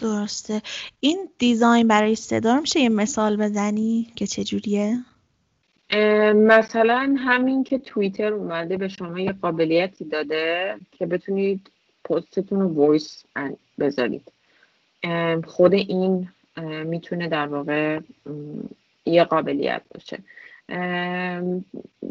درسته. 0.00 0.62
این 1.00 1.28
design 1.38 1.88
برای 1.88 2.14
صدا 2.14 2.60
میشه 2.60 2.80
یه 2.80 2.88
مثال 2.88 3.36
بزنی 3.36 4.12
که 4.16 4.26
چجوریه؟ 4.26 4.98
مثلا 6.34 7.16
همین 7.18 7.64
که 7.64 7.78
توییتر 7.78 8.32
اومده 8.32 8.76
به 8.76 8.88
شما 8.88 9.20
یه 9.20 9.32
قابلیتی 9.32 10.04
داده 10.04 10.74
که 10.98 11.06
بتونید 11.06 11.70
پستتون 12.04 12.60
رو 12.60 12.68
voice 12.68 13.24
بذارید. 13.78 14.32
خود 15.46 15.74
این 15.74 16.28
می‌تونه 16.84 17.28
در 17.28 17.46
واقع 17.46 18.00
یه 19.06 19.24
قابلیت 19.24 19.82
باشه. 19.94 20.18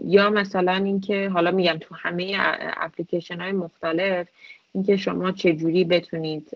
یا 0.06 0.30
مثلا 0.30 0.74
اینکه 0.74 1.30
حالا 1.30 1.52
میگم 1.52 1.78
تو 1.82 1.96
همه 1.96 2.36
اپلیکیشن 2.78 3.42
های 3.42 3.52
مختلف 3.52 4.28
اینکه 4.72 4.98
شما 4.98 5.32
چجوری 5.32 5.84
بتونید 5.84 6.52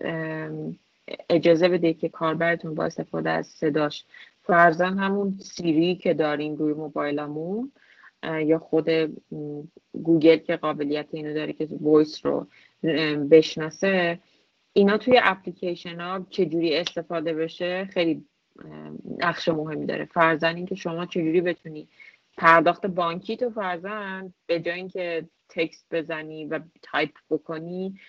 اجازه 1.30 1.68
بده 1.68 1.94
که 1.94 2.08
کاربرتون 2.08 2.74
با 2.74 2.84
استفاده 2.84 3.30
از 3.30 3.46
صداش 3.46 4.04
فرضا 4.42 4.98
همون 4.98 5.38
سیری 5.38 5.96
که 5.96 6.14
داریم 6.14 6.56
روی 6.56 6.74
موبایلمون 6.74 7.72
یا 8.22 8.58
خود 8.58 8.88
گوگل 9.92 10.36
که 10.36 10.56
قابلیت 10.56 11.06
اینو 11.12 11.34
داره 11.34 11.52
که 11.52 11.68
voice 11.80 12.26
رو 12.26 12.46
بشناسه 13.30 14.18
اینا 14.72 14.98
توی 14.98 15.20
اپلیکیشن 15.22 16.00
ها 16.00 16.26
چجوری 16.30 16.76
استفاده 16.76 17.34
بشه 17.34 17.84
خیلی 17.84 18.24
نقش 19.18 19.48
مهمی 19.48 19.86
داره. 19.86 20.04
فرضا 20.04 20.56
اینکه 20.56 20.74
شما 20.74 21.06
چجوری 21.06 21.40
بتونی 21.40 21.88
پرداخت 22.36 22.86
بانکی 22.86 23.36
تو 23.36 23.50
فرضا 23.50 24.32
به 24.46 24.60
جای 24.60 24.74
اینکه 24.74 25.28
text 25.48 25.86
بزنی 25.90 26.44
و 26.44 26.60
تایپ 26.82 27.10
بکنی 27.30 28.00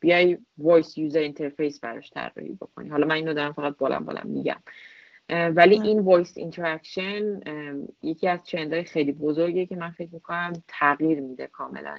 بیای 0.00 0.38
voice 0.58 0.98
user 0.98 1.18
interface 1.18 1.80
براش 1.80 2.10
طراحی 2.10 2.52
بکنی. 2.52 2.88
حالا 2.88 3.06
من 3.06 3.14
اینو 3.14 3.34
دارم 3.34 3.52
فقط 3.52 3.76
قلمبه 3.76 4.04
قلمبه 4.04 4.26
میگم. 4.26 4.62
ولی 5.28 5.80
این 5.80 5.98
voice 5.98 6.36
interaction 6.36 7.40
یکی 8.02 8.28
از 8.28 8.40
trend 8.44 8.73
های 8.73 8.84
خیلی 8.84 9.12
بزرگیه 9.12 9.66
که 9.66 9.76
من 9.76 9.90
فکر 9.90 10.14
می‌کنم 10.14 10.52
تغییر 10.68 11.20
میده 11.20 11.46
کاملا 11.46 11.98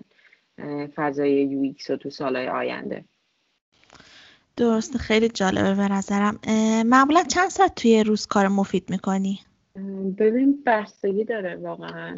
فضای 0.95 1.31
UX 1.31 1.91
رو 1.91 1.97
تو 1.97 2.09
سالهای 2.09 2.47
آینده. 2.47 3.05
درست 4.57 4.97
خیلی 4.97 5.29
جالبه 5.29 5.75
به 5.75 5.87
نظرم. 5.87 6.39
معمولا 6.85 7.23
چند 7.23 7.49
ساعت 7.49 7.75
توی 7.75 8.03
روز 8.03 8.27
کار 8.27 8.47
مفید 8.47 8.89
می‌کنی؟ 8.89 9.39
ببین 10.17 10.63
بستگی 10.65 11.23
داره 11.23 11.55
واقعا. 11.55 12.15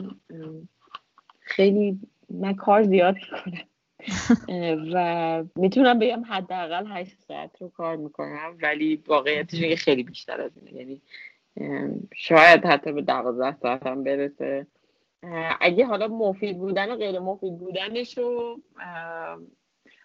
خیلی 1.40 2.00
من 2.30 2.54
کار 2.56 2.84
زیاد 2.84 3.16
می‌کنم. 3.16 3.64
و 4.94 5.44
می‌تونم 5.56 6.00
بگم 6.00 6.24
حداقل 6.26 6.88
8 6.88 7.16
ساعت 7.28 7.62
رو 7.62 7.70
کار 7.70 7.96
می‌کنم 7.96 8.58
ولی 8.64 9.04
واقعیتش 9.08 9.84
خیلی 9.84 10.04
بیشتر 10.04 10.42
از 10.42 10.52
اینه. 10.58 10.74
یعنی 10.74 11.02
شاید 12.16 12.66
حتی 12.66 12.92
به 12.92 13.02
12 13.02 13.58
ساعت 13.62 13.88
هم 13.88 14.04
برسه 14.04 14.68
اگه 15.62 15.86
حالا 15.86 16.08
مفید 16.08 16.58
بودن 16.58 16.92
و 16.92 16.96
غیر 16.96 17.20
مفید 17.20 17.58
بودنش 17.58 18.18
رو 18.18 18.60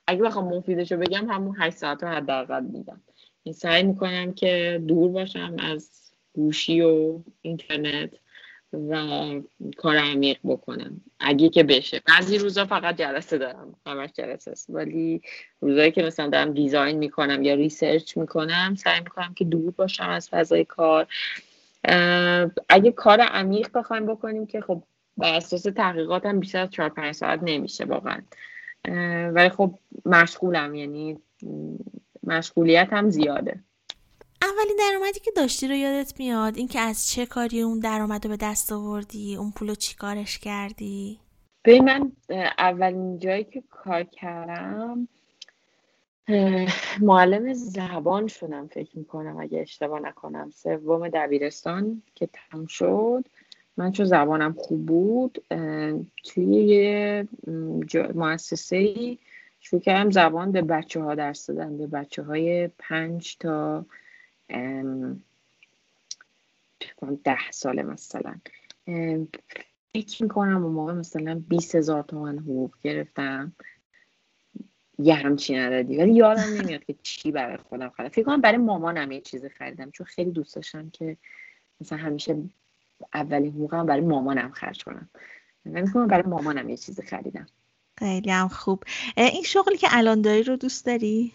اگه 0.07 0.23
بخوام 0.23 0.45
مفیدش 0.45 0.93
رو 0.93 0.99
بگم 0.99 1.31
همون 1.31 1.57
8 1.59 1.77
ساعت 1.77 2.03
رو 2.03 2.09
حداقل 2.09 2.65
میدم. 2.65 3.01
این 3.43 3.55
سعی 3.55 3.83
می‌کنم 3.83 4.33
که 4.33 4.83
دور 4.89 5.11
باشم 5.11 5.57
از 5.59 5.91
گوشی 6.35 6.81
و 6.81 7.21
اینترنت 7.43 8.11
و 8.73 9.27
کار 9.77 9.97
عمیق 9.97 10.39
بکنم. 10.45 11.01
اگه 11.21 11.49
که 11.49 11.63
بشه. 11.63 12.01
بعضی 12.07 12.39
روزا 12.39 12.65
فقط 12.65 12.97
جلسه 12.97 13.39
دارم. 13.39 13.75
همش 13.87 14.11
جلسه 14.13 14.51
است. 14.51 14.67
ولی 14.69 15.23
روزایی 15.61 15.91
که 15.91 16.03
مثلا 16.03 16.29
دارم 16.29 16.53
design 16.53 16.99
می‌کنم 16.99 17.43
یا 17.43 17.55
research 17.55 18.17
می‌کنم 18.17 18.75
سعی 18.79 19.01
می‌کنم 19.01 19.35
که 19.35 19.45
دور 19.45 19.71
باشم 19.71 20.09
از 20.09 20.29
فضای 20.29 20.65
کار. 20.65 21.07
اگه 22.69 22.93
کار 22.97 23.21
عمیق 23.21 23.69
بخوایم 23.75 24.07
بکنیم 24.07 24.47
که 24.47 24.61
خب 24.61 24.83
بر 25.17 25.35
اساس 25.35 25.63
تحقیقاتم 25.63 26.41
بیشتر 26.41 26.63
از 26.63 26.71
4 26.71 26.89
5 26.89 27.15
ساعت 27.15 27.41
نمیشه 27.43 27.85
واقعا. 27.85 28.23
ولی 29.35 29.49
خب 29.49 29.79
مشغولم 30.05 30.75
یعنی 30.75 31.19
مشغولیت 32.23 32.89
هم 32.93 33.11
زیاده. 33.11 33.61
اولین 34.43 34.77
درآمدی 34.79 35.21
که 35.21 35.31
داشتی 35.37 35.69
رو 35.69 35.75
یادت 35.75 36.21
میاد؟ 36.21 36.57
اینکه 36.57 36.81
از 36.81 37.09
چه 37.09 37.27
کاری 37.27 37.61
اون 37.61 37.79
درآمد 37.79 38.25
رو 38.25 38.31
به 38.31 38.37
دست 38.37 38.73
آوردی؟ 38.73 39.37
اون 39.37 39.51
پول 39.51 39.69
رو 39.69 39.75
چی 39.75 39.97
کارش 39.97 40.39
کردی؟ 40.39 41.21
به 41.63 41.81
من 41.81 42.13
اولین 42.59 43.19
جایی 43.19 43.45
که 43.45 43.63
کار 43.71 44.03
کردم 44.03 45.09
معلم 47.01 47.53
زبان 47.53 48.27
شدم 48.27 48.67
فکر 48.67 48.99
می‌کنم 48.99 49.37
اگه 49.41 49.61
اشتباه 49.61 50.01
نکنم. 50.01 50.51
سوم 50.51 51.09
دبیرستان 51.09 52.03
که 52.15 52.29
تم 52.33 52.67
شد. 52.67 53.29
من 53.77 53.93
چون 53.93 54.07
زبانم 54.07 54.53
خوب 54.53 54.87
بود 54.87 55.45
توی 56.25 56.45
یه 56.45 57.29
مؤسسه 58.15 58.95
شروع 59.61 59.83
کردم 59.83 60.11
زبان 60.11 60.53
به 60.53 60.63
بچه 60.63 61.01
ها 61.01 61.15
درس 61.15 61.47
دادن 61.47 61.79
به 61.79 61.87
بچه 61.87 62.23
های 62.23 62.69
پنج 62.79 63.37
تا 63.39 63.87
ده 67.25 67.51
ساله 67.51 67.83
مثلا. 67.83 68.35
فکر 69.95 70.23
می‌کنم 70.23 70.65
اون 70.65 70.73
موقع 70.73 70.93
مثلا 70.93 71.43
20 71.49 71.75
هزار 71.75 72.03
تومن 72.03 72.39
حقوق 72.39 72.75
گرفتم. 72.83 73.53
یه 74.99 75.15
همچین 75.15 75.59
عددی. 75.59 75.97
ولی 75.97 76.13
یادم 76.13 76.43
نمیاد 76.61 76.85
که 76.85 76.95
چی 77.03 77.33
برای 77.33 77.57
خودم 77.57 77.89
خریدم. 77.89 78.13
فکر 78.13 78.25
کنم 78.25 78.41
برای 78.41 78.59
مامانم 78.59 79.13
یه 79.13 79.21
چیزی 79.21 79.49
خریدم 79.49 79.91
چون 79.91 80.07
خیلی 80.07 80.31
دوست 80.31 80.57
داشتم 80.57 80.91
که 80.91 81.17
مثلا 81.81 81.99
همیشه 81.99 82.37
اولین 83.15 83.53
حقوقم 83.53 83.87
برای 83.87 84.01
مامانم 84.01 84.51
خرج 84.51 84.85
کنم. 84.85 85.11
فکر 85.65 85.93
کنم 85.93 86.07
برای 86.07 86.27
مامانم 86.27 86.69
یه 86.69 86.77
چیزی 86.77 87.03
خریدم. 87.03 87.47
خیلی 87.99 88.31
هم 88.31 88.49
خوب. 88.49 88.85
این 89.17 89.43
شغلی 89.43 89.77
که 89.77 89.87
الان 89.91 90.23
داری 90.23 90.43
رو 90.43 90.57
دوست 90.57 90.87
داری؟ 90.87 91.33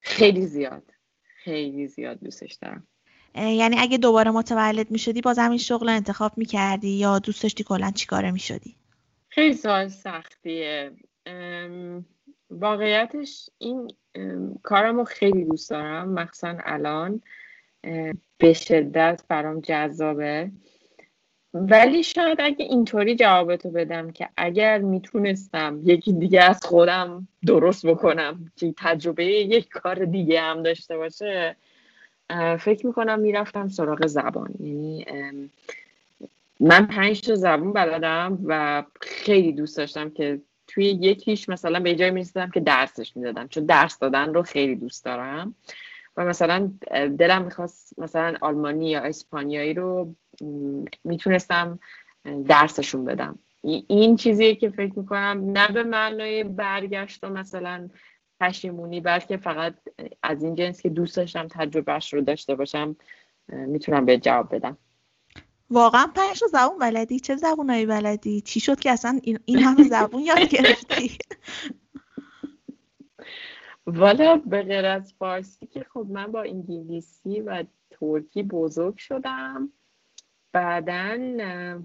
خیلی 0.00 0.46
زیاد. 0.46 0.82
خیلی 1.22 1.86
زیاد 1.86 2.20
دوستش 2.20 2.52
دارم. 2.52 2.86
یعنی 3.34 3.76
اگه 3.78 3.98
دوباره 3.98 4.30
متولد 4.30 4.90
می 4.90 4.98
شدی 4.98 5.20
باز 5.20 5.38
همین 5.38 5.58
شغل 5.58 5.88
انتخاب 5.88 6.38
می 6.38 6.44
کردی 6.44 6.90
یا 6.90 7.18
دوست 7.18 7.42
داشتی 7.42 7.64
کلا 7.64 7.90
چیکاره 7.90 8.30
می 8.30 8.38
شدی؟ 8.38 8.76
خیلی 9.28 9.54
سوال 9.54 9.88
سختیه. 9.88 10.92
واقعیتش 12.50 13.50
این 13.58 13.90
کارم 14.62 14.96
رو 14.96 15.04
خیلی 15.04 15.44
دوست 15.44 15.70
دارم 15.70 16.08
مخصوصا 16.08 16.56
الان. 16.64 17.22
به 18.38 18.52
شدت 18.52 19.22
برام 19.28 19.60
جذابه. 19.60 20.50
ولی 21.54 22.02
شاید 22.02 22.40
اگه 22.40 22.64
اینطوری 22.64 23.16
جوابتو 23.16 23.70
بدم 23.70 24.10
که 24.10 24.28
اگر 24.36 24.78
می‌تونستم 24.78 25.80
یکی 25.84 26.12
دیگه 26.12 26.42
از 26.42 26.60
خودم 26.64 27.28
درست 27.46 27.86
بکنم 27.86 28.52
که 28.56 28.74
تجربه 28.76 29.24
یک 29.24 29.68
کار 29.68 30.04
دیگه 30.04 30.40
هم 30.40 30.62
داشته 30.62 30.96
باشه 30.96 31.56
فکر 32.58 32.86
می‌کنم 32.86 33.18
می‌رفتم 33.18 33.68
سراغ 33.68 34.06
زبان. 34.06 34.54
یعنی 34.60 35.06
من 36.60 36.86
پنج 36.86 37.20
تا 37.20 37.34
زبان 37.34 37.72
بلدم 37.72 38.38
و 38.44 38.84
خیلی 39.00 39.52
دوست 39.52 39.76
داشتم 39.76 40.10
که 40.10 40.40
توی 40.68 40.84
یکیش 40.84 41.48
مثلا 41.48 41.80
به 41.80 41.94
جای 41.94 42.10
می‌رسیدم 42.10 42.50
که 42.50 42.60
درسش 42.60 43.16
می‌دادم 43.16 43.48
چون 43.48 43.64
درس 43.64 43.98
دادن 43.98 44.34
رو 44.34 44.42
خیلی 44.42 44.76
دوست 44.76 45.04
دارم. 45.04 45.54
و 46.16 46.24
مثلا 46.24 46.70
دلم 47.18 47.42
می‌خواست 47.44 47.98
مثلا 47.98 48.36
آلمانی 48.40 48.90
یا 48.90 49.00
اسپانیایی 49.00 49.74
رو 49.74 50.14
می‌تونستم 51.04 51.78
درسشون 52.48 53.04
بدم. 53.04 53.38
این 53.88 54.16
چیزیه 54.16 54.54
که 54.54 54.70
فکر 54.70 54.98
می‌کنم 54.98 55.44
نه 55.44 55.68
به 55.68 55.82
معنای 55.82 56.44
برگشت 56.44 57.24
و 57.24 57.28
مثلا 57.28 57.88
پشیمونی 58.40 59.00
بلکه 59.00 59.36
فقط 59.36 59.74
از 60.22 60.42
این 60.42 60.54
جنس 60.54 60.80
که 60.80 60.88
دوست 60.88 61.16
داشتم 61.16 61.48
تجربهش 61.50 62.14
رو 62.14 62.20
داشته 62.20 62.54
باشم 62.54 62.96
می‌تونم 63.48 64.04
به 64.04 64.18
جواب 64.18 64.54
بدم. 64.54 64.78
واقعا 65.70 66.06
پنج 66.14 66.40
زبون 66.52 66.78
بلدی؟ 66.78 67.20
چه 67.20 67.36
زبونایی 67.36 67.86
بلدی؟ 67.86 68.40
چی 68.40 68.60
شد 68.60 68.80
که 68.80 68.90
اصلا 68.90 69.20
این 69.44 69.58
همه 69.58 69.82
زبون 69.82 70.22
یاد 70.22 70.48
گرفتی؟ 70.56 71.18
والا 73.86 74.36
به 74.36 74.62
غیر 74.62 74.86
از 74.86 75.14
فارسی 75.18 75.66
که 75.66 75.86
خب 75.92 76.06
من 76.10 76.32
با 76.32 76.42
انگلیسی 76.42 77.40
و 77.40 77.64
ترکی 77.90 78.42
بزرگ 78.42 78.96
شدم. 78.96 79.72
بعدا 80.54 81.18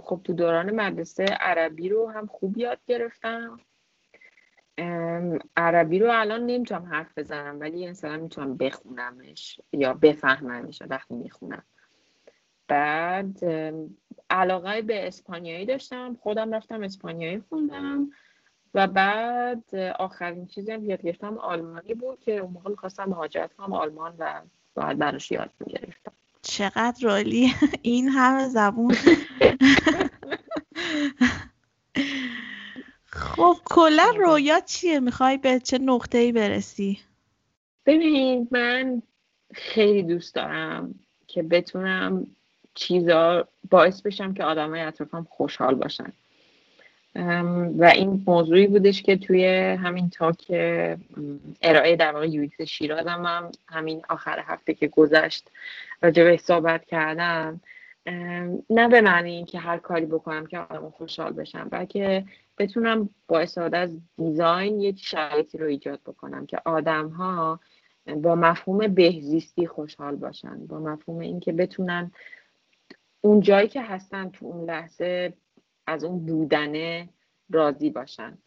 خب 0.04 0.22
تو 0.24 0.34
دوران 0.34 0.76
مدرسه 0.76 1.26
عربی 1.26 1.90
رو 1.90 2.10
هم 2.10 2.28
خوب 2.28 2.58
یاد 2.58 2.80
گرفتم. 2.88 3.60
عربی 5.58 6.00
رو 6.00 6.10
الان 6.12 6.46
نمی‌تونم 6.46 6.86
حرف 6.86 7.18
بزنم 7.18 7.60
ولی 7.60 7.90
مثلا 7.90 8.18
می‌تونم 8.18 8.58
بخونمش 8.58 9.62
یا 9.74 9.94
بفهممش 9.94 10.82
وقتی 10.90 11.14
می‌خونم. 11.14 11.64
بعد 12.68 13.46
علاقه 14.30 14.82
به 14.82 15.08
اسپانیایی 15.08 15.66
داشتم. 15.66 16.16
خودم 16.16 16.56
رفتم 16.56 16.84
اسپانیایی 16.84 17.44
خوندم. 17.50 18.10
و 18.74 18.88
بعد 18.88 19.76
آخرین 19.76 20.48
چیزی 20.48 20.72
هم 20.72 20.86
یاد 20.86 21.02
گرفتم 21.02 21.38
آلمانی 21.38 21.94
بود 21.94 22.20
که 22.20 22.38
اون 22.38 22.54
موقع 22.54 22.70
می‌خواستم 22.70 23.06
مهاجرت 23.06 23.54
کنم 23.54 23.74
آلمان 23.74 24.16
و 24.20 24.42
باید 24.76 24.98
براش 24.98 25.32
یاد 25.32 25.50
می‌گرفتم. 25.60 26.12
چقدر 26.42 26.98
رالی. 27.02 27.54
این 27.82 28.10
همه 28.10 28.48
زبون. 28.48 28.96
خب 33.06 33.58
کلا 33.66 34.14
رویا 34.18 34.60
چیه؟ 34.60 35.00
می‌خوای 35.00 35.38
به 35.38 35.60
چه 35.60 35.78
نقطه 35.78 36.18
ای 36.18 36.32
برسی؟ 36.32 37.00
ببینید 37.86 38.48
من 38.52 39.02
خیلی 39.54 40.04
دوست 40.04 40.36
دارم 40.36 40.96
که 41.28 41.44
بتونم 41.44 42.28
چیزا 42.74 43.48
باعث 43.70 44.02
بشم 44.02 44.34
که 44.34 44.44
آدمای 44.44 44.82
اطرافم 44.82 45.28
خوشحال 45.30 45.76
باشن. 45.76 46.14
و 47.16 47.92
این 47.94 48.24
موضوعی 48.28 48.68
بودش 48.68 49.04
که 49.04 49.18
توی 49.18 49.48
همین 49.84 50.10
تاک 50.10 50.46
ارائه 51.62 51.96
در 51.96 52.12
واقع 52.12 52.28
یویکس 52.28 52.62
شیرازم 52.62 53.26
هم 53.26 53.52
همین 53.68 54.02
آخر 54.10 54.40
هفته 54.40 54.74
که 54.74 54.88
گذشت 54.88 55.52
راجع 56.02 56.38
صحبت 56.38 56.86
کردم. 56.86 57.62
نه 58.70 58.88
به 58.88 59.02
معنی 59.02 59.32
اینکه 59.32 59.60
هر 59.60 59.78
کاری 59.78 60.06
بکنم 60.06 60.46
که 60.46 60.60
آدم 60.60 60.90
خوشحال 60.90 61.34
بشم 61.34 61.68
بلکه 61.72 62.26
بتونم 62.58 63.10
با 63.28 63.40
استفاده 63.40 63.78
از 63.78 63.98
دیزاین 64.18 64.82
یک 64.82 65.00
شرایطی 65.00 65.58
رو 65.58 65.66
ایجاد 65.66 66.00
بکنم 66.06 66.46
که 66.46 66.62
آدم 66.66 67.08
ها 67.08 67.60
با 68.16 68.36
مفهوم 68.36 68.88
بهزیستی 68.88 69.68
خوشحال 69.68 70.16
باشن 70.16 70.68
با 70.68 70.80
مفهوم 70.80 71.20
اینکه 71.20 71.52
بتونن 71.52 72.12
اون 73.22 73.42
جایی 73.42 73.68
که 73.68 73.82
هستن 73.82 74.30
تو 74.30 74.46
اون 74.46 74.70
لحظه 74.70 75.34
از 75.90 76.04
اون 76.04 76.26
بودنه 76.26 77.10
راضی 77.50 77.90
باشن. 77.90 78.38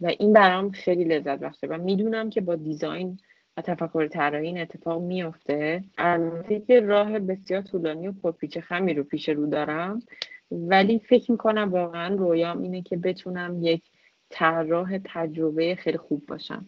و 0.00 0.06
این 0.06 0.32
برام 0.32 0.70
خیلی 0.70 1.04
لذت 1.04 1.38
بخشه. 1.38 1.66
و 1.66 1.78
می‌دونم 1.78 2.30
که 2.30 2.40
با 2.40 2.56
دیزاین 2.56 3.18
و 3.56 3.62
تفکر 3.62 4.06
طراحی 4.06 4.46
این 4.46 4.60
اتفاق 4.60 5.02
میفته 5.02 5.84
البته 5.98 6.60
که 6.60 6.80
راه 6.80 7.18
بسیار 7.18 7.62
طولانی 7.62 8.08
و 8.08 8.12
پرپیچ 8.12 8.58
خمی 8.58 8.94
رو 8.94 9.04
پیش 9.04 9.28
رو 9.28 9.46
دارم. 9.46 10.02
ولی 10.50 10.98
فکر 10.98 11.32
می‌کنم 11.32 11.72
واقعا 11.72 12.14
رویام 12.14 12.62
اینه 12.62 12.82
که 12.82 12.96
بتونم 12.96 13.58
یک 13.62 13.82
طراح 14.30 14.98
تجربه 15.04 15.74
خیلی 15.74 15.98
خوب 15.98 16.26
باشم. 16.26 16.66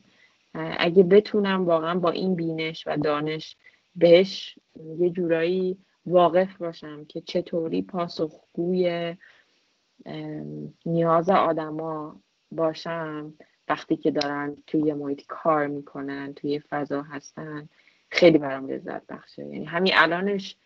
اگه 0.54 1.02
بتونم 1.02 1.66
واقعا 1.66 1.98
با 1.98 2.10
این 2.10 2.34
بینش 2.34 2.86
و 2.86 2.96
دانش 2.96 3.56
بهش 3.96 4.58
یه 4.98 5.10
جورایی 5.10 5.78
واقف 6.06 6.56
باشم 6.56 7.04
که 7.04 7.20
چطوری 7.20 7.82
پاسخگوی 7.82 9.16
نیاز 10.86 11.30
آدما 11.30 12.20
باشم 12.50 13.34
وقتی 13.68 13.96
که 13.96 14.10
دارن 14.10 14.56
توی 14.66 14.92
محیط 14.92 15.26
کار 15.28 15.66
می‌کنن 15.66 16.34
توی 16.34 16.60
فضا 16.60 17.02
هستن 17.02 17.68
خیلی 18.10 18.38
برام 18.38 18.68
لذت 18.68 19.06
بخشه. 19.06 19.42
یعنی 19.42 19.64
همین 19.64 19.92
الانش 19.96 20.56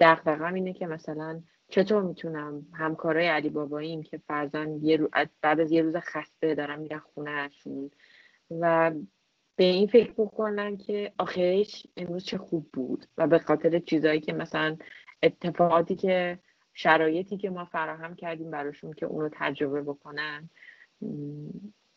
دقیقا 0.00 0.46
اینه 0.46 0.72
که 0.72 0.86
مثلا 0.86 1.42
چطور 1.68 2.02
می‌تونم 2.02 2.66
همکارای 2.72 3.26
علی 3.28 3.48
باباییم 3.48 4.02
که 4.02 4.18
فرزن 4.18 4.78
یه 4.82 5.08
بعد 5.42 5.60
از 5.60 5.72
یه 5.72 5.82
روز 5.82 5.96
خسته 5.96 6.54
دارم 6.54 6.78
میرن 6.78 6.98
خونهشون 6.98 7.90
و 8.50 8.92
به 9.56 9.64
این 9.64 9.86
فکر 9.86 10.12
بکنن 10.12 10.76
که 10.76 11.12
آخرش 11.18 11.86
امروز 11.96 12.24
چه 12.24 12.38
خوب 12.38 12.68
بود. 12.72 13.06
و 13.18 13.26
به 13.26 13.38
خاطر 13.38 13.78
چیزایی 13.78 14.20
که 14.20 14.32
مثلا 14.32 14.76
اتفاقاتی 15.22 15.96
که 15.96 16.38
شرایطی 16.74 17.36
که 17.36 17.50
ما 17.50 17.64
فراهم 17.64 18.14
کردیم 18.14 18.50
براشون 18.50 18.92
که 18.92 19.06
اونو 19.06 19.28
تجربه 19.32 19.82
بکنن 19.82 20.50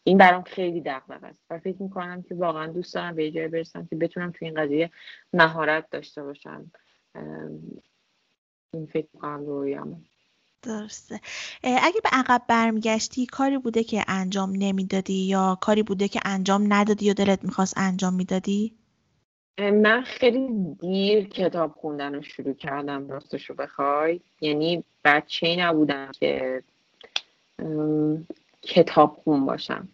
این 0.03 0.17
برام 0.17 0.43
خیلی 0.43 0.81
دغدغه 0.81 1.27
است 1.27 1.43
و 1.49 1.59
فکر 1.59 1.83
می‌کنم 1.83 2.21
که 2.21 2.35
واقعا 2.35 2.67
دوست 2.67 2.93
دارم 2.95 3.15
به 3.15 3.31
جای 3.31 3.47
برسم 3.47 3.85
که 3.85 3.95
بتونم 3.95 4.31
تو 4.31 4.45
این 4.45 4.53
قضیه 4.53 4.91
مهارت 5.33 5.89
داشته 5.89 6.23
باشم. 6.23 6.71
این 8.73 8.85
فکر 8.85 9.07
می‌کنم 9.13 9.45
رویامه. 9.45 9.97
درسته. 10.61 11.19
اگه 11.63 12.01
به 12.03 12.09
عقب 12.11 12.41
برمیگشتی 12.47 13.25
کاری 13.25 13.57
بوده 13.57 13.83
که 13.83 14.03
انجام 14.07 14.53
نمی‌دادی 14.55 15.27
یا 15.27 15.57
کاری 15.61 15.83
بوده 15.83 16.07
که 16.07 16.19
انجام 16.25 16.73
ندادی 16.73 17.05
یا 17.05 17.13
دلت 17.13 17.43
می‌خواست 17.43 17.73
انجام 17.77 18.13
می‌دادی؟ 18.13 18.75
من 19.59 20.01
خیلی 20.01 20.47
دیر 20.79 21.27
کتاب 21.27 21.71
خوندن 21.71 22.15
رو 22.15 22.21
شروع 22.21 22.53
کردم 22.53 23.09
راستشو 23.09 23.53
بخوای. 23.53 24.19
یعنی 24.41 24.83
بچه 25.03 25.55
نبودم 25.59 26.11
که 26.19 26.63
کتاب 28.61 29.13
خون 29.23 29.45
باشم. 29.45 29.87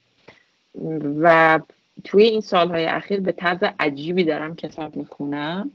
و 1.22 1.59
توی 2.03 2.24
این 2.24 2.41
سالهای 2.41 2.86
اخیر 2.86 3.20
به 3.20 3.32
طرز 3.32 3.59
عجیبی 3.80 4.24
دارم 4.24 4.55
کتاب 4.55 4.95
می‌خونم. 4.95 5.72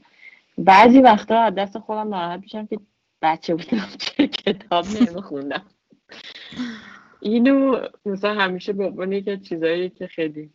بعضی 0.57 0.99
وقتا 0.99 1.39
از 1.39 1.55
دست 1.55 1.79
خودم 1.79 2.09
ناراحت 2.09 2.39
میشم 2.39 2.65
که 2.65 2.79
بچه 3.21 3.55
بودم 3.55 3.87
چه 3.99 4.27
کتاب 4.27 4.85
نمیخوندم. 5.01 5.65
اینو 7.21 7.87
مثلا 8.05 8.33
همیشه 8.33 8.73
به 8.73 8.85
عنوان 8.85 9.11
یک 9.11 9.41
چیزایی 9.41 9.89
که 9.89 10.07
خیلی 10.07 10.49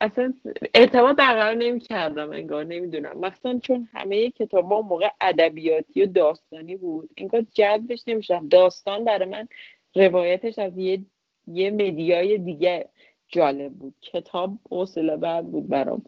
اصلا 0.00 0.34
ارتباط 0.74 1.16
برقرار 1.16 1.54
نمی 1.54 1.80
کردم 1.80 2.30
انگار 2.30 2.64
نمی‌دونم. 2.64 3.18
مثلا 3.20 3.58
چون 3.58 3.88
همه 3.92 4.30
کتاب 4.30 4.72
ها 4.72 4.82
موقع 4.82 5.08
ادبیاتی 5.20 6.02
و 6.02 6.06
داستانی 6.06 6.76
بود 6.76 7.10
انگار 7.16 7.46
جذبش 7.54 8.04
نمیشم 8.06 8.48
داستان 8.48 9.04
برای 9.04 9.28
من 9.28 9.48
روایتش 9.94 10.58
از 10.58 10.78
یه 10.78 11.04
یه 11.46 11.70
مدیای 11.70 12.38
دیگه 12.38 12.88
جالب 13.28 13.72
بود. 13.72 13.94
کتاب 14.00 14.58
حوصله 14.70 15.16
بعد 15.16 15.50
بود 15.50 15.68
برام. 15.68 16.02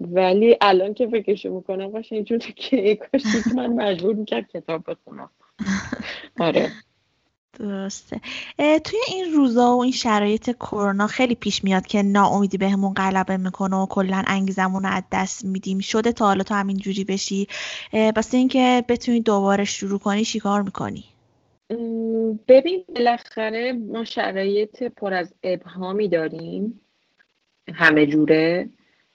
ولی 0.00 0.56
الان 0.60 0.94
که 0.94 1.06
فکرشو 1.08 1.54
می‌کنم 1.54 1.92
باشه 1.92 2.14
اینجور 2.14 2.38
که 2.38 2.96
کاش 2.96 3.22
من 3.56 3.66
مجبور 3.66 4.14
می‌کرد 4.14 4.48
کتاب 4.48 4.90
بخونم. 4.90 5.30
آره. 6.40 6.68
درسته. 7.60 8.20
توی 8.58 8.98
این 9.08 9.34
روزا 9.34 9.76
و 9.76 9.82
این 9.82 9.92
شرایط 9.92 10.50
کرونا 10.50 11.06
خیلی 11.06 11.34
پیش 11.34 11.64
میاد 11.64 11.86
که 11.86 12.02
ناامیدی 12.02 12.58
بهمون 12.58 12.94
غلبه 12.94 13.36
می‌کنه 13.36 13.76
و 13.76 13.86
کلا 13.86 14.22
انگیزمون 14.26 14.82
رو 14.82 14.88
از 14.88 15.02
دست 15.12 15.44
میدیم. 15.44 15.78
شده 15.78 16.12
تا 16.12 16.26
حالا 16.26 16.42
تو 16.42 16.54
همین 16.54 16.76
جوری 16.76 17.04
بشی. 17.04 17.48
واسه 18.16 18.36
اینکه 18.36 18.84
بتونی 18.88 19.20
دوباره 19.20 19.64
شروع 19.64 19.98
کنی 19.98 20.24
چیکار 20.24 20.62
می‌کنی؟ 20.62 21.04
ببین 22.48 22.84
بالاخره 22.96 23.72
ما 23.72 24.04
شرایط 24.04 24.82
پر 24.82 25.14
از 25.14 25.34
ابهامی 25.42 26.08
داریم. 26.08 26.80
همه 27.74 28.06
جوره 28.06 28.68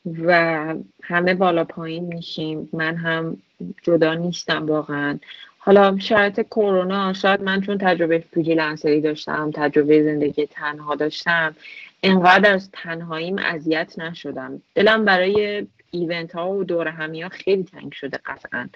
و 0.06 0.76
همه 1.04 1.34
بالا 1.34 1.64
پایین 1.64 2.06
میشیم. 2.06 2.70
من 2.74 2.96
هم 2.96 3.38
جدا 3.84 4.14
نیستم 4.14 4.66
واقعا. 4.66 5.20
حالا 5.66 5.98
شرایط 6.00 6.42
کرونا 6.42 7.14
شاید 7.14 7.42
من 7.42 7.62
چون 7.62 7.78
تجربه 7.78 8.20
فریلنسری 8.20 9.02
داشتم 9.02 9.52
تجربه 9.52 10.04
زندگی 10.04 10.46
تنها 10.46 10.96
داشتم 10.96 11.56
انقدر 12.04 12.54
از 12.54 12.72
تنهاییم 12.72 13.38
اذیت 13.40 14.00
نشدم. 14.00 14.62
دلم 14.76 15.06
برای 15.06 15.68
ایونت 15.92 16.36
ها 16.36 16.52
و 16.52 16.64
دور 16.64 16.88
همی 16.88 17.22
ها 17.22 17.30
خیلی 17.30 17.64
تنگ 17.64 17.92
شده 17.92 18.20
قطعا. 18.26 18.70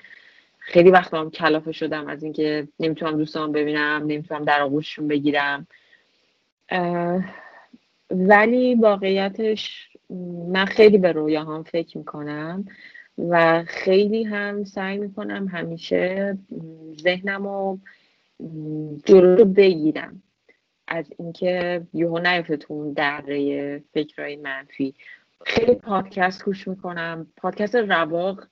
خیلی 0.60 0.92
وقت 0.92 1.14
هم 1.14 1.32
کلافه 1.32 1.72
شدم 1.72 2.08
از 2.08 2.24
اینکه 2.24 2.68
نمی‌تونم 2.80 3.18
دوستان 3.18 3.52
ببینم 3.52 4.04
نمی‌تونم 4.08 4.46
در 4.46 4.62
آغوششون 4.62 5.08
بگیرم. 5.08 5.68
ولی 8.12 8.76
واقعیتش 8.76 9.90
من 10.48 10.66
خیلی 10.66 10.98
به 10.98 11.12
رویاهام 11.12 11.64
فکر 11.64 11.98
می‌کنم. 11.98 12.66
و 13.30 13.64
خیلی 13.68 14.24
هم 14.24 14.64
سعی 14.64 14.98
می‌کنم 14.98 15.48
همیشه 15.48 16.38
ذهنم 17.02 17.48
رو 17.48 17.80
جلو 19.06 19.46
بگیرم. 19.46 20.24
از 20.88 21.06
اینکه 21.20 21.82
یهو 21.94 22.20
نیفته 22.20 22.58
تو 22.58 22.74
اون 22.74 22.94
دره 22.94 23.80
فکرهای 23.94 24.36
منفی. 24.36 24.94
خیلی 25.46 25.76
پادکست 25.76 26.46
گوش 26.46 26.68
می‌کنم. 26.68 27.28
پادکست 27.38 27.76
رواق 27.76 28.48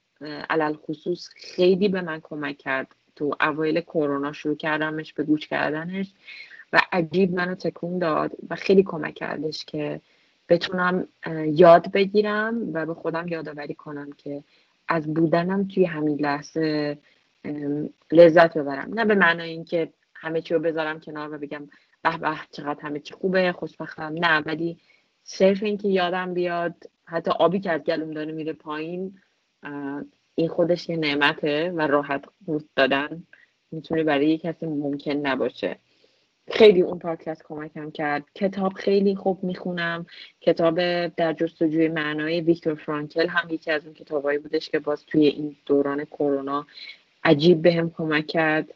علل 0.50 0.74
خصوص 0.74 1.30
خیلی 1.36 1.90
به 1.90 2.02
من 2.02 2.20
کمک 2.24 2.58
کرد. 2.58 2.96
تو 3.16 3.36
اوایل 3.42 3.82
کرونا 3.82 4.34
شروع 4.34 4.56
کردمش 4.56 5.14
به 5.14 5.24
گوش 5.24 5.48
کردنش 5.48 6.14
و 6.74 6.82
عجیب 6.92 7.34
منو 7.34 7.56
تکون 7.56 8.00
داد 8.00 8.32
و 8.50 8.56
خیلی 8.56 8.84
کمک 8.84 9.14
کردش 9.14 9.66
که 9.66 10.02
بتونم 10.50 11.08
یاد 11.46 11.92
بگیرم 11.92 12.74
و 12.74 12.86
به 12.86 12.94
خودم 12.94 13.28
یادآوری 13.28 13.76
کنم 13.76 14.12
که 14.12 14.44
از 14.88 15.14
بودنم 15.14 15.68
توی 15.68 15.86
همین 15.86 16.18
لحظه 16.22 16.98
لذت 18.12 18.58
ببرم. 18.58 18.94
نه 18.94 19.06
به 19.06 19.16
معنای 19.16 19.50
اینکه 19.50 19.94
همه 20.14 20.42
چی 20.42 20.54
رو 20.54 20.60
بذارم 20.60 21.00
کنار 21.00 21.34
و 21.34 21.38
بگم 21.38 21.70
به 22.02 22.18
به 22.18 22.36
چقدر 22.52 22.82
همه 22.82 23.00
چی 23.00 23.14
خوبه 23.14 23.52
خوشبختم. 23.52 24.14
نه 24.14 24.40
ولی 24.40 24.78
صرف 25.24 25.64
اینکه 25.64 25.88
یادم 25.88 26.34
بیاد 26.34 26.76
حتی 27.06 27.32
آبی 27.32 27.60
که 27.60 27.72
از 27.72 27.82
گلوم 27.82 28.12
داره 28.12 28.32
میره 28.32 28.54
پایین 28.54 29.20
این 30.36 30.50
خودش 30.50 30.90
یه 30.90 30.98
نعمته 30.98 31.72
و 31.76 31.88
راحت 31.88 32.26
روز 32.48 32.66
دادن 32.76 33.24
می‌تونه 33.72 34.04
برای 34.04 34.30
یه 34.30 34.38
کسی 34.38 34.66
ممکن 34.66 35.12
نباشه. 35.12 35.78
خیلی 36.52 36.82
اون 36.82 37.00
پادکست 37.00 37.44
کمکم 37.44 37.92
کرد. 37.92 38.24
کتاب 38.36 38.74
خیلی 38.74 39.16
خوب 39.16 39.44
می‌خونم. 39.44 40.06
کتاب 40.42 41.08
در 41.08 41.34
جستجوی 41.34 41.88
معنای 41.88 42.42
ویکتور 42.42 42.76
فرانکل 42.76 43.28
هم 43.28 43.50
یکی 43.50 43.72
از 43.72 43.86
اون 43.86 43.94
کتابایی 43.94 44.38
بودش 44.38 44.70
که 44.70 44.80
باز 44.80 45.06
توی 45.06 45.26
این 45.26 45.56
دوران 45.66 46.06
کرونا 46.06 46.66
عجیب 47.24 47.62
بهم 47.62 47.78
هم 47.78 47.92
کمک 47.98 48.28
کرد. 48.28 48.74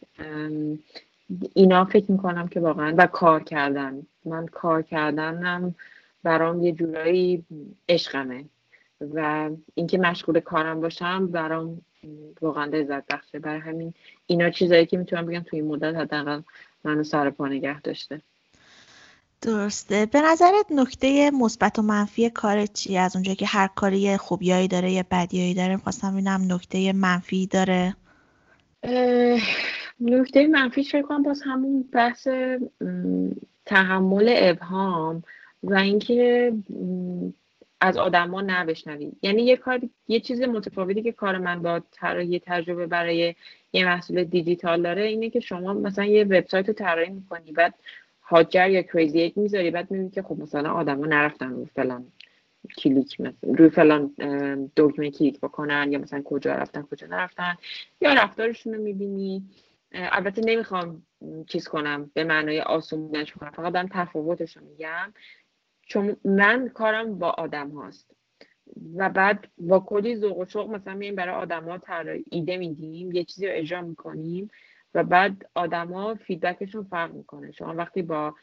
اینا 1.53 1.85
فکر 1.85 2.11
می‌کنم 2.11 2.47
که 2.47 2.59
واقعا 2.59 2.95
و 2.97 3.07
کار 3.07 3.43
کردن. 3.43 4.01
من 4.25 4.45
کار 4.45 4.81
کردنم 4.81 5.75
برام 6.23 6.63
یه 6.63 6.71
جورایی 6.71 7.45
عشقمه 7.89 8.45
و 9.13 9.49
اینکه 9.75 9.97
مشغول 9.97 10.39
کارم 10.39 10.81
باشم 10.81 11.27
برام 11.27 11.81
واقعا 12.41 12.65
لذت 12.65 13.07
بخشه. 13.07 13.39
برای 13.39 13.59
همین 13.59 13.93
اینا 14.25 14.49
چیزایی 14.49 14.85
که 14.85 14.97
می‌تونم 14.97 15.25
بگم 15.25 15.39
توی 15.39 15.59
این 15.59 15.69
مدت 15.69 15.95
حداقل 15.95 16.41
منو 16.83 17.03
سر 17.03 17.29
پا 17.29 17.47
نگه 17.47 17.81
داشته. 17.81 18.21
درسته. 19.41 20.05
به 20.05 20.21
نظرت 20.21 20.65
نکته 20.71 21.31
مثبت 21.31 21.79
و 21.79 21.81
منفی 21.81 22.29
کار 22.29 22.65
چی؟ 22.65 22.97
از 22.97 23.15
اونجایی 23.15 23.35
که 23.35 23.45
هر 23.45 23.67
کاری 23.67 24.17
خوبیایی 24.17 24.67
داره 24.67 24.91
یا 24.91 25.03
بدیایی 25.11 25.53
داره 25.53 25.77
خواستم 25.77 26.11
ببینم 26.11 26.53
نکته 26.53 26.93
منفی 26.93 27.47
داره. 27.47 27.95
نکته 29.99 30.47
منفی 30.47 30.83
فکر 30.83 31.01
کنم 31.01 31.23
باز 31.23 31.41
همون 31.45 31.89
بحث 31.91 32.27
تحمل 33.65 34.33
ابهام 34.37 35.23
و 35.63 35.73
اینکه 35.73 36.53
از 37.81 37.97
آدما 37.97 38.41
نبشنوی. 38.41 39.11
یعنی 39.21 39.41
یه 39.43 39.57
کار 39.57 39.81
یه 40.07 40.19
چیز 40.19 40.41
متفاوتی 40.41 41.01
که 41.01 41.11
کار 41.11 41.37
من 41.37 41.61
با 41.61 41.81
طراحی 41.91 42.39
تجربه 42.39 42.87
برای 42.87 43.35
یه 43.73 43.85
محصول 43.85 44.23
دیجیتال 44.23 44.81
داره 44.81 45.01
اینه 45.01 45.29
که 45.29 45.39
شما 45.39 45.73
مثلا 45.73 46.05
یه 46.05 46.23
وبسایت 46.23 46.67
رو 46.67 46.73
طراحی 46.73 47.09
می‌کنی 47.09 47.51
بعد 47.51 47.73
هاجر 48.21 48.69
یا 48.69 48.81
کریزی 48.81 49.19
یک 49.19 49.37
می‌ذاری 49.37 49.71
بعد 49.71 49.91
می‌بینی 49.91 50.09
که 50.09 50.21
خب 50.21 50.39
مثلا 50.39 50.71
آدما 50.71 51.05
نرفتن 51.05 51.49
رو 51.49 51.65
فلان 51.65 52.11
کلیک 52.77 53.21
مثلا 53.21 53.33
روی 53.41 53.69
فلان 53.69 54.13
دکمه 54.77 55.11
کلیک 55.11 55.39
بکنن 55.39 55.91
یا 55.91 55.99
مثلا 55.99 56.21
کجا 56.21 56.53
رفتن 56.53 56.81
کجا 56.81 57.07
نرفتن 57.07 57.55
یا 58.01 58.13
رفتارشون 58.13 58.73
رو 58.73 58.81
می‌بینی. 58.81 59.43
البته 59.93 60.41
نمی‌خوام 60.45 61.03
چیز 61.47 61.67
کنم 61.67 62.11
به 62.13 62.23
معنای 62.23 62.61
آسون 62.61 63.25
کنم 63.39 63.51
فقط 63.51 63.73
دارم 63.73 63.89
تفاوتش 63.91 64.57
رو 64.57 64.63
میگم. 64.65 65.13
چون 65.85 66.15
من 66.25 66.69
کارم 66.69 67.19
با 67.19 67.29
آدم 67.29 67.69
هاست. 67.69 68.15
و 68.95 69.09
بعد 69.09 69.47
با 69.57 69.79
کلی 69.79 70.15
ذوق 70.15 70.37
و 70.37 70.45
شوق 70.45 70.69
مثلا 70.69 70.93
میایم 70.93 71.15
برای 71.15 71.35
آدما 71.35 71.79
ایده 72.31 72.57
میدیم 72.57 73.11
یه 73.11 73.23
چیزی 73.23 73.47
رو 73.47 73.53
اجرا 73.55 73.81
می‌کنیم 73.81 74.49
و 74.93 75.03
بعد 75.03 75.49
آدما 75.55 76.15
فیدبکشون 76.15 76.83
فرق 76.83 77.13
می‌کنه. 77.13 77.51
شما 77.51 77.75
وقتی 77.75 78.01
با 78.01 78.33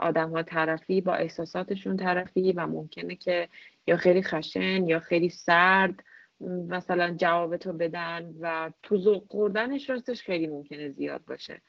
آدم 0.00 0.30
ها 0.30 0.42
طرفی 0.42 1.00
با 1.00 1.14
احساساتشون 1.14 1.96
طرفی 1.96 2.52
و 2.52 2.66
ممکنه 2.66 3.16
که 3.16 3.48
یا 3.86 3.96
خیلی 3.96 4.22
خشن 4.22 4.86
یا 4.88 5.00
خیلی 5.00 5.28
سرد 5.28 6.04
مثلا 6.40 7.14
جواب 7.16 7.56
تو 7.56 7.72
بدن 7.72 8.34
و 8.40 8.70
تو 8.82 8.96
ذوق 8.96 9.24
خوردنش 9.28 9.90
راستش 9.90 10.22
خیلی 10.22 10.46
ممکنه 10.46 10.88
زیاد 10.88 11.24
باشه. 11.24 11.62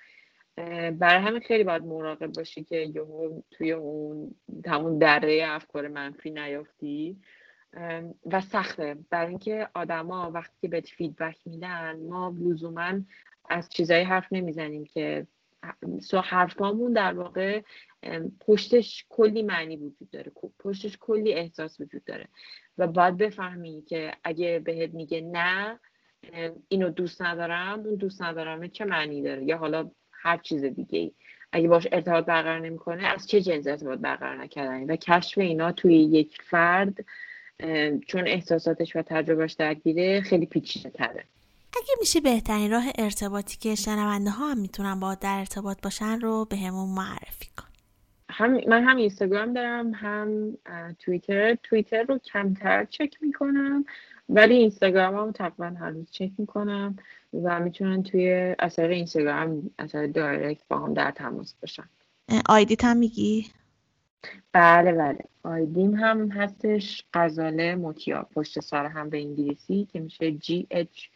برای 0.91 1.21
همین 1.21 1.39
خیلی 1.39 1.63
باید 1.63 1.83
مراقب 1.83 2.33
باشی 2.33 2.63
که 2.63 2.75
یهو 2.75 3.41
توی 3.51 3.71
اون 3.71 4.35
همون 4.65 4.97
دره 4.97 5.43
افکار 5.47 5.87
منفی 5.87 6.31
نیافتی. 6.31 7.17
و 8.25 8.41
سخته. 8.41 8.97
برای 9.09 9.29
اینکه 9.29 9.69
آدما 9.73 10.31
وقتی 10.31 10.55
که 10.61 10.67
بهت 10.67 10.87
فیدبک 10.87 11.37
میدن 11.45 11.99
ما 12.09 12.35
لزوما 12.39 12.93
از 13.49 13.69
چیزایی 13.69 14.03
حرف 14.03 14.27
نمی‌زنیم 14.31 14.85
که 14.85 15.27
سو 16.01 16.19
حرفامون 16.19 16.93
در 16.93 17.13
واقع 17.13 17.61
پشتش 18.39 19.05
کلی 19.09 19.43
معنی 19.43 19.75
وجود 19.75 20.09
داره. 20.11 20.31
پشتش 20.59 20.97
کلی 20.99 21.33
احساس 21.33 21.81
وجود 21.81 22.03
داره. 22.03 22.27
و 22.77 22.87
باید 22.87 23.17
بفهمی 23.17 23.83
که 23.87 24.13
اگه 24.23 24.59
بهت 24.59 24.93
میگه 24.93 25.21
نه 25.21 25.79
اینو 26.67 26.89
دوست 26.89 27.21
ندارم 27.21 27.79
اون 27.79 27.95
دوست 27.95 28.21
ندارم 28.21 28.67
چه 28.67 28.85
معنی 28.85 29.21
داره؟ 29.21 29.43
یا 29.43 29.57
حالا 29.57 29.91
هر 30.11 30.37
چیز 30.37 30.63
دیگه 30.63 30.99
ای 30.99 31.11
اگه 31.51 31.67
باش 31.67 31.87
ارتباط 31.91 32.25
برقرار 32.25 32.59
نمی‌کنه 32.59 33.03
از 33.07 33.27
چه 33.27 33.41
جنس 33.41 33.67
ارتباط 33.67 33.99
برقرار 33.99 34.35
نکردنی؟ 34.35 34.85
و 34.85 34.95
کشف 34.95 35.37
اینا 35.37 35.71
توی 35.71 35.95
یک 35.95 36.41
فرد 36.41 37.05
چون 38.07 38.27
احساساتش 38.27 38.95
و 38.95 39.01
تجربهش 39.01 39.53
درگیره 39.53 40.21
خیلی 40.21 40.45
پیچیده 40.45 40.89
تره 40.89 41.23
اگه 41.77 41.93
میشه 41.99 42.21
بهترین 42.21 42.71
راه 42.71 42.85
ارتباطی 42.97 43.57
که 43.57 43.75
شنونده 43.75 44.29
ها 44.29 44.51
هم 44.51 44.57
می‌تونن 44.57 44.99
با 44.99 45.15
در 45.15 45.37
ارتباط 45.39 45.81
باشن 45.83 46.19
رو 46.19 46.45
به 46.45 46.57
همون 46.57 46.89
معرفی 46.89 47.49
کن. 47.57 47.67
هم 48.29 48.59
من 48.67 48.83
هم 48.83 48.97
اینستاگرام 48.97 49.53
دارم 49.53 49.93
هم 49.93 50.57
توییتر. 50.99 51.57
توییتر 51.63 52.03
رو 52.03 52.17
کمتر 52.17 52.85
چک 52.85 53.17
می‌کنم 53.21 53.85
ولی 54.29 54.55
اینستاگرام 54.55 55.15
هم 55.15 55.31
تقریبا 55.31 55.75
هر 55.79 55.89
روز 55.89 56.11
چک 56.11 56.31
می‌کنم 56.37 56.97
و 57.43 57.59
می‌تونن 57.59 58.03
توی 58.03 58.55
اثر 58.59 58.87
اینستاگرام 58.87 59.69
اثر 59.79 60.07
دایرکت 60.07 60.61
با 60.67 60.79
هم 60.79 60.93
در 60.93 61.11
تماس 61.11 61.53
باشن. 61.61 61.89
آیدیت 62.49 62.85
هم 62.85 62.97
میگی؟ 62.97 63.45
بله 64.53 64.91
بله. 64.91 65.19
آیدیم 65.43 65.95
هم 65.95 66.31
هستش. 66.31 67.05
غزاله 67.13 67.75
موتیا 67.75 68.27
پشت 68.35 68.59
سر 68.59 68.85
هم 68.85 69.09
به 69.09 69.17
انگلیسی 69.17 69.87
که 69.93 69.99
میشه 69.99 70.37
G 70.37 70.65
H 70.73 71.09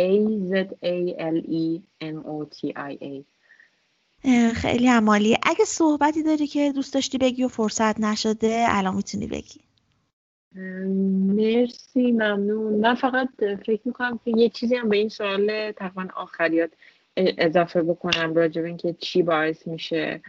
A 0.00 0.10
Z 0.50 0.66
A 0.84 1.14
L 1.18 1.42
E 1.46 1.80
M 2.02 2.16
O 2.26 2.46
T 2.56 2.72
I 2.76 2.98
A. 3.04 3.24
خیلی 4.54 4.88
عمالی 4.88 5.36
اگه 5.42 5.64
صحبتی 5.64 6.22
داری 6.22 6.46
که 6.46 6.72
دوست 6.72 6.94
داشتی 6.94 7.18
بگی 7.18 7.44
و 7.44 7.48
فرصت 7.48 8.00
نشده 8.00 8.66
الان 8.68 8.94
می‌تونی 8.94 9.26
بگی. 9.26 9.60
مرسی 11.36 12.12
ممنون. 12.12 12.74
من 12.74 12.94
فقط 12.94 13.28
فکر 13.66 13.80
می‌کنم 13.84 14.20
که 14.24 14.32
یه 14.36 14.48
چیزی 14.48 14.74
هم 14.74 14.88
به 14.88 14.96
این 14.96 15.08
سوال 15.08 15.72
تقریبا 15.72 16.08
آخریات 16.16 16.70
اضافه 17.16 17.82
بکنم 17.82 18.34
راجع 18.34 18.62
به 18.62 18.68
اینکه 18.68 18.92
چی 18.92 19.22
باعث 19.22 19.66
میشه. 19.66 20.20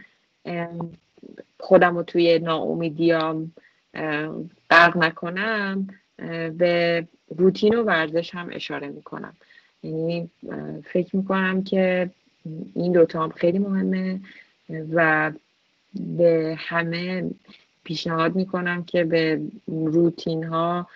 خودم 1.60 1.96
رو 1.96 2.02
توی 2.02 2.38
ناامیدیام 2.38 3.52
غرق 4.70 4.96
نکنم 4.96 5.88
به 6.58 7.06
روتین 7.36 7.74
و 7.74 7.82
ورزش 7.82 8.34
هم 8.34 8.48
اشاره 8.52 8.88
می‌کنم. 8.88 9.36
یعنی 9.82 10.30
فکر 10.84 11.16
می‌کنم 11.16 11.62
که 11.64 12.10
این 12.74 12.92
دوتا 12.92 13.22
هم 13.22 13.30
خیلی 13.30 13.58
مهمه 13.58 14.20
و 14.92 15.32
به 15.94 16.54
همه 16.58 17.30
پیشنهاد 17.84 18.34
می‌کنم 18.36 18.84
که 18.84 19.04
به 19.04 19.40
روتین 19.68 20.44
ها 20.44 20.86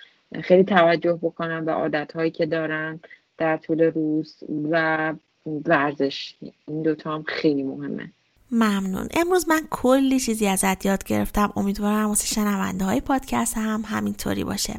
خیلی 0.43 0.64
توجه 0.64 1.18
بکنم 1.22 1.64
به 1.64 1.72
عادت 1.72 2.12
هایی 2.12 2.31
که 2.31 2.47
دارن 2.47 3.01
در 3.39 3.57
طول 3.57 3.81
روز 3.83 4.37
و 4.70 5.14
ورزش. 5.47 6.35
این 6.66 6.83
دوتا 6.83 7.14
هم 7.14 7.22
خیلی 7.22 7.62
مهمه. 7.62 8.11
ممنون. 8.55 9.09
امروز 9.16 9.48
من 9.48 9.61
کلی 9.70 10.20
چیزی 10.20 10.46
ازت 10.46 10.86
یاد 10.86 11.05
گرفتم. 11.05 11.52
امیدوارم 11.57 12.09
واسه 12.09 12.26
شنونده 12.26 12.84
های 12.84 13.00
پادکست 13.00 13.57
هم 13.57 13.82
همینطوری 13.86 14.44
باشه. 14.44 14.74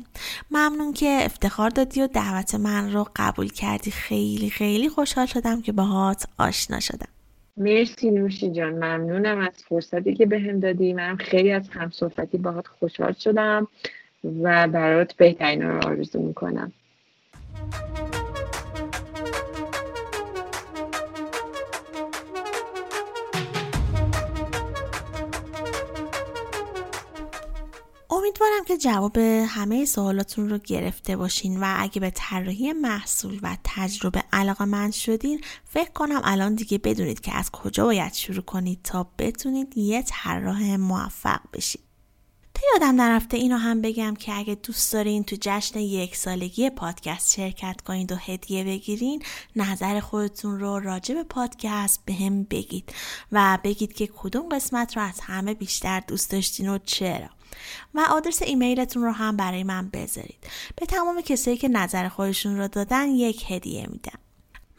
ممنون 0.51 0.93
که 0.93 1.19
افتخار 1.21 1.69
دادی 1.69 2.01
و 2.01 2.07
دعوت 2.07 2.55
من 2.55 2.93
رو 2.93 3.07
قبول 3.15 3.49
کردی. 3.49 3.91
خیلی 3.91 4.49
خیلی 4.49 4.89
خوشحال 4.89 5.25
شدم 5.25 5.61
که 5.61 5.71
باهات 5.71 6.25
آشنا 6.37 6.79
شدم. 6.79 7.07
مرسی 7.57 8.11
نوشی 8.11 8.51
جان. 8.51 8.73
ممنونم 8.73 9.39
از 9.39 9.53
فرصتی 9.69 10.15
که 10.15 10.25
بهم 10.25 10.49
هم 10.49 10.59
دادی. 10.59 10.93
منم 10.93 11.17
خیلی 11.17 11.51
از 11.51 11.69
همصحبتی 11.69 12.37
باهات 12.37 12.67
خوشحال 12.67 13.13
شدم 13.13 13.67
و 14.23 14.67
برات 14.67 15.13
بهترین 15.13 15.61
رو 15.61 15.87
آرزو 15.87 16.19
می‌کنم. 16.19 16.71
امیدوارم 28.35 28.65
که 28.65 28.77
جواب 28.77 29.17
همه 29.47 29.85
سوالاتون 29.85 30.49
رو 30.49 30.57
گرفته 30.57 31.15
باشین 31.15 31.59
و 31.59 31.75
اگه 31.77 31.99
به 31.99 32.11
طراحی 32.15 32.73
محصول 32.73 33.39
و 33.43 33.57
تجربه 33.63 34.23
علاقه 34.33 34.65
من 34.65 34.91
شدین 34.91 35.41
فکر 35.63 35.91
کنم 35.91 36.21
الان 36.23 36.55
دیگه 36.55 36.77
بدونید 36.77 37.19
که 37.19 37.35
از 37.35 37.51
کجا 37.51 37.85
باید 37.85 38.13
شروع 38.13 38.41
کنید 38.41 38.79
تا 38.83 39.07
بتونید 39.17 39.77
یه 39.77 40.03
طراح 40.07 40.75
موفق 40.75 41.39
بشید 41.53 41.81
تا 42.53 42.61
یادم 42.73 43.01
نرفته 43.01 43.37
اینو 43.37 43.57
هم 43.57 43.81
بگم 43.81 44.13
که 44.15 44.37
اگه 44.37 44.55
دوست 44.55 44.93
دارین 44.93 45.23
تو 45.23 45.35
جشن 45.41 45.79
یک 45.79 46.15
سالگی 46.15 46.69
پادکست 46.69 47.35
شرکت 47.35 47.81
کنید 47.81 48.11
و 48.11 48.15
هدیه 48.15 48.63
بگیرین 48.63 49.23
نظر 49.55 49.99
خودتون 49.99 50.59
رو 50.59 50.79
راجع 50.79 51.15
به 51.15 51.23
پادکست 51.23 51.99
به 52.05 52.13
هم 52.13 52.43
بگید 52.43 52.93
و 53.31 53.59
بگید 53.63 53.93
که 53.93 54.07
کدوم 54.07 54.49
قسمت 54.49 54.97
رو 54.97 55.03
از 55.03 55.19
همه 55.19 55.53
بیشتر 55.53 55.99
دوست 55.99 56.31
داشتین 56.31 56.69
و 56.69 56.77
چرا. 56.85 57.34
و 57.93 58.05
آدرس 58.09 58.41
ایمیلتون 58.41 59.03
رو 59.03 59.11
هم 59.11 59.37
برای 59.37 59.63
من 59.63 59.89
بذارید. 59.89 60.47
به 60.75 60.85
تمام 60.85 61.21
کسایی 61.21 61.57
که 61.57 61.67
نظر 61.67 62.07
خودشون 62.07 62.57
رو 62.57 62.67
دادن 62.67 63.07
یک 63.07 63.51
هدیه 63.51 63.87
میدم. 63.91 64.19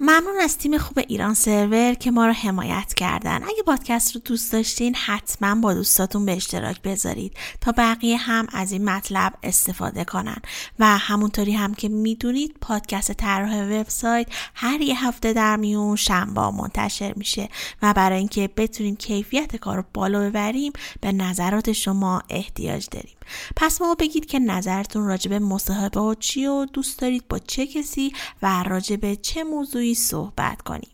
ممنون 0.00 0.40
از 0.42 0.58
تیم 0.58 0.78
خوب 0.78 0.98
ایران 1.08 1.34
سرور 1.34 1.94
که 1.94 2.10
ما 2.10 2.26
رو 2.26 2.32
حمایت 2.32 2.94
کردن. 2.94 3.42
اگه 3.44 3.62
پادکست 3.66 4.14
رو 4.14 4.20
دوست 4.24 4.52
داشتین 4.52 4.94
حتما 4.94 5.54
با 5.54 5.74
دوستاتون 5.74 6.26
به 6.26 6.32
اشتراک 6.32 6.82
بذارید 6.82 7.36
تا 7.60 7.72
بقیه 7.76 8.16
هم 8.16 8.46
از 8.52 8.72
این 8.72 8.84
مطلب 8.84 9.34
استفاده 9.42 10.04
کنن. 10.04 10.36
و 10.78 10.98
همونطوری 10.98 11.52
هم 11.52 11.74
که 11.74 11.88
می‌دونید 11.88 12.56
پادکست 12.60 13.12
طراح 13.12 13.62
وبسایت 13.62 14.26
هر 14.54 14.80
یه 14.80 15.06
هفته 15.06 15.32
در 15.32 15.56
میون 15.56 15.96
شنبه 15.96 16.50
منتشر 16.50 17.12
میشه 17.16 17.48
و 17.82 17.94
برای 17.94 18.18
اینکه 18.18 18.50
بتونیم 18.56 18.96
کیفیت 18.96 19.56
کار 19.56 19.76
رو 19.76 19.84
بالا 19.94 20.20
ببریم 20.20 20.72
به 21.00 21.12
نظرات 21.12 21.72
شما 21.72 22.22
احتیاج 22.28 22.86
داریم. 22.90 23.16
پس 23.56 23.82
ما 23.82 23.94
بگید 23.94 24.26
که 24.26 24.38
نظرتون 24.38 25.06
راجع 25.06 25.30
به 25.30 25.38
مصاحبه 25.38 26.00
ها 26.00 26.14
چی 26.14 26.46
و 26.46 26.64
دوست 26.64 26.98
دارید 26.98 27.28
با 27.28 27.38
چه 27.38 27.66
کسی 27.66 28.12
و 28.42 28.62
راجع 28.62 28.96
به 28.96 29.16
چه 29.16 29.44
موضوعی 29.44 29.85
صحبت 29.94 30.62
کنیم. 30.62 30.90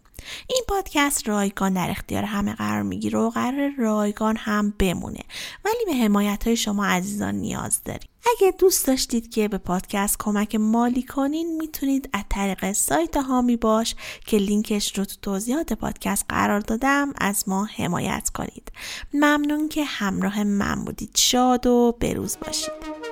این 0.46 0.62
پادکست 0.68 1.28
رایگان 1.28 1.72
در 1.72 1.90
اختیار 1.90 2.22
همه 2.22 2.54
قرار 2.54 2.82
می‌گیره 2.82 3.18
و 3.18 3.30
قرار 3.30 3.70
رایگان 3.78 4.36
هم 4.36 4.74
بمونه. 4.78 5.20
ولی 5.64 5.84
به 5.86 5.94
حمایت 5.94 6.46
های 6.46 6.56
شما 6.56 6.86
عزیزان 6.86 7.34
نیاز 7.34 7.80
داریم. 7.84 8.08
اگه 8.36 8.54
دوست 8.58 8.86
داشتید 8.86 9.30
که 9.30 9.48
به 9.48 9.58
پادکست 9.58 10.16
کمک 10.18 10.54
مالی 10.54 11.02
کنین 11.02 11.56
می‌تونید 11.56 12.08
از 12.12 12.22
طریق 12.28 12.72
سایت 12.72 13.16
هامی 13.16 13.56
باش 13.56 13.94
که 14.26 14.36
لینکش 14.36 14.98
رو 14.98 15.04
تو 15.04 15.14
توضیحات 15.22 15.72
پادکست 15.72 16.24
قرار 16.28 16.60
دادم 16.60 17.12
از 17.18 17.48
ما 17.48 17.64
حمایت 17.64 18.30
کنید. 18.34 18.72
ممنون 19.14 19.68
که 19.68 19.84
همراه 19.84 20.44
من 20.44 20.84
بودید. 20.84 21.10
شاد 21.14 21.66
و 21.66 21.96
بروز 22.00 22.36
باشید. 22.46 23.11